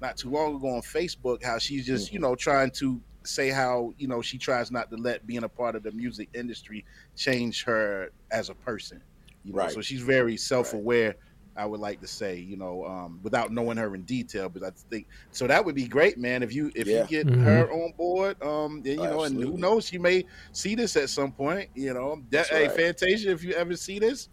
not 0.00 0.16
too 0.16 0.30
long 0.30 0.56
ago 0.56 0.68
on 0.68 0.82
Facebook 0.82 1.42
how 1.42 1.58
she's 1.58 1.86
just, 1.86 2.12
you 2.12 2.18
Mhm. 2.18 2.20
know, 2.20 2.34
trying 2.36 2.70
to 2.78 3.02
say 3.24 3.50
how, 3.50 3.92
you 3.96 4.08
know, 4.08 4.22
she 4.22 4.38
tries 4.38 4.70
not 4.70 4.90
to 4.90 4.96
let 4.96 5.26
being 5.26 5.44
a 5.44 5.48
part 5.48 5.76
of 5.76 5.82
the 5.82 5.92
music 5.92 6.30
industry 6.34 6.84
change 7.16 7.64
her 7.64 8.10
as 8.30 8.48
a 8.48 8.54
person. 8.54 9.02
You 9.42 9.52
know, 9.54 9.66
Right. 9.66 9.68
so 9.68 9.80
she's 9.80 10.02
very 10.02 10.36
self 10.36 10.72
aware, 10.72 11.16
I 11.56 11.66
would 11.66 11.80
like 11.80 12.00
to 12.00 12.06
say, 12.06 12.36
you 12.36 12.56
know, 12.56 12.84
um, 12.84 13.20
without 13.22 13.50
knowing 13.52 13.76
her 13.78 13.94
in 13.94 14.04
detail. 14.04 14.48
But 14.48 14.62
I 14.64 14.70
think 14.90 15.08
so 15.30 15.46
that 15.46 15.64
would 15.64 15.74
be 15.74 15.88
great, 15.88 16.18
man, 16.18 16.42
if 16.42 16.52
you 16.54 16.70
if 16.74 16.92
Yeah. 16.92 16.94
you 16.94 17.04
get 17.04 17.26
Mhm. 17.26 17.38
her 17.40 17.70
on 17.72 17.92
board. 17.96 18.40
Um 18.42 18.82
then, 18.82 18.98
you 19.00 19.08
know, 19.08 19.24
and 19.24 19.42
who 19.42 19.58
knows, 19.58 19.86
she 19.86 19.98
may 19.98 20.24
see 20.52 20.74
this 20.74 20.96
at 20.96 21.10
some 21.10 21.32
point, 21.32 21.68
you 21.74 21.92
know. 21.94 22.22
That, 22.30 22.46
That's 22.46 22.50
hey, 22.50 22.68
right. 22.68 22.70
Fantasia, 22.70 23.30
if 23.30 23.42
you 23.42 23.54
ever 23.54 23.76
see 23.76 23.98
this, 23.98 24.28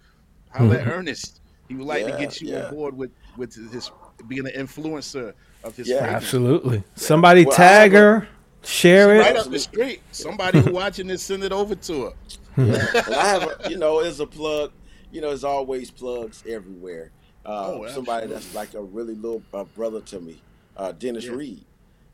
holla 0.51 0.77
at 0.79 0.83
Mhm. 0.83 0.87
Ernest. 0.87 1.41
He 1.67 1.75
would 1.75 1.87
like 1.87 2.05
Yeah, 2.05 2.07
to 2.07 2.13
get 2.13 2.41
you 2.41 2.53
yeah. 2.53 2.55
on 2.55 2.67
board 2.67 2.95
with 2.95 3.11
with 3.35 3.53
his 3.55 3.91
being 4.27 4.47
an 4.47 4.53
influencer 4.53 5.33
of 5.65 5.75
his 5.75 5.87
Yeah. 5.89 5.99
fragrance. 5.99 6.23
Absolutely. 6.23 6.83
Somebody 6.95 7.45
Well, 7.45 7.55
tag 7.55 7.91
have 7.91 8.01
a- 8.01 8.03
her, 8.05 8.27
share 8.63 9.07
Right 9.09 9.15
it. 9.15 9.19
Right 9.19 9.35
up 9.37 9.49
the 9.51 9.59
street. 9.59 10.01
Somebody 10.11 10.59
watching 10.71 11.07
this, 11.07 11.23
send 11.23 11.43
it 11.43 11.51
over 11.51 11.75
to 11.75 12.03
her. 12.05 12.13
Yeah. 12.57 12.87
I 13.07 13.27
have, 13.27 13.43
a, 13.43 13.69
you 13.69 13.77
know, 13.77 14.01
there's 14.01 14.19
a 14.19 14.27
plug. 14.27 14.71
You 15.11 15.21
know, 15.21 15.27
there's 15.29 15.43
always 15.43 15.91
plugs 15.91 16.43
everywhere. 16.47 17.11
Uh, 17.45 17.73
Oh, 17.75 17.87
somebody 17.87 18.27
that's 18.27 18.53
like 18.55 18.73
a 18.73 18.81
really 18.81 19.13
little 19.15 19.43
uh, 19.53 19.63
brother 19.65 20.01
to 20.01 20.19
me, 20.19 20.41
uh, 20.77 20.91
Dennis 20.93 21.25
Yeah. 21.25 21.31
Reed. 21.33 21.65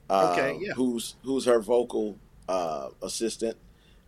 Uh, 0.10 0.36
Okay, 0.38 0.58
yeah. 0.62 0.74
Who's 0.74 1.16
who's 1.24 1.45
her 1.45 1.60
vocal 1.60 2.18
uh, 2.49 2.89
assistant 3.02 3.56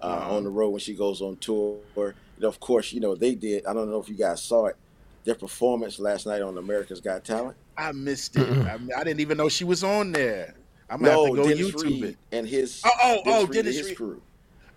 uh, 0.01 0.05
Uh-huh. 0.05 0.35
on 0.35 0.43
the 0.43 0.49
road 0.49 0.71
when 0.71 0.79
she 0.81 0.93
goes 0.93 1.21
on 1.21 1.37
tour. 1.37 1.77
You 1.95 2.13
know, 2.39 2.47
of 2.49 2.59
course, 2.59 2.91
you 2.91 2.99
know 2.99 3.15
they 3.15 3.35
did. 3.35 3.65
I 3.65 3.73
don't 3.73 3.89
know 3.89 4.01
if 4.01 4.09
you 4.09 4.15
guys 4.15 4.41
saw 4.43 4.65
it. 4.65 4.75
Their 5.23 5.35
performance 5.35 5.97
last 5.99 6.25
night 6.25 6.41
on 6.41 6.57
America's 6.57 6.99
Got 6.99 7.23
Talent. 7.23 7.55
I 7.77 7.91
missed 7.91 8.35
it. 8.37 8.47
I, 8.49 8.77
mean, 8.77 8.89
I 8.95 9.03
didn't 9.03 9.19
even 9.19 9.37
know 9.37 9.49
she 9.49 9.63
was 9.63 9.83
on 9.83 10.11
there. 10.11 10.53
I'm 10.89 10.99
gonna 11.01 11.11
No, 11.13 11.25
have 11.25 11.35
to 11.35 11.41
go 11.41 11.49
Dennis 11.49 11.71
YouTube 11.71 11.83
Reed 11.83 12.03
it. 12.03 12.17
and 12.31 12.47
his 12.47 12.81
Oh, 12.85 12.89
oh, 13.03 13.21
oh, 13.25 13.31
Reed 13.41 13.43
and 13.45 13.53
Dennis 13.53 13.77
his 13.77 13.87
Reed. 13.87 13.97
crew. 13.97 14.21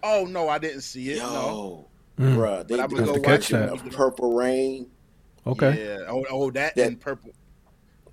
Oh 0.02 0.24
no, 0.24 0.48
I 0.48 0.58
didn't 0.58 0.80
see 0.82 1.10
it. 1.12 1.18
No. 1.18 1.24
Yo, 2.18 2.24
Mm. 2.24 2.36
bruh, 2.36 2.66
they 2.66 2.76
But 2.76 2.82
I'm 2.84 2.88
gonna 2.90 3.04
go 3.06 3.14
a 3.14 3.20
watch 3.20 3.48
version 3.50 3.60
that. 3.66 3.92
Purple 3.92 4.32
Rain. 4.32 4.86
Okay. 5.46 5.84
Yeah. 5.98 6.04
Oh, 6.08 6.24
oh, 6.30 6.50
that, 6.52 6.74
That- 6.76 6.86
in 6.86 6.96
purple. 6.96 7.32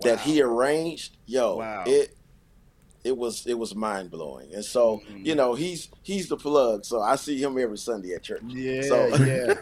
that 0.02 0.20
he 0.20 0.42
arranged, 0.42 1.16
yo, 1.26 1.56
Wow. 1.58 1.84
it 1.88 2.14
it 3.04 3.18
was 3.18 3.46
it 3.46 3.56
was 3.56 3.76
mind 3.76 4.10
blowing. 4.12 4.54
And 4.54 4.64
so, 4.64 5.02
Mhm. 5.12 5.26
you 5.26 5.36
know, 5.36 5.56
he's 5.56 5.90
he's 6.04 6.30
the 6.30 6.38
plug. 6.38 6.86
So 6.86 7.02
I 7.02 7.16
see 7.18 7.42
him 7.42 7.58
every 7.58 7.78
Sunday 7.78 8.14
at 8.14 8.24
church. 8.24 8.42
Yeah, 8.48 8.82
So 8.84 9.08
yeah. 9.18 9.54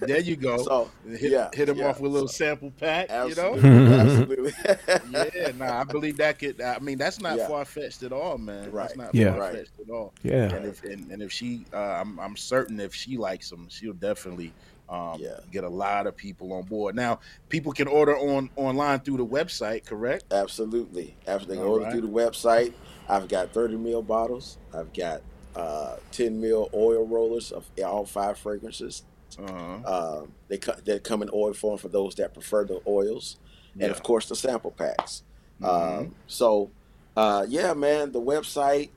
There 0.00 0.20
you 0.20 0.36
go. 0.36 0.56
so 0.62 0.90
hit, 1.08 1.32
yeah, 1.32 1.48
hit 1.52 1.68
him 1.68 1.78
yeah, 1.78 1.88
off 1.88 2.00
with 2.00 2.10
a 2.10 2.14
little 2.14 2.28
so- 2.28 2.44
sample 2.44 2.72
pack. 2.78 3.10
absolutely, 3.10 3.68
You 3.70 3.74
know. 3.74 4.00
absolutely. 4.00 4.52
yeah, 5.34 5.52
nah, 5.56 5.80
I 5.80 5.84
believe 5.84 6.16
that 6.18 6.38
could. 6.38 6.60
I 6.60 6.78
mean, 6.78 6.98
that's 6.98 7.20
not 7.20 7.38
Yeah. 7.38 7.48
far 7.48 7.64
fetched 7.64 8.02
at 8.04 8.12
all, 8.12 8.38
man. 8.38 8.62
That's 8.62 8.72
Right. 8.74 8.96
not 8.96 9.14
Yeah. 9.14 9.34
far 9.34 9.52
fetched 9.52 9.80
at 9.80 9.90
all. 9.90 10.12
Yeah. 10.22 10.54
And 10.54 10.66
if 10.66 10.84
and, 10.84 11.10
and 11.10 11.22
if 11.22 11.32
she, 11.32 11.64
uh, 11.72 11.76
I'm 11.76 12.18
I'm 12.20 12.36
certain 12.36 12.78
if 12.78 12.94
she 12.94 13.16
likes 13.16 13.50
him, 13.50 13.66
she'll 13.68 13.92
definitely 13.94 14.52
um, 14.88 15.18
Yeah. 15.20 15.40
get 15.50 15.64
a 15.64 15.68
lot 15.68 16.06
of 16.06 16.16
people 16.16 16.52
on 16.52 16.62
board. 16.64 16.94
Now, 16.94 17.20
people 17.48 17.72
can 17.72 17.88
order 17.88 18.16
on 18.16 18.50
online 18.56 19.00
through 19.00 19.16
the 19.18 19.26
website, 19.26 19.84
correct? 19.84 20.24
Absolutely. 20.32 21.16
After 21.26 21.46
they 21.46 21.58
All 21.58 21.68
order 21.72 21.84
right. 21.84 21.92
through 21.92 22.02
the 22.02 22.08
website, 22.08 22.72
I've 23.08 23.28
got 23.28 23.52
30 23.52 23.76
mil 23.76 24.02
bottles. 24.02 24.58
I've 24.74 24.92
got 24.92 25.22
uh, 25.54 25.96
10 26.12 26.40
mil 26.40 26.68
oil 26.74 27.06
rollers 27.06 27.50
of 27.52 27.64
all 27.84 28.04
five 28.04 28.38
fragrances. 28.38 29.02
Uh-huh. 29.38 30.20
Um, 30.22 30.32
they 30.48 30.58
co- 30.58 30.76
they 30.84 30.98
come 30.98 31.22
in 31.22 31.30
oil 31.32 31.52
form 31.52 31.78
for 31.78 31.88
those 31.88 32.14
that 32.16 32.32
prefer 32.32 32.64
the 32.64 32.80
oils, 32.86 33.38
Yeah. 33.74 33.86
and 33.86 33.92
of 33.94 34.02
course 34.02 34.28
the 34.28 34.36
sample 34.36 34.70
packs. 34.70 35.22
Mhm. 35.60 35.98
Um, 36.00 36.14
so, 36.26 36.70
uh, 37.16 37.44
yeah, 37.48 37.74
man, 37.74 38.12
the 38.12 38.20
website. 38.20 38.90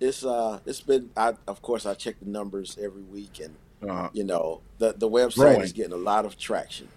It's 0.00 0.24
uh, 0.24 0.58
it's 0.66 0.80
been. 0.80 1.10
I 1.16 1.34
of 1.46 1.62
course 1.62 1.86
I 1.86 1.94
check 1.94 2.16
the 2.20 2.28
numbers 2.28 2.76
every 2.82 3.02
week, 3.02 3.38
and 3.40 3.54
Uh-huh. 3.88 4.08
you 4.12 4.24
know 4.24 4.62
the 4.78 4.94
the 4.98 5.08
website 5.08 5.34
Growing. 5.36 5.60
is 5.62 5.72
getting 5.72 5.92
a 5.92 5.96
lot 5.96 6.24
of 6.24 6.36
traction. 6.38 6.88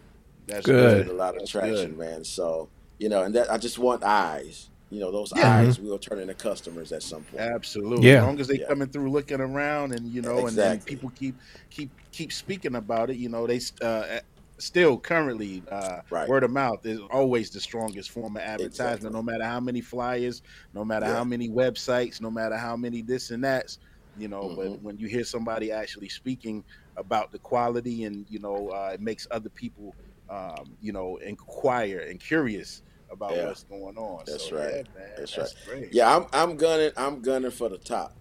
That's 0.48 0.66
Good. 0.66 0.98
Getting 1.06 1.12
a 1.14 1.18
lot 1.18 1.34
of 1.36 1.40
That's 1.40 1.52
traction, 1.52 1.92
good. 1.92 1.98
man. 1.98 2.24
So 2.24 2.72
you 3.00 3.10
know, 3.10 3.24
and 3.24 3.36
that 3.36 3.52
I 3.52 3.58
just 3.58 3.78
want 3.80 4.04
eyes. 4.04 4.70
You 4.92 5.00
know, 5.00 5.12
those 5.12 5.34
Yeah. 5.36 5.52
eyes 5.58 5.80
will 5.80 5.98
turn 5.98 6.20
into 6.20 6.36
customers 6.36 6.92
at 6.92 7.02
some 7.02 7.24
point. 7.26 7.42
Absolutely. 7.42 8.08
Yeah. 8.08 8.20
As 8.20 8.24
long 8.24 8.40
as 8.40 8.48
they 8.48 8.60
Yeah. 8.60 8.68
coming 8.68 8.88
through 8.90 9.12
looking 9.12 9.42
around 9.42 9.94
and 9.94 10.08
you 10.08 10.22
know 10.22 10.46
and, 10.48 10.58
and 10.60 10.76
Exactly. 10.76 10.96
people 10.96 11.10
keep 11.16 11.40
keep 11.72 11.92
keep 12.12 12.32
speaking 12.32 12.76
about 12.76 13.10
it, 13.10 13.18
you 13.18 13.28
know, 13.30 13.48
they 13.48 13.60
uh 13.82 14.20
still 14.60 14.98
currently 14.98 15.64
uh 15.70 15.98
Right. 16.12 16.30
word 16.30 16.44
of 16.44 16.52
mouth 16.52 16.86
is 16.86 17.00
always 17.12 17.50
the 17.50 17.60
strongest 17.60 18.12
form 18.12 18.38
of 18.38 18.44
advertisement 18.44 18.94
Exactly. 18.94 19.10
no 19.12 19.24
matter 19.24 19.44
how 19.44 19.60
many 19.60 19.82
flyers, 19.82 20.42
no 20.74 20.86
matter 20.86 21.08
Yeah. 21.08 21.16
how 21.16 21.24
many 21.26 21.50
websites, 21.50 22.22
no 22.22 22.32
matter 22.32 22.56
how 22.56 22.78
many 22.78 23.02
this 23.02 23.32
and 23.32 23.44
that's, 23.44 23.80
you 24.16 24.28
know, 24.28 24.50
but 24.50 24.72
Mhm. 24.72 24.82
when 24.82 24.98
you 24.98 25.08
hear 25.08 25.24
somebody 25.24 25.72
actually 25.72 26.10
speaking 26.10 26.64
about 26.98 27.32
the 27.32 27.40
quality 27.40 28.04
and 28.06 28.26
you 28.30 28.40
know, 28.40 28.70
uh 28.70 28.92
it 28.94 29.02
makes 29.02 29.28
other 29.32 29.50
people 29.50 29.96
um, 30.30 30.76
you 30.82 30.92
know, 30.92 31.18
inquire 31.18 32.00
and 32.10 32.20
curious 32.20 32.82
about 33.12 33.32
Yeah. 33.36 33.42
what's 33.42 33.64
going 33.64 33.96
on. 33.98 34.26
That's 34.26 34.52
So, 34.52 34.52
right. 34.52 34.72
yeah, 34.72 34.82
man, 34.94 35.10
That's 35.18 35.34
that's 35.34 35.56
great. 35.66 35.92
Yeah, 35.92 36.16
I'm 36.16 36.26
I'm 36.34 36.58
gunning. 36.58 36.92
I'm 36.98 37.22
gunning 37.22 37.52
for 37.52 37.70
the 37.70 37.78
top. 37.78 38.20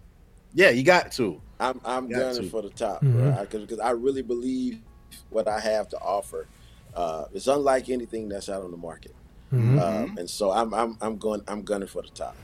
Yeah, 0.53 0.71
you 0.71 0.85
got 0.85 1.13
to. 1.13 1.43
I'm 1.61 1.81
I'm 1.85 2.11
Got 2.11 2.31
gunning 2.31 2.43
to. 2.43 2.51
for 2.51 2.63
the 2.63 2.71
top, 2.71 3.07
because 3.51 3.81
I 3.81 3.91
really 3.91 4.23
believe 4.23 4.83
what 5.31 5.49
I 5.49 5.61
have 5.61 5.89
to 5.91 5.99
offer 5.99 6.49
uh, 6.95 7.25
is 7.33 7.49
unlike 7.49 7.89
anything 7.89 8.29
that's 8.29 8.49
out 8.49 8.65
on 8.65 8.71
the 8.71 8.77
market, 8.77 9.13
Mhm. 9.53 9.79
um, 9.79 10.13
and 10.17 10.29
so 10.29 10.51
I'm 10.51 10.75
I'm 10.75 10.97
I'm 11.01 11.19
going 11.19 11.43
I'm 11.49 11.63
gunning 11.63 11.89
for 11.89 12.03
the 12.03 12.11
top. 12.15 12.39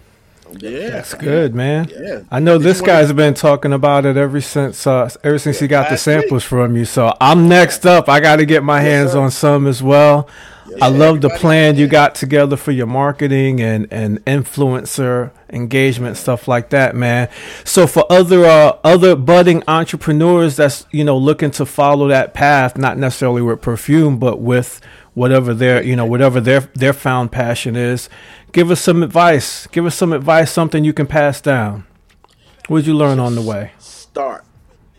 I'm 0.47 0.55
gunning 0.55 0.81
Yeah. 0.83 0.91
That's 0.91 1.15
good, 1.15 1.55
man. 1.55 1.89
Yeah. 1.91 2.21
I 2.31 2.41
know 2.41 2.59
Did 2.59 2.67
this 2.67 2.79
you 2.79 2.83
wanna- 2.87 2.93
guy's 3.05 3.13
been 3.13 3.35
talking 3.35 3.73
about 3.73 4.05
it 4.07 4.17
ever 4.17 4.41
since 4.41 4.87
uh, 4.87 5.09
ever 5.23 5.39
since 5.39 5.59
he 5.61 5.67
got 5.69 5.85
the 5.89 5.93
Last 5.93 6.07
week. 6.07 6.21
samples 6.21 6.45
from 6.45 6.77
you. 6.77 6.85
So 6.85 7.15
I'm 7.21 7.49
next 7.49 7.87
up. 7.87 8.09
I 8.09 8.21
got 8.21 8.37
to 8.37 8.47
get 8.47 8.63
my 8.65 8.81
hands 8.81 9.13
sir. 9.13 9.21
on 9.21 9.31
some 9.31 9.67
as 9.67 9.83
well. 9.83 10.29
I 10.81 10.87
love 10.89 11.21
the 11.21 11.31
plan 11.31 11.75
you 11.77 11.89
got 11.89 12.15
together 12.15 12.57
for 12.57 12.71
your 12.71 12.87
marketing 12.87 13.61
and 13.61 13.89
and 13.91 14.25
influencer 14.25 15.33
engagement 15.53 16.17
stuff 16.17 16.47
like 16.47 16.71
that, 16.71 16.95
man. 16.95 17.29
So 17.65 17.89
for 17.89 18.05
other 18.11 18.45
uh, 18.45 18.77
other 18.85 19.17
budding 19.17 19.65
entrepreneurs 19.67 20.55
that's 20.57 20.87
you 20.93 21.03
know 21.03 21.19
looking 21.19 21.51
to 21.53 21.67
follow 21.67 22.07
that 22.09 22.35
path, 22.35 22.79
not 22.79 22.99
necessarily 22.99 23.43
with 23.43 23.61
perfume, 23.61 24.19
but 24.19 24.41
with 24.41 24.81
whatever 25.15 25.53
their 25.55 25.83
you 25.83 25.97
know 25.97 26.07
whatever 26.07 26.41
their 26.41 26.61
their 26.75 26.93
found 26.93 27.33
passion 27.33 27.75
is, 27.75 28.09
give 28.53 28.71
us 28.71 28.81
some 28.81 29.03
advice. 29.03 29.67
Give 29.69 29.87
us 29.87 29.95
some 29.95 30.13
advice, 30.13 30.51
something 30.51 30.85
you 30.85 30.93
can 30.93 31.07
pass 31.07 31.41
down. 31.41 31.87
What 32.69 32.79
did 32.79 32.87
you 32.87 32.95
learn 32.95 33.19
on 33.19 33.35
the 33.35 33.43
way? 33.43 33.73
Start. 33.79 34.45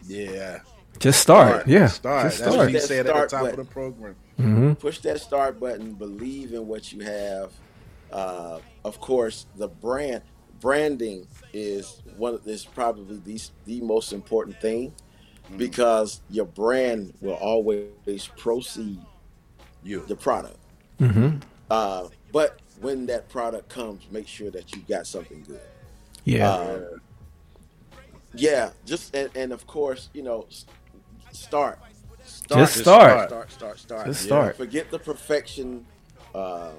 Yeah. 0.06 0.60
Just 1.00 1.22
start. 1.22 1.50
Start. 1.52 1.68
Yeah, 1.68 1.88
Start. 1.88 2.24
just 2.26 2.40
That's 2.40 2.52
start. 2.52 2.58
what 2.66 2.68
he 2.70 2.74
That 2.74 2.82
said 2.84 3.00
at 3.08 3.14
the 3.14 3.28
start 3.28 3.30
top 3.30 3.42
of 3.42 3.52
the 3.52 3.64
button. 3.64 3.66
program. 3.66 4.16
hmm 4.38 4.74
Push 4.74 5.00
that 5.00 5.20
start 5.20 5.60
button. 5.60 5.94
Believe 5.94 6.54
in 6.54 6.68
what 6.68 6.92
you 6.94 7.00
have. 7.02 7.52
Uh, 8.12 8.60
of 8.84 9.00
course, 9.00 9.46
the 9.56 9.68
brand 9.68 10.22
branding 10.60 11.26
is 11.54 12.02
one 12.18 12.36
of- 12.36 12.48
is 12.48 12.66
probably 12.66 13.18
the 13.26 13.42
the 13.66 13.82
most 13.82 14.14
important 14.14 14.60
thing 14.62 14.94
because 15.58 16.22
your 16.30 16.46
brand 16.46 17.14
will 17.22 17.34
always 17.34 18.28
proceed 18.38 19.00
You. 19.84 20.06
the 20.08 20.16
product. 20.16 20.58
Mm-hmm. 21.00 21.38
Uh, 21.70 22.10
but 22.32 22.60
when 22.82 23.06
that 23.08 23.30
product 23.30 23.70
comes, 23.70 24.04
make 24.12 24.28
sure 24.28 24.50
that 24.52 24.76
you 24.76 24.82
got 24.90 25.08
something 25.08 25.44
good. 25.48 25.60
Yeah. 26.26 26.50
Uh, 26.52 26.82
yeah, 28.34 28.70
just 28.86 29.16
and, 29.16 29.30
and 29.36 29.52
of 29.52 29.68
course, 29.68 30.10
you 30.14 30.24
know, 30.24 30.48
start, 31.32 31.80
start, 32.24 32.60
Just 32.60 32.78
start. 32.80 33.28
start, 33.30 33.52
start, 33.52 33.80
start. 33.80 34.06
Just 34.08 34.22
Yeah. 34.24 34.28
start. 34.28 34.58
Forget 34.58 34.90
the 34.92 35.00
perfection 35.00 35.86
um, 36.34 36.72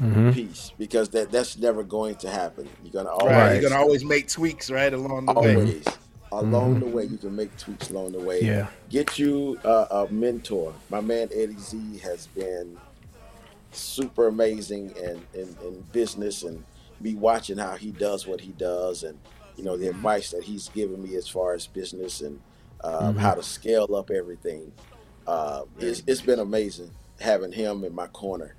Mhm. 0.00 0.34
piece 0.34 0.72
because 0.76 1.08
that 1.10 1.30
that's 1.30 1.56
never 1.56 1.82
going 1.84 2.16
to 2.16 2.28
happen. 2.28 2.68
You're 2.82 2.92
gonna 2.92 3.08
Right. 3.24 3.44
always, 3.46 3.62
You're 3.62 3.70
gonna 3.70 3.80
always 3.80 4.04
make 4.04 4.28
tweaks 4.28 4.70
right 4.70 4.92
along 4.92 5.26
the 5.26 5.32
way. 5.34 5.54
always 5.54 5.84
along 6.32 6.80
the 6.80 6.86
way. 6.86 7.04
You 7.04 7.16
can 7.16 7.34
make 7.36 7.56
tweaks 7.56 7.88
along 7.90 8.12
the 8.12 8.18
way. 8.18 8.42
Yeah. 8.42 8.66
Get 8.90 9.18
you 9.18 9.58
a, 9.64 9.86
a 9.90 10.08
mentor. 10.10 10.74
My 10.90 11.00
man 11.00 11.28
Eddie 11.32 11.56
Z 11.58 11.98
has 12.02 12.26
been 12.26 12.76
super 13.76 14.26
amazing 14.28 14.90
in, 14.96 15.26
in, 15.34 15.56
in 15.62 15.82
business 15.92 16.42
and 16.42 16.64
me 17.00 17.14
watching 17.14 17.58
how 17.58 17.76
he 17.76 17.92
does 17.92 18.26
what 18.26 18.40
he 18.40 18.52
does 18.52 19.02
and 19.02 19.18
you 19.56 19.64
know 19.64 19.76
the 19.76 19.88
advice 19.88 20.30
that 20.30 20.44
he's 20.44 20.68
given 20.68 21.02
me 21.02 21.14
as 21.14 21.28
far 21.28 21.54
as 21.54 21.66
business 21.66 22.20
and 22.20 22.40
um, 22.84 23.14
Mhm. 23.14 23.18
how 23.18 23.34
to 23.34 23.42
scale 23.42 23.94
up 23.94 24.10
everything. 24.10 24.72
Uh, 25.26 25.62
it's, 25.78 26.02
it's 26.06 26.20
been 26.20 26.38
amazing 26.38 26.90
having 27.20 27.52
him 27.52 27.84
in 27.84 27.94
my 27.94 28.06
corner 28.08 28.54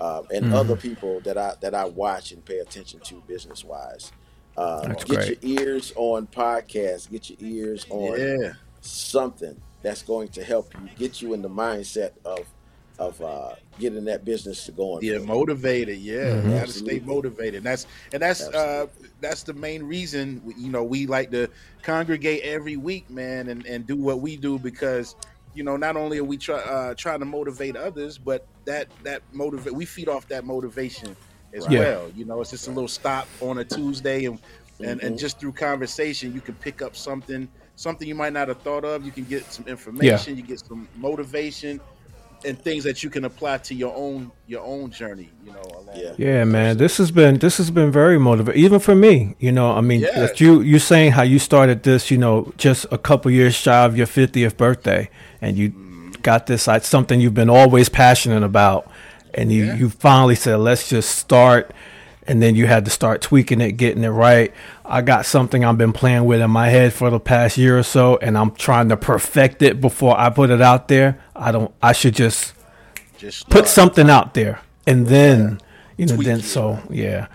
um, 0.00 0.26
and 0.32 0.46
Mhm. 0.46 0.52
other 0.52 0.76
people 0.76 1.20
that 1.20 1.38
I 1.38 1.54
that 1.60 1.74
I 1.74 1.84
watch 1.84 2.32
and 2.32 2.44
pay 2.44 2.58
attention 2.58 3.00
to 3.00 3.22
business 3.26 3.64
wise. 3.64 4.12
Uh, 4.56 4.88
get 5.04 5.06
great. 5.06 5.42
your 5.44 5.60
ears 5.60 5.92
on 5.96 6.26
podcasts. 6.26 7.10
Get 7.10 7.30
your 7.30 7.38
ears 7.40 7.86
on 7.90 8.18
Yeah. 8.18 8.52
something 8.80 9.62
that's 9.82 10.02
going 10.02 10.28
to 10.28 10.42
help 10.44 10.74
you 10.74 10.88
get 10.96 11.22
you 11.22 11.32
in 11.32 11.42
the 11.42 11.48
mindset 11.48 12.12
of 12.24 12.46
of 13.00 13.20
uh, 13.22 13.56
getting 13.78 14.04
that 14.04 14.24
business 14.24 14.64
to 14.66 14.72
going. 14.72 15.02
Yeah, 15.02 15.18
motivated. 15.18 15.98
Yeah, 15.98 16.34
Mhm. 16.34 16.44
you 16.44 16.52
gotta 16.52 16.74
stay 16.74 17.00
Absolutely. 17.00 17.00
motivated. 17.00 17.64
That's 17.64 17.86
and 18.12 18.22
that's 18.22 18.48
uh 18.50 18.86
that's 19.18 19.44
the 19.44 19.54
main 19.54 19.82
reason 19.82 20.42
you 20.56 20.70
know 20.70 20.84
we 20.84 21.06
like 21.06 21.30
to 21.30 21.48
congregate 21.82 22.42
every 22.44 22.76
week, 22.76 23.08
man, 23.08 23.48
and 23.48 23.66
and 23.66 23.86
do 23.86 23.96
what 23.96 24.20
we 24.20 24.36
do 24.36 24.58
because 24.58 25.16
you 25.54 25.64
know 25.64 25.78
not 25.78 25.96
only 25.96 26.18
are 26.18 26.24
we 26.24 26.36
try, 26.36 26.58
uh, 26.58 26.94
trying 26.98 27.20
to 27.20 27.24
motivate 27.26 27.76
others, 27.76 28.18
but 28.18 28.42
that 28.66 28.88
that 29.00 29.22
motivate 29.32 29.74
we 29.74 29.86
feed 29.86 30.08
off 30.08 30.28
that 30.28 30.44
motivation 30.44 31.16
as 31.54 31.66
Yeah. 31.66 31.70
well. 31.70 32.10
You 32.14 32.26
know, 32.26 32.42
it's 32.42 32.50
just 32.50 32.66
a 32.68 32.70
little 32.70 32.88
stop 32.88 33.30
on 33.40 33.58
a 33.58 33.64
Tuesday 33.64 34.26
and. 34.26 34.40
And, 34.82 34.98
and 35.02 35.14
Mhm. 35.14 35.18
just 35.18 35.38
through 35.38 35.52
conversation, 35.52 36.32
you 36.32 36.40
can 36.40 36.56
pick 36.56 36.80
up 36.80 36.96
something, 36.96 37.50
something 37.76 38.08
you 38.08 38.14
might 38.14 38.32
not 38.32 38.48
have 38.48 38.62
thought 38.62 38.82
of. 38.86 39.04
You 39.04 39.12
can 39.12 39.26
get 39.26 39.52
some 39.52 39.66
information, 39.66 40.38
you 40.38 40.42
get 40.42 40.58
some 40.66 40.88
motivation, 40.94 41.82
and 42.44 42.58
things 42.58 42.84
that 42.84 43.02
you 43.02 43.10
can 43.10 43.24
apply 43.24 43.58
to 43.58 43.74
your 43.74 43.94
own 43.96 44.30
your 44.46 44.62
own 44.64 44.90
journey. 44.90 45.30
You 45.44 45.52
know, 45.52 45.62
along 45.62 45.96
Yeah. 45.96 46.12
Yeah, 46.18 46.44
man. 46.44 46.76
This 46.76 46.98
has 46.98 47.10
been 47.10 47.38
this 47.38 47.58
has 47.58 47.70
been 47.70 47.90
very 47.90 48.18
motivating, 48.18 48.62
even 48.62 48.80
for 48.80 48.94
me. 48.94 49.34
You 49.38 49.52
know, 49.52 49.72
I 49.72 49.80
mean, 49.80 50.00
Yeah. 50.00 50.20
that 50.20 50.40
you 50.40 50.60
you 50.60 50.78
saying 50.78 51.12
how 51.12 51.22
you 51.22 51.38
started 51.38 51.82
this, 51.82 52.10
you 52.10 52.18
know, 52.18 52.52
just 52.56 52.86
a 52.90 52.98
couple 52.98 53.30
years 53.30 53.54
shy 53.54 53.84
of 53.84 53.96
your 53.96 54.06
fiftieth 54.06 54.56
birthday, 54.56 55.10
and 55.40 55.56
you 55.56 55.70
mm-hmm. 55.70 56.10
got 56.22 56.46
this 56.46 56.66
like 56.66 56.84
something 56.84 57.20
you've 57.20 57.34
been 57.34 57.50
always 57.50 57.88
passionate 57.88 58.42
about, 58.42 58.90
and 59.34 59.52
you 59.52 59.72
you 59.74 59.90
finally 59.90 60.34
said, 60.34 60.56
let's 60.56 60.88
just 60.88 61.10
start, 61.16 61.72
and 62.30 62.40
then 62.40 62.54
you 62.54 62.66
had 62.68 62.84
to 62.84 62.90
start 62.92 63.20
tweaking 63.22 63.60
it, 63.60 63.72
getting 63.72 64.04
it 64.04 64.08
right. 64.10 64.54
I 64.84 65.02
got 65.02 65.26
something 65.26 65.64
I've 65.64 65.76
been 65.76 65.92
playing 65.92 66.24
with 66.26 66.40
in 66.40 66.50
my 66.50 66.68
head 66.68 66.92
for 66.92 67.10
the 67.10 67.18
past 67.18 67.58
year 67.58 67.76
or 67.76 67.82
so, 67.82 68.18
and 68.18 68.38
I'm 68.38 68.52
trying 68.52 68.88
to 68.90 68.96
perfect 68.96 69.62
it 69.62 69.80
before 69.80 70.16
I 70.18 70.30
put 70.30 70.50
it 70.50 70.62
out 70.62 70.86
there. 70.86 71.20
I 71.34 71.50
don't. 71.50 71.74
I 71.82 71.92
should 71.92 72.14
just 72.14 72.54
Just 73.18 73.48
put 73.50 73.66
something 73.66 74.08
out 74.08 74.34
there 74.34 74.60
and 74.86 75.06
then 75.08 75.60
you 75.96 76.06
know 76.06 76.14
Tweak 76.14 76.26
then 76.26 76.38
it. 76.38 76.44
so 76.44 76.78
yeah 76.88 77.26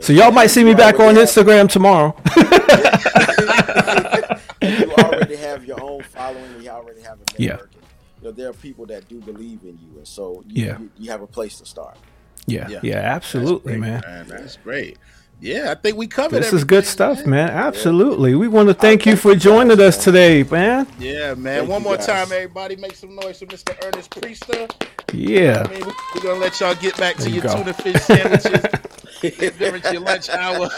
so 0.00 0.12
y'all 0.12 0.30
might 0.30 0.46
see 0.48 0.62
me 0.62 0.72
back 0.74 1.00
on 1.00 1.16
instagram 1.16 1.68
tomorrow 1.68 2.14
you 4.62 4.92
already 4.92 5.36
have 5.36 5.64
your 5.64 5.82
own 5.82 6.02
following. 6.04 6.62
You 6.62 6.70
already 6.70 7.02
have 7.02 7.18
a 7.18 7.24
network. 7.38 7.38
Yeah. 7.38 7.58
You 8.20 8.28
know, 8.28 8.30
there 8.32 8.48
are 8.50 8.52
people 8.52 8.86
that 8.86 9.08
do 9.08 9.20
believe 9.20 9.62
in 9.64 9.78
you, 9.82 9.98
and 9.98 10.06
so 10.06 10.44
you, 10.46 10.66
Yeah. 10.66 10.78
you, 10.78 10.90
you 10.98 11.10
have 11.10 11.22
a 11.22 11.26
place 11.26 11.58
to 11.58 11.66
start. 11.66 11.96
Yeah 12.46 12.68
Yeah. 12.68 12.80
yeah, 12.82 12.96
absolutely 12.96 13.78
Great, 13.78 13.80
man 14.02 14.26
That's 14.28 14.56
great. 14.56 14.98
Yeah, 15.40 15.72
I 15.72 15.74
think 15.74 15.96
we 15.96 16.06
covered. 16.06 16.40
this 16.40 16.52
is 16.52 16.62
good 16.64 16.84
stuff 16.86 17.26
man 17.26 17.50
absolutely 17.50 18.34
we 18.36 18.46
want 18.48 18.68
to 18.68 18.74
thank 18.74 19.06
you 19.06 19.16
for 19.16 19.30
you 19.30 19.34
guys, 19.34 19.42
joining 19.42 19.80
us 19.80 19.96
today 20.02 20.44
man 20.44 20.86
Yeah, 21.00 21.34
man. 21.34 21.58
Thank 21.60 21.70
One 21.70 21.82
more 21.82 21.96
guys. 21.96 22.06
time, 22.06 22.32
everybody, 22.32 22.76
make 22.76 22.94
some 22.94 23.14
noise 23.16 23.38
for 23.40 23.46
Mr. 23.46 23.74
Ernest 23.84 24.10
Priester. 24.10 24.70
yeah 25.12 25.64
I 25.66 25.70
mean, 25.72 25.86
we- 25.86 25.92
we're 26.14 26.20
gonna 26.22 26.40
let 26.40 26.60
y'all 26.60 26.74
get 26.76 26.96
back 26.96 27.16
to 27.16 27.22
There 27.22 27.28
you 27.30 27.34
your 27.36 27.44
go. 27.44 27.56
tuna 27.56 27.74
fish 27.74 28.00
sandwiches 28.02 28.60
during 29.58 29.82
your 29.92 30.00
lunch 30.00 30.28
hour. 30.30 30.68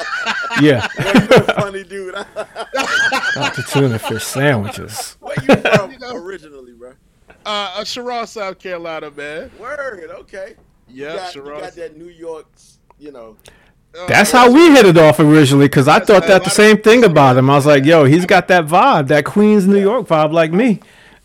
yeah 0.63 0.87
funny 1.59 1.83
dude. 1.85 2.15
Dr. 3.35 3.63
tuna 3.71 3.99
fish 3.99 4.25
sandwiches 4.25 5.17
Where 5.21 5.35
you 5.47 5.57
from 5.57 5.93
You 5.93 5.99
know. 5.99 6.17
originally, 6.17 6.73
bro? 6.73 6.93
Uh, 7.47 7.75
uh 7.77 7.81
Cheraw, 7.85 8.27
South 8.27 8.59
Carolina, 8.59 9.11
man. 9.11 9.51
Word. 9.59 10.11
Okay. 10.21 10.55
Yeah, 10.89 11.13
you 11.13 11.17
got, 11.17 11.35
you 11.35 11.61
got 11.61 11.73
that 11.75 11.97
New 11.97 12.09
York, 12.09 12.47
you 12.99 13.13
know. 13.13 13.37
Uh, 13.97 14.07
that's 14.09 14.33
well, 14.33 14.51
how 14.51 14.53
we 14.53 14.73
hit 14.73 14.87
it 14.87 14.99
off 14.99 15.21
originally 15.21 15.67
because 15.67 15.87
i 15.87 16.01
thought 16.01 16.27
that 16.27 16.43
the 16.43 16.51
same 16.51 16.77
thing 16.77 17.05
about 17.05 17.37
him 17.37 17.49
i 17.49 17.55
was 17.55 17.65
like 17.65 17.85
yo 17.85 18.03
he's 18.03 18.27
got 18.27 18.49
that 18.49 18.67
vibe 18.67 19.07
that 19.07 19.25
queens 19.25 19.69
new 19.69 19.79
york 19.79 20.05
vibe 20.09 20.33
like 20.33 20.51
me 20.51 20.81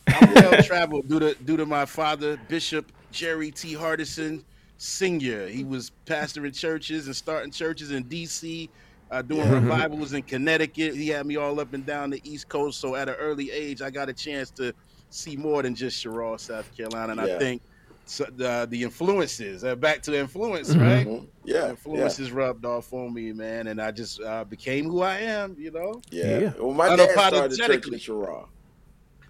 I'm 0.10 0.34
well 0.34 0.64
traveled 0.64 1.08
due 1.08 1.20
to 1.20 1.36
due 1.36 1.58
to 1.58 1.66
my 1.66 1.86
father, 1.86 2.40
Bishop 2.48 2.92
Jerry 3.12 3.52
T. 3.52 3.74
Hardison 3.74 4.44
Sr. 4.78 5.48
He 5.48 5.64
was 5.64 5.92
pastoring 6.06 6.58
churches 6.58 7.08
and 7.08 7.16
starting 7.16 7.52
churches 7.52 7.92
in 7.92 8.04
D.C., 8.04 8.70
uh, 9.12 9.22
doing 9.22 9.42
Yeah. 9.42 9.54
revivals 9.56 10.14
in 10.14 10.24
Connecticut. 10.24 10.96
He 10.96 11.10
had 11.10 11.26
me 11.26 11.36
all 11.36 11.60
up 11.60 11.74
and 11.74 11.86
down 11.86 12.10
the 12.10 12.22
East 12.24 12.50
Coast. 12.50 12.80
So 12.80 12.96
at 12.96 13.10
an 13.10 13.16
early 13.16 13.52
age, 13.52 13.82
I 13.82 13.90
got 13.90 14.10
a 14.10 14.14
chance 14.14 14.50
to 14.52 14.74
see 15.10 15.36
more 15.36 15.64
than 15.64 15.76
just 15.76 16.04
Cheraw, 16.04 16.40
South 16.40 16.76
Carolina. 16.76 17.14
And 17.14 17.22
I 17.22 17.38
think 17.38 17.62
so, 18.10 18.26
the 18.36 18.68
the 18.70 18.82
influences, 18.84 19.64
uh, 19.64 19.76
back 19.76 20.02
to 20.04 20.18
influence, 20.18 20.74
Mhm. 20.74 20.82
right? 20.82 21.08
Mhm. 21.08 21.28
Yeah. 21.46 21.56
Yeah. 21.66 21.70
influences 21.70 22.32
rubbed 22.32 22.66
off 22.66 22.92
on 22.94 23.14
me, 23.14 23.32
man, 23.34 23.68
and 23.68 23.80
I 23.82 23.92
just 23.92 24.22
uh, 24.22 24.44
became 24.46 24.86
who 24.86 25.02
I 25.02 25.18
am. 25.20 25.56
You 25.60 25.72
know, 25.72 26.02
Yeah. 26.12 26.40
Yeah. 26.40 26.54
Well, 26.60 26.74
my 26.74 26.96
dad 26.96 27.12
started 27.12 27.52
the 27.52 27.58
church 27.58 27.88
in 27.88 27.94
Unapologetically. 27.94 28.48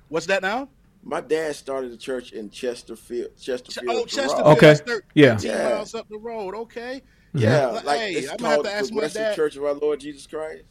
What's 0.07 0.25
that 0.27 0.41
now? 0.41 0.69
My 1.03 1.21
dad 1.21 1.55
started 1.55 1.91
the 1.91 1.97
church 1.97 2.33
in 2.33 2.49
Chesterfield. 2.49 3.31
Chesterfield. 3.39 3.95
Oh, 3.95 4.05
Chesterfield. 4.05 4.47
Okay. 4.57 4.67
that's 4.67 4.81
thir- 4.81 5.01
Yeah. 5.13 5.35
13 5.37 5.51
Yeah. 5.51 5.69
miles 5.69 5.95
up 5.95 6.07
the 6.09 6.17
road. 6.17 6.55
Okay. 6.55 7.01
Yeah, 7.33 7.71
Well, 7.71 7.81
like 7.85 7.99
hey, 7.99 8.13
it's 8.13 8.29
I'm 8.31 8.37
gonna 8.37 8.49
have 8.55 8.63
to 8.63 8.73
ask 8.73 8.89
the 8.89 8.95
my 8.95 9.07
dad. 9.07 9.35
Church 9.35 9.55
of 9.55 9.63
Our 9.63 9.73
Lord 9.75 9.99
Jesus 9.99 10.25
Christ. 10.25 10.63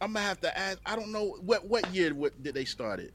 I'm 0.00 0.12
gonna 0.12 0.24
have 0.24 0.40
to 0.42 0.56
ask. 0.58 0.78
I 0.86 0.94
don't 0.94 1.10
know 1.10 1.36
what 1.42 1.66
what 1.68 1.92
year 1.94 2.14
what 2.14 2.40
did 2.42 2.54
they 2.54 2.64
start 2.64 3.00
it. 3.00 3.12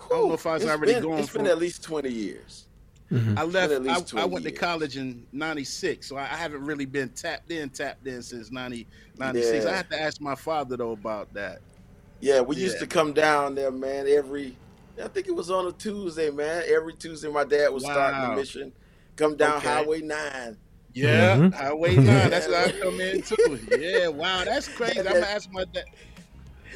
I 0.00 0.08
don't 0.08 0.28
know 0.28 0.34
if 0.34 0.46
I 0.46 0.54
was 0.54 0.62
It's 0.62 0.70
already 0.70 0.92
been, 0.94 1.02
going 1.02 1.18
It's 1.18 1.32
been 1.32 1.46
at 1.46 1.58
least 1.58 1.82
twenty 1.82 2.10
years. 2.10 2.66
Mhm. 3.12 3.38
I 3.38 3.44
left. 3.44 3.72
at 3.72 3.82
least 3.82 4.14
I, 4.14 4.18
I 4.22 4.22
20 4.22 4.28
went 4.32 4.44
to 4.46 4.50
college 4.52 4.96
in 4.96 5.26
'96, 5.32 6.06
so 6.08 6.16
I, 6.16 6.22
I 6.22 6.36
haven't 6.36 6.64
really 6.64 6.86
been 6.86 7.10
tapped 7.10 7.50
in, 7.50 7.68
tapped 7.70 8.06
in 8.06 8.22
since 8.22 8.50
90, 8.50 8.86
96. 9.18 9.64
I 9.66 9.68
Yeah. 9.70 9.76
have 9.76 9.88
to 9.90 10.00
ask 10.00 10.20
my 10.20 10.34
father 10.34 10.76
though 10.76 10.92
about 10.92 11.32
that. 11.34 11.60
Yeah, 12.20 12.40
we 12.40 12.56
used 12.56 12.78
to 12.78 12.86
come 12.86 13.12
down 13.12 13.54
there, 13.54 13.70
man. 13.70 14.06
Every, 14.08 14.56
I 15.02 15.08
think 15.08 15.26
it 15.28 15.34
was 15.34 15.50
on 15.50 15.66
a 15.66 15.72
Tuesday, 15.72 16.30
man. 16.30 16.62
Every 16.66 16.94
Tuesday, 16.94 17.28
my 17.28 17.44
dad 17.44 17.68
was 17.68 17.82
starting 17.84 18.30
the 18.30 18.36
mission. 18.36 18.72
Come 19.16 19.36
down 19.36 19.58
Okay. 19.58 19.68
Highway 19.68 20.00
Nine. 20.00 20.56
Yeah, 20.94 21.36
Mhm. 21.36 21.52
Highway 21.54 21.96
Nine. 21.96 22.30
That's 22.30 22.48
where 22.48 22.66
I 22.66 22.72
come 22.82 23.00
in 23.00 23.20
too. 23.22 23.60
Yeah, 23.78 24.08
wow, 24.08 24.44
that's 24.44 24.68
crazy. 24.68 25.00
I'm 25.00 25.04
gonna 25.06 25.20
ask 25.26 25.50
my 25.52 25.64
dad. 25.64 25.84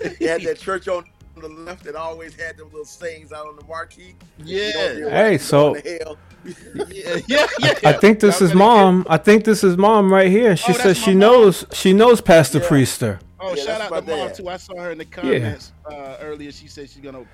He 0.18 0.26
had 0.26 0.42
that 0.44 0.58
church 0.58 0.86
on 0.88 1.04
the 1.40 1.48
left 1.48 1.84
that 1.84 1.94
always 1.96 2.34
had 2.34 2.56
them 2.56 2.66
little 2.70 2.84
sayings 2.84 3.32
out 3.32 3.46
on 3.46 3.56
the 3.56 3.64
marquee. 3.64 4.14
Yeah. 4.42 4.92
You 4.92 5.00
don't 5.02 5.10
Hey, 5.12 5.32
what- 5.32 5.40
so- 5.40 5.74
hell. 5.74 6.18
Yeah, 6.88 7.16
yeah, 7.26 7.46
yeah. 7.58 7.72
I 7.84 7.92
think 7.94 8.20
this 8.20 8.40
is 8.40 8.50
gonna 8.50 8.58
mom. 8.60 9.06
I 9.10 9.18
think 9.18 9.44
this 9.44 9.64
is 9.64 9.76
mom 9.76 10.12
right 10.12 10.30
here. 10.30 10.56
She 10.56 10.72
Oh, 10.72 10.76
says 10.76 10.96
she 10.96 11.10
mom? 11.10 11.18
knows 11.18 11.66
she 11.72 11.92
knows 11.92 12.20
Pastor 12.20 12.58
Yeah. 12.58 12.64
Priester. 12.68 13.18
Oh, 13.40 13.54
Yeah, 13.54 13.64
shout 13.64 13.80
out 13.80 13.90
my 13.90 14.00
to 14.00 14.06
mom 14.16 14.32
too. 14.32 14.48
I 14.48 14.56
saw 14.56 14.76
her 14.80 14.92
in 14.92 14.98
the 14.98 15.04
comments 15.04 15.72
uh, 15.90 16.16
earlier. 16.20 16.52
She 16.52 16.68
said 16.68 16.88
she's 16.88 17.02
gonna 17.02 17.24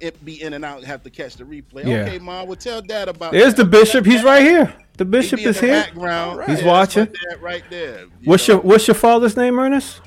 it 0.00 0.22
be 0.24 0.42
in 0.42 0.52
and 0.52 0.64
out 0.64 0.78
and 0.78 0.86
have 0.86 1.02
to 1.04 1.10
catch 1.10 1.36
the 1.36 1.44
replay. 1.44 1.84
Yeah. 1.84 2.02
Okay, 2.04 2.18
mom. 2.18 2.46
Well, 2.46 2.56
tell 2.56 2.82
dad 2.82 3.08
about. 3.08 3.32
There's 3.32 3.54
the 3.54 3.64
bishop. 3.64 4.04
He's 4.04 4.22
right 4.22 4.42
here. 4.42 4.72
The 4.98 5.04
bishop 5.06 5.38
be 5.38 5.44
is 5.46 5.58
the 5.58 5.66
here. 5.66 5.82
Background. 5.84 6.44
He's 6.48 6.60
Yeah, 6.60 6.66
watching. 6.66 7.08
right 7.40 7.64
there. 7.70 8.00
you 8.02 8.10
What's 8.24 8.46
know. 8.48 8.54
your 8.56 8.62
What's 8.62 8.86
your 8.86 8.94
father's 8.96 9.36
name, 9.36 9.58
Ernest? 9.58 10.00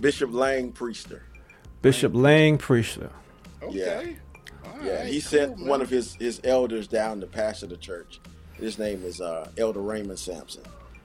Bishop 0.00 0.32
Lang 0.32 0.72
Priester. 0.72 1.20
Bishop 1.82 2.14
Lang 2.14 2.58
Priester. 2.58 3.10
Okay. 3.62 4.16
Yeah, 4.82 4.96
right, 4.96 5.06
he 5.06 5.20
sent 5.20 5.56
cool, 5.56 5.66
one 5.66 5.80
of 5.80 5.88
his 5.90 6.14
his 6.14 6.40
elders 6.44 6.88
down 6.88 7.20
to 7.20 7.26
pastor 7.26 7.66
the 7.66 7.76
church. 7.76 8.20
His 8.54 8.78
name 8.78 9.04
is 9.04 9.20
uh, 9.20 9.48
Elder 9.58 9.80
Raymond 9.80 10.18
Sampson. 10.18 10.62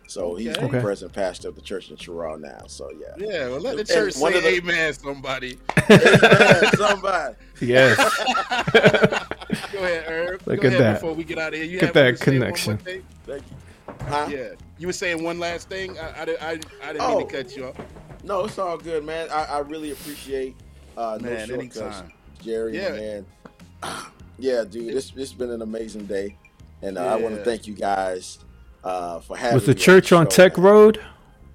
So 0.07 0.35
he's 0.35 0.53
the 0.53 0.63
Okay. 0.65 0.79
present 0.79 1.11
pastor 1.13 1.49
of 1.49 1.55
the 1.55 1.61
church 1.61 1.89
in 1.91 1.97
Cheraw 1.97 2.39
now. 2.39 2.65
So 2.67 2.89
yeah. 2.91 3.13
Yeah, 3.17 3.49
well, 3.49 3.59
let 3.59 3.73
the 3.75 3.81
And 3.81 3.89
church 3.89 4.17
one 4.17 4.31
say 4.33 4.39
the- 4.41 4.47
amen, 4.63 4.93
somebody. 4.93 5.59
Amen, 5.89 6.63
somebody. 6.75 7.35
Yes. 7.59 7.97
Go 9.71 9.79
ahead, 9.83 10.03
Herb. 10.05 10.41
Look 10.45 10.61
Go 10.61 10.67
at 10.67 10.73
ahead 10.73 10.79
that. 10.81 10.93
Before 11.01 11.13
we 11.13 11.23
get 11.23 11.37
out 11.37 11.53
of 11.53 11.59
here, 11.59 11.65
you 11.65 11.79
Look 11.79 11.89
at 11.89 11.95
have 11.95 12.15
that 12.17 12.17
to 12.17 12.23
say 12.23 12.31
one 12.31 12.39
connection. 12.39 12.77
Thank 12.77 13.03
you. 13.27 13.95
Huh? 14.07 14.27
Yeah, 14.31 14.49
you 14.77 14.87
were 14.87 14.93
saying 14.93 15.23
one 15.23 15.39
last 15.39 15.67
thing. 15.69 15.97
I, 15.99 16.21
I, 16.21 16.25
did- 16.25 16.39
I, 16.39 16.49
I 16.83 16.93
didn't 16.93 17.01
Oh. 17.01 17.17
mean 17.19 17.27
to 17.27 17.33
cut 17.43 17.55
you 17.55 17.65
off. 17.67 17.75
No, 18.23 18.45
it's 18.45 18.57
all 18.57 18.77
good, 18.77 19.03
man. 19.03 19.29
I, 19.29 19.43
I 19.45 19.59
really 19.59 19.91
appreciate 19.91 20.55
uh, 20.97 21.17
no 21.21 21.29
Man, 21.29 21.47
shortcuts, 21.47 21.77
anytime. 21.77 22.11
Jerry, 22.41 22.75
Yeah. 22.75 22.91
man. 22.91 23.25
Yeah, 24.39 24.65
dude, 24.65 24.93
this 24.93 25.11
it's 25.15 25.33
been 25.33 25.49
an 25.49 25.63
amazing 25.63 26.05
day, 26.05 26.37
and 26.83 26.95
uh, 26.99 27.05
I 27.05 27.15
want 27.15 27.33
to 27.33 27.43
thank 27.43 27.65
you 27.65 27.73
guys 27.73 28.37
uh, 28.83 29.19
for 29.19 29.35
having. 29.35 29.55
Was 29.55 29.65
the 29.65 29.73
me 29.73 29.79
church 29.81 30.11
the 30.11 30.17
on 30.17 30.25
show, 30.25 30.29
Tech 30.29 30.57
man. 30.57 30.65
Road? 30.67 31.01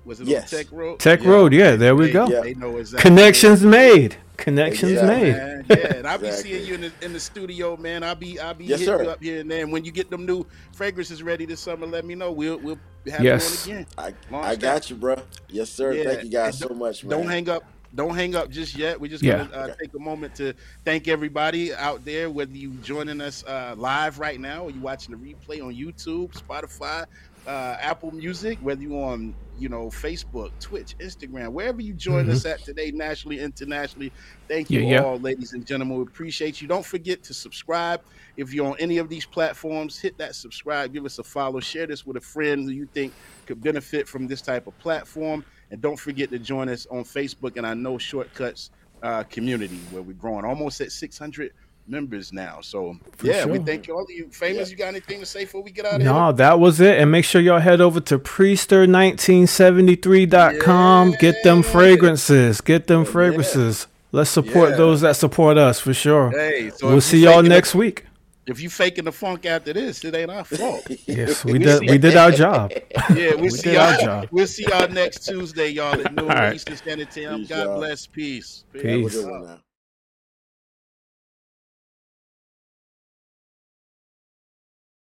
Was 0.05 0.21
it 0.21 0.27
Yes. 0.27 0.53
on 0.53 0.59
Tech 0.59 0.73
Road? 0.73 0.99
Tech 0.99 1.23
Yeah. 1.23 1.31
Road, 1.31 1.53
yeah, 1.53 1.77
there 1.77 1.95
we 1.95 2.11
go. 2.11 2.27
Yeah. 2.27 2.41
They 2.41 2.55
know 2.55 2.77
exactly. 2.79 3.09
Connections 3.09 3.63
made. 3.65 4.17
Connections 4.37 4.95
Yeah, 4.95 5.07
made. 5.07 5.33
Man, 5.37 5.65
yeah, 5.71 5.77
and 5.95 6.09
I'll 6.09 6.19
be 6.19 6.27
Exactly. 6.27 6.51
seeing 6.55 6.67
you 6.67 6.75
in 6.75 6.81
the, 6.81 6.93
in 7.03 7.13
the 7.13 7.21
studio, 7.21 7.77
man. 7.77 8.03
I'll 8.03 8.17
be 8.17 8.41
I'll 8.41 8.53
be 8.55 8.65
Yes, 8.65 8.81
hitting 8.81 8.97
sir. 8.99 9.03
you 9.05 9.11
up 9.11 9.23
here 9.23 9.41
and 9.43 9.49
there. 9.49 9.63
And 9.63 9.71
when 9.73 9.85
you 9.85 9.93
get 9.93 10.11
them 10.11 10.27
new 10.27 10.45
fragrances 10.73 11.23
ready 11.23 11.47
this 11.47 11.61
summer, 11.61 11.87
let 11.87 12.05
me 12.05 12.17
know. 12.17 12.33
We'll 12.33 12.59
we'll 12.59 12.79
have 13.13 13.23
Yes. 13.23 13.65
you 13.69 13.75
on 13.75 13.79
again. 13.79 13.87
I, 13.97 14.39
I 14.39 14.57
got 14.57 14.91
you, 14.91 14.97
bro. 14.97 15.17
Yes, 15.49 15.71
sir. 15.71 15.93
Yeah, 15.93 16.03
Thank 16.03 16.25
you 16.25 16.31
guys 16.31 16.59
so 16.59 16.71
much, 16.71 17.05
man. 17.05 17.11
Don't 17.21 17.29
hang 17.29 17.49
up. 17.49 17.63
Don't 17.95 18.15
hang 18.15 18.35
up 18.35 18.51
just 18.51 18.75
yet. 18.75 19.01
We're 19.01 19.11
just 19.11 19.23
Yeah. 19.23 19.45
gonna 19.49 19.51
uh, 19.55 19.65
Okay. 19.65 19.75
take 19.83 19.91
a 19.99 20.03
moment 20.03 20.35
to 20.37 20.55
thank 20.85 21.09
everybody 21.09 21.75
out 21.75 22.05
there, 22.05 22.31
whether 22.31 22.53
you 22.53 22.79
joining 22.79 23.21
us 23.21 23.45
uh, 23.47 23.75
live 23.77 24.19
right 24.19 24.41
now 24.41 24.65
or 24.65 24.71
you 24.71 24.81
watching 24.81 25.15
the 25.15 25.21
replay 25.35 25.63
on 25.63 25.75
YouTube, 25.75 26.31
Spotify, 26.33 27.05
uh, 27.47 27.77
Apple 27.81 28.13
Music, 28.13 28.59
whether 28.61 28.81
you 28.81 28.95
on 28.99 29.37
you 29.55 29.69
know 29.69 29.89
Facebook, 29.91 30.51
Twitch, 30.61 30.97
Instagram, 31.03 31.53
wherever 31.53 31.83
you 31.83 31.93
join 31.93 32.31
us 32.31 32.47
at 32.47 32.65
today, 32.65 32.91
nationally, 32.93 33.39
internationally. 33.41 34.13
Thank 34.49 34.71
you 34.71 34.81
Mm-hmm. 34.81 34.89
Yeah, 34.89 35.01
yeah. 35.01 35.03
all, 35.03 35.21
ladies 35.21 35.53
and 35.53 35.67
gentlemen. 35.67 35.99
We 35.99 36.03
appreciate 36.05 36.61
you. 36.61 36.69
Don't 36.69 36.87
forget 36.87 37.23
to 37.25 37.35
subscribe. 37.35 38.01
If 38.37 38.55
you're 38.55 38.67
on 38.69 38.77
any 38.79 38.99
of 38.99 39.09
these 39.11 39.27
platforms, 39.27 40.01
hit 40.01 40.17
that 40.19 40.35
subscribe, 40.35 40.93
give 40.95 41.05
us 41.05 41.19
a 41.19 41.25
follow, 41.25 41.61
share 41.61 41.87
this 41.87 42.07
with 42.07 42.17
a 42.17 42.21
friend 42.21 42.65
who 42.65 42.71
you 42.71 42.87
think 42.95 43.17
could 43.47 43.63
benefit 43.63 44.09
from 44.09 44.27
this 44.27 44.41
type 44.41 44.67
of 44.67 44.79
platform. 44.79 45.45
And 45.73 45.81
don't 45.81 45.99
forget 45.99 46.31
to 46.31 46.39
join 46.39 46.69
us 46.69 46.87
on 46.91 47.03
Facebook 47.03 47.57
and 47.57 47.67
I 47.67 47.73
know 47.75 47.97
Shortcuts 47.99 48.71
uh, 49.03 49.25
community 49.25 49.79
where 49.91 50.03
we're 50.03 50.13
growing 50.13 50.45
almost 50.45 50.81
at 50.83 50.93
600 50.93 51.53
members 51.89 52.33
now. 52.33 52.61
So, 52.61 52.97
For 53.17 53.27
yeah, 53.27 53.45
we 53.47 53.59
thank 53.59 53.89
you 53.89 53.95
all 53.95 54.05
of 54.05 54.11
you. 54.11 54.29
Famous, 54.31 54.69
Yeah. 54.69 54.73
you 54.73 54.77
got 54.79 54.89
anything 54.89 55.19
to 55.19 55.27
say 55.27 55.45
before 55.45 55.63
we 55.63 55.73
get 55.73 55.85
out 55.87 55.95
of 55.95 56.03
No, 56.03 56.31
that 56.31 56.61
was 56.61 56.81
it. 56.81 57.01
And 57.01 57.11
make 57.11 57.25
sure 57.25 57.41
y'all 57.41 57.59
head 57.59 57.81
over 57.81 57.99
to 58.01 58.19
priester1973.com. 58.21 61.15
Get 61.19 61.43
them 61.43 61.63
fragrances. 61.63 62.61
Get 62.61 62.87
them 62.87 63.05
fragrances. 63.05 63.89
Let's 64.13 64.31
support 64.31 64.71
Yeah. 64.71 64.77
those 64.77 65.01
that 65.01 65.17
support 65.17 65.59
us 65.59 65.81
for 65.81 65.93
sure. 65.95 66.31
Hey, 66.31 66.71
so 66.77 66.87
we'll 66.89 67.01
see 67.01 67.25
y'all 67.25 67.43
next 67.43 67.75
week. 67.75 68.05
If 68.47 68.61
you 68.61 68.69
faking 68.71 69.05
the 69.05 69.13
funk 69.13 69.47
after 69.47 69.73
this, 69.73 70.05
it 70.05 70.15
ain't 70.15 70.31
our 70.31 70.45
fault. 70.45 70.87
Yes, 71.07 71.45
we 71.45 71.53
We 71.53 71.59
did. 71.61 71.79
see- 71.79 71.87
We 71.91 71.99
did 71.99 72.17
our 72.17 72.31
job. 72.33 72.73
Yeah, 73.15 73.35
we'll 73.35 73.43
We 73.43 73.51
see 73.51 73.71
did 73.71 73.77
our 73.77 73.93
y'all. 73.95 74.05
job. 74.05 74.29
We'll 74.33 74.47
see 74.47 74.65
y'all 74.69 74.89
next 74.89 75.27
Tuesday, 75.27 75.69
y'all 75.69 76.01
at 76.01 76.13
noon 76.15 76.29
All 76.31 76.37
right. 76.37 76.55
Eastern 76.55 76.77
Standard 76.77 77.11
Time. 77.11 77.41
Peace, 77.41 77.49
God 77.49 77.65
y'all. 77.67 77.79
bless. 77.79 78.07
Peace. 78.07 78.65
Have 78.75 78.81
a 78.83 78.85
Peace. 78.85 79.15
good 79.15 79.31
one 79.31 79.45
now. 79.47 79.61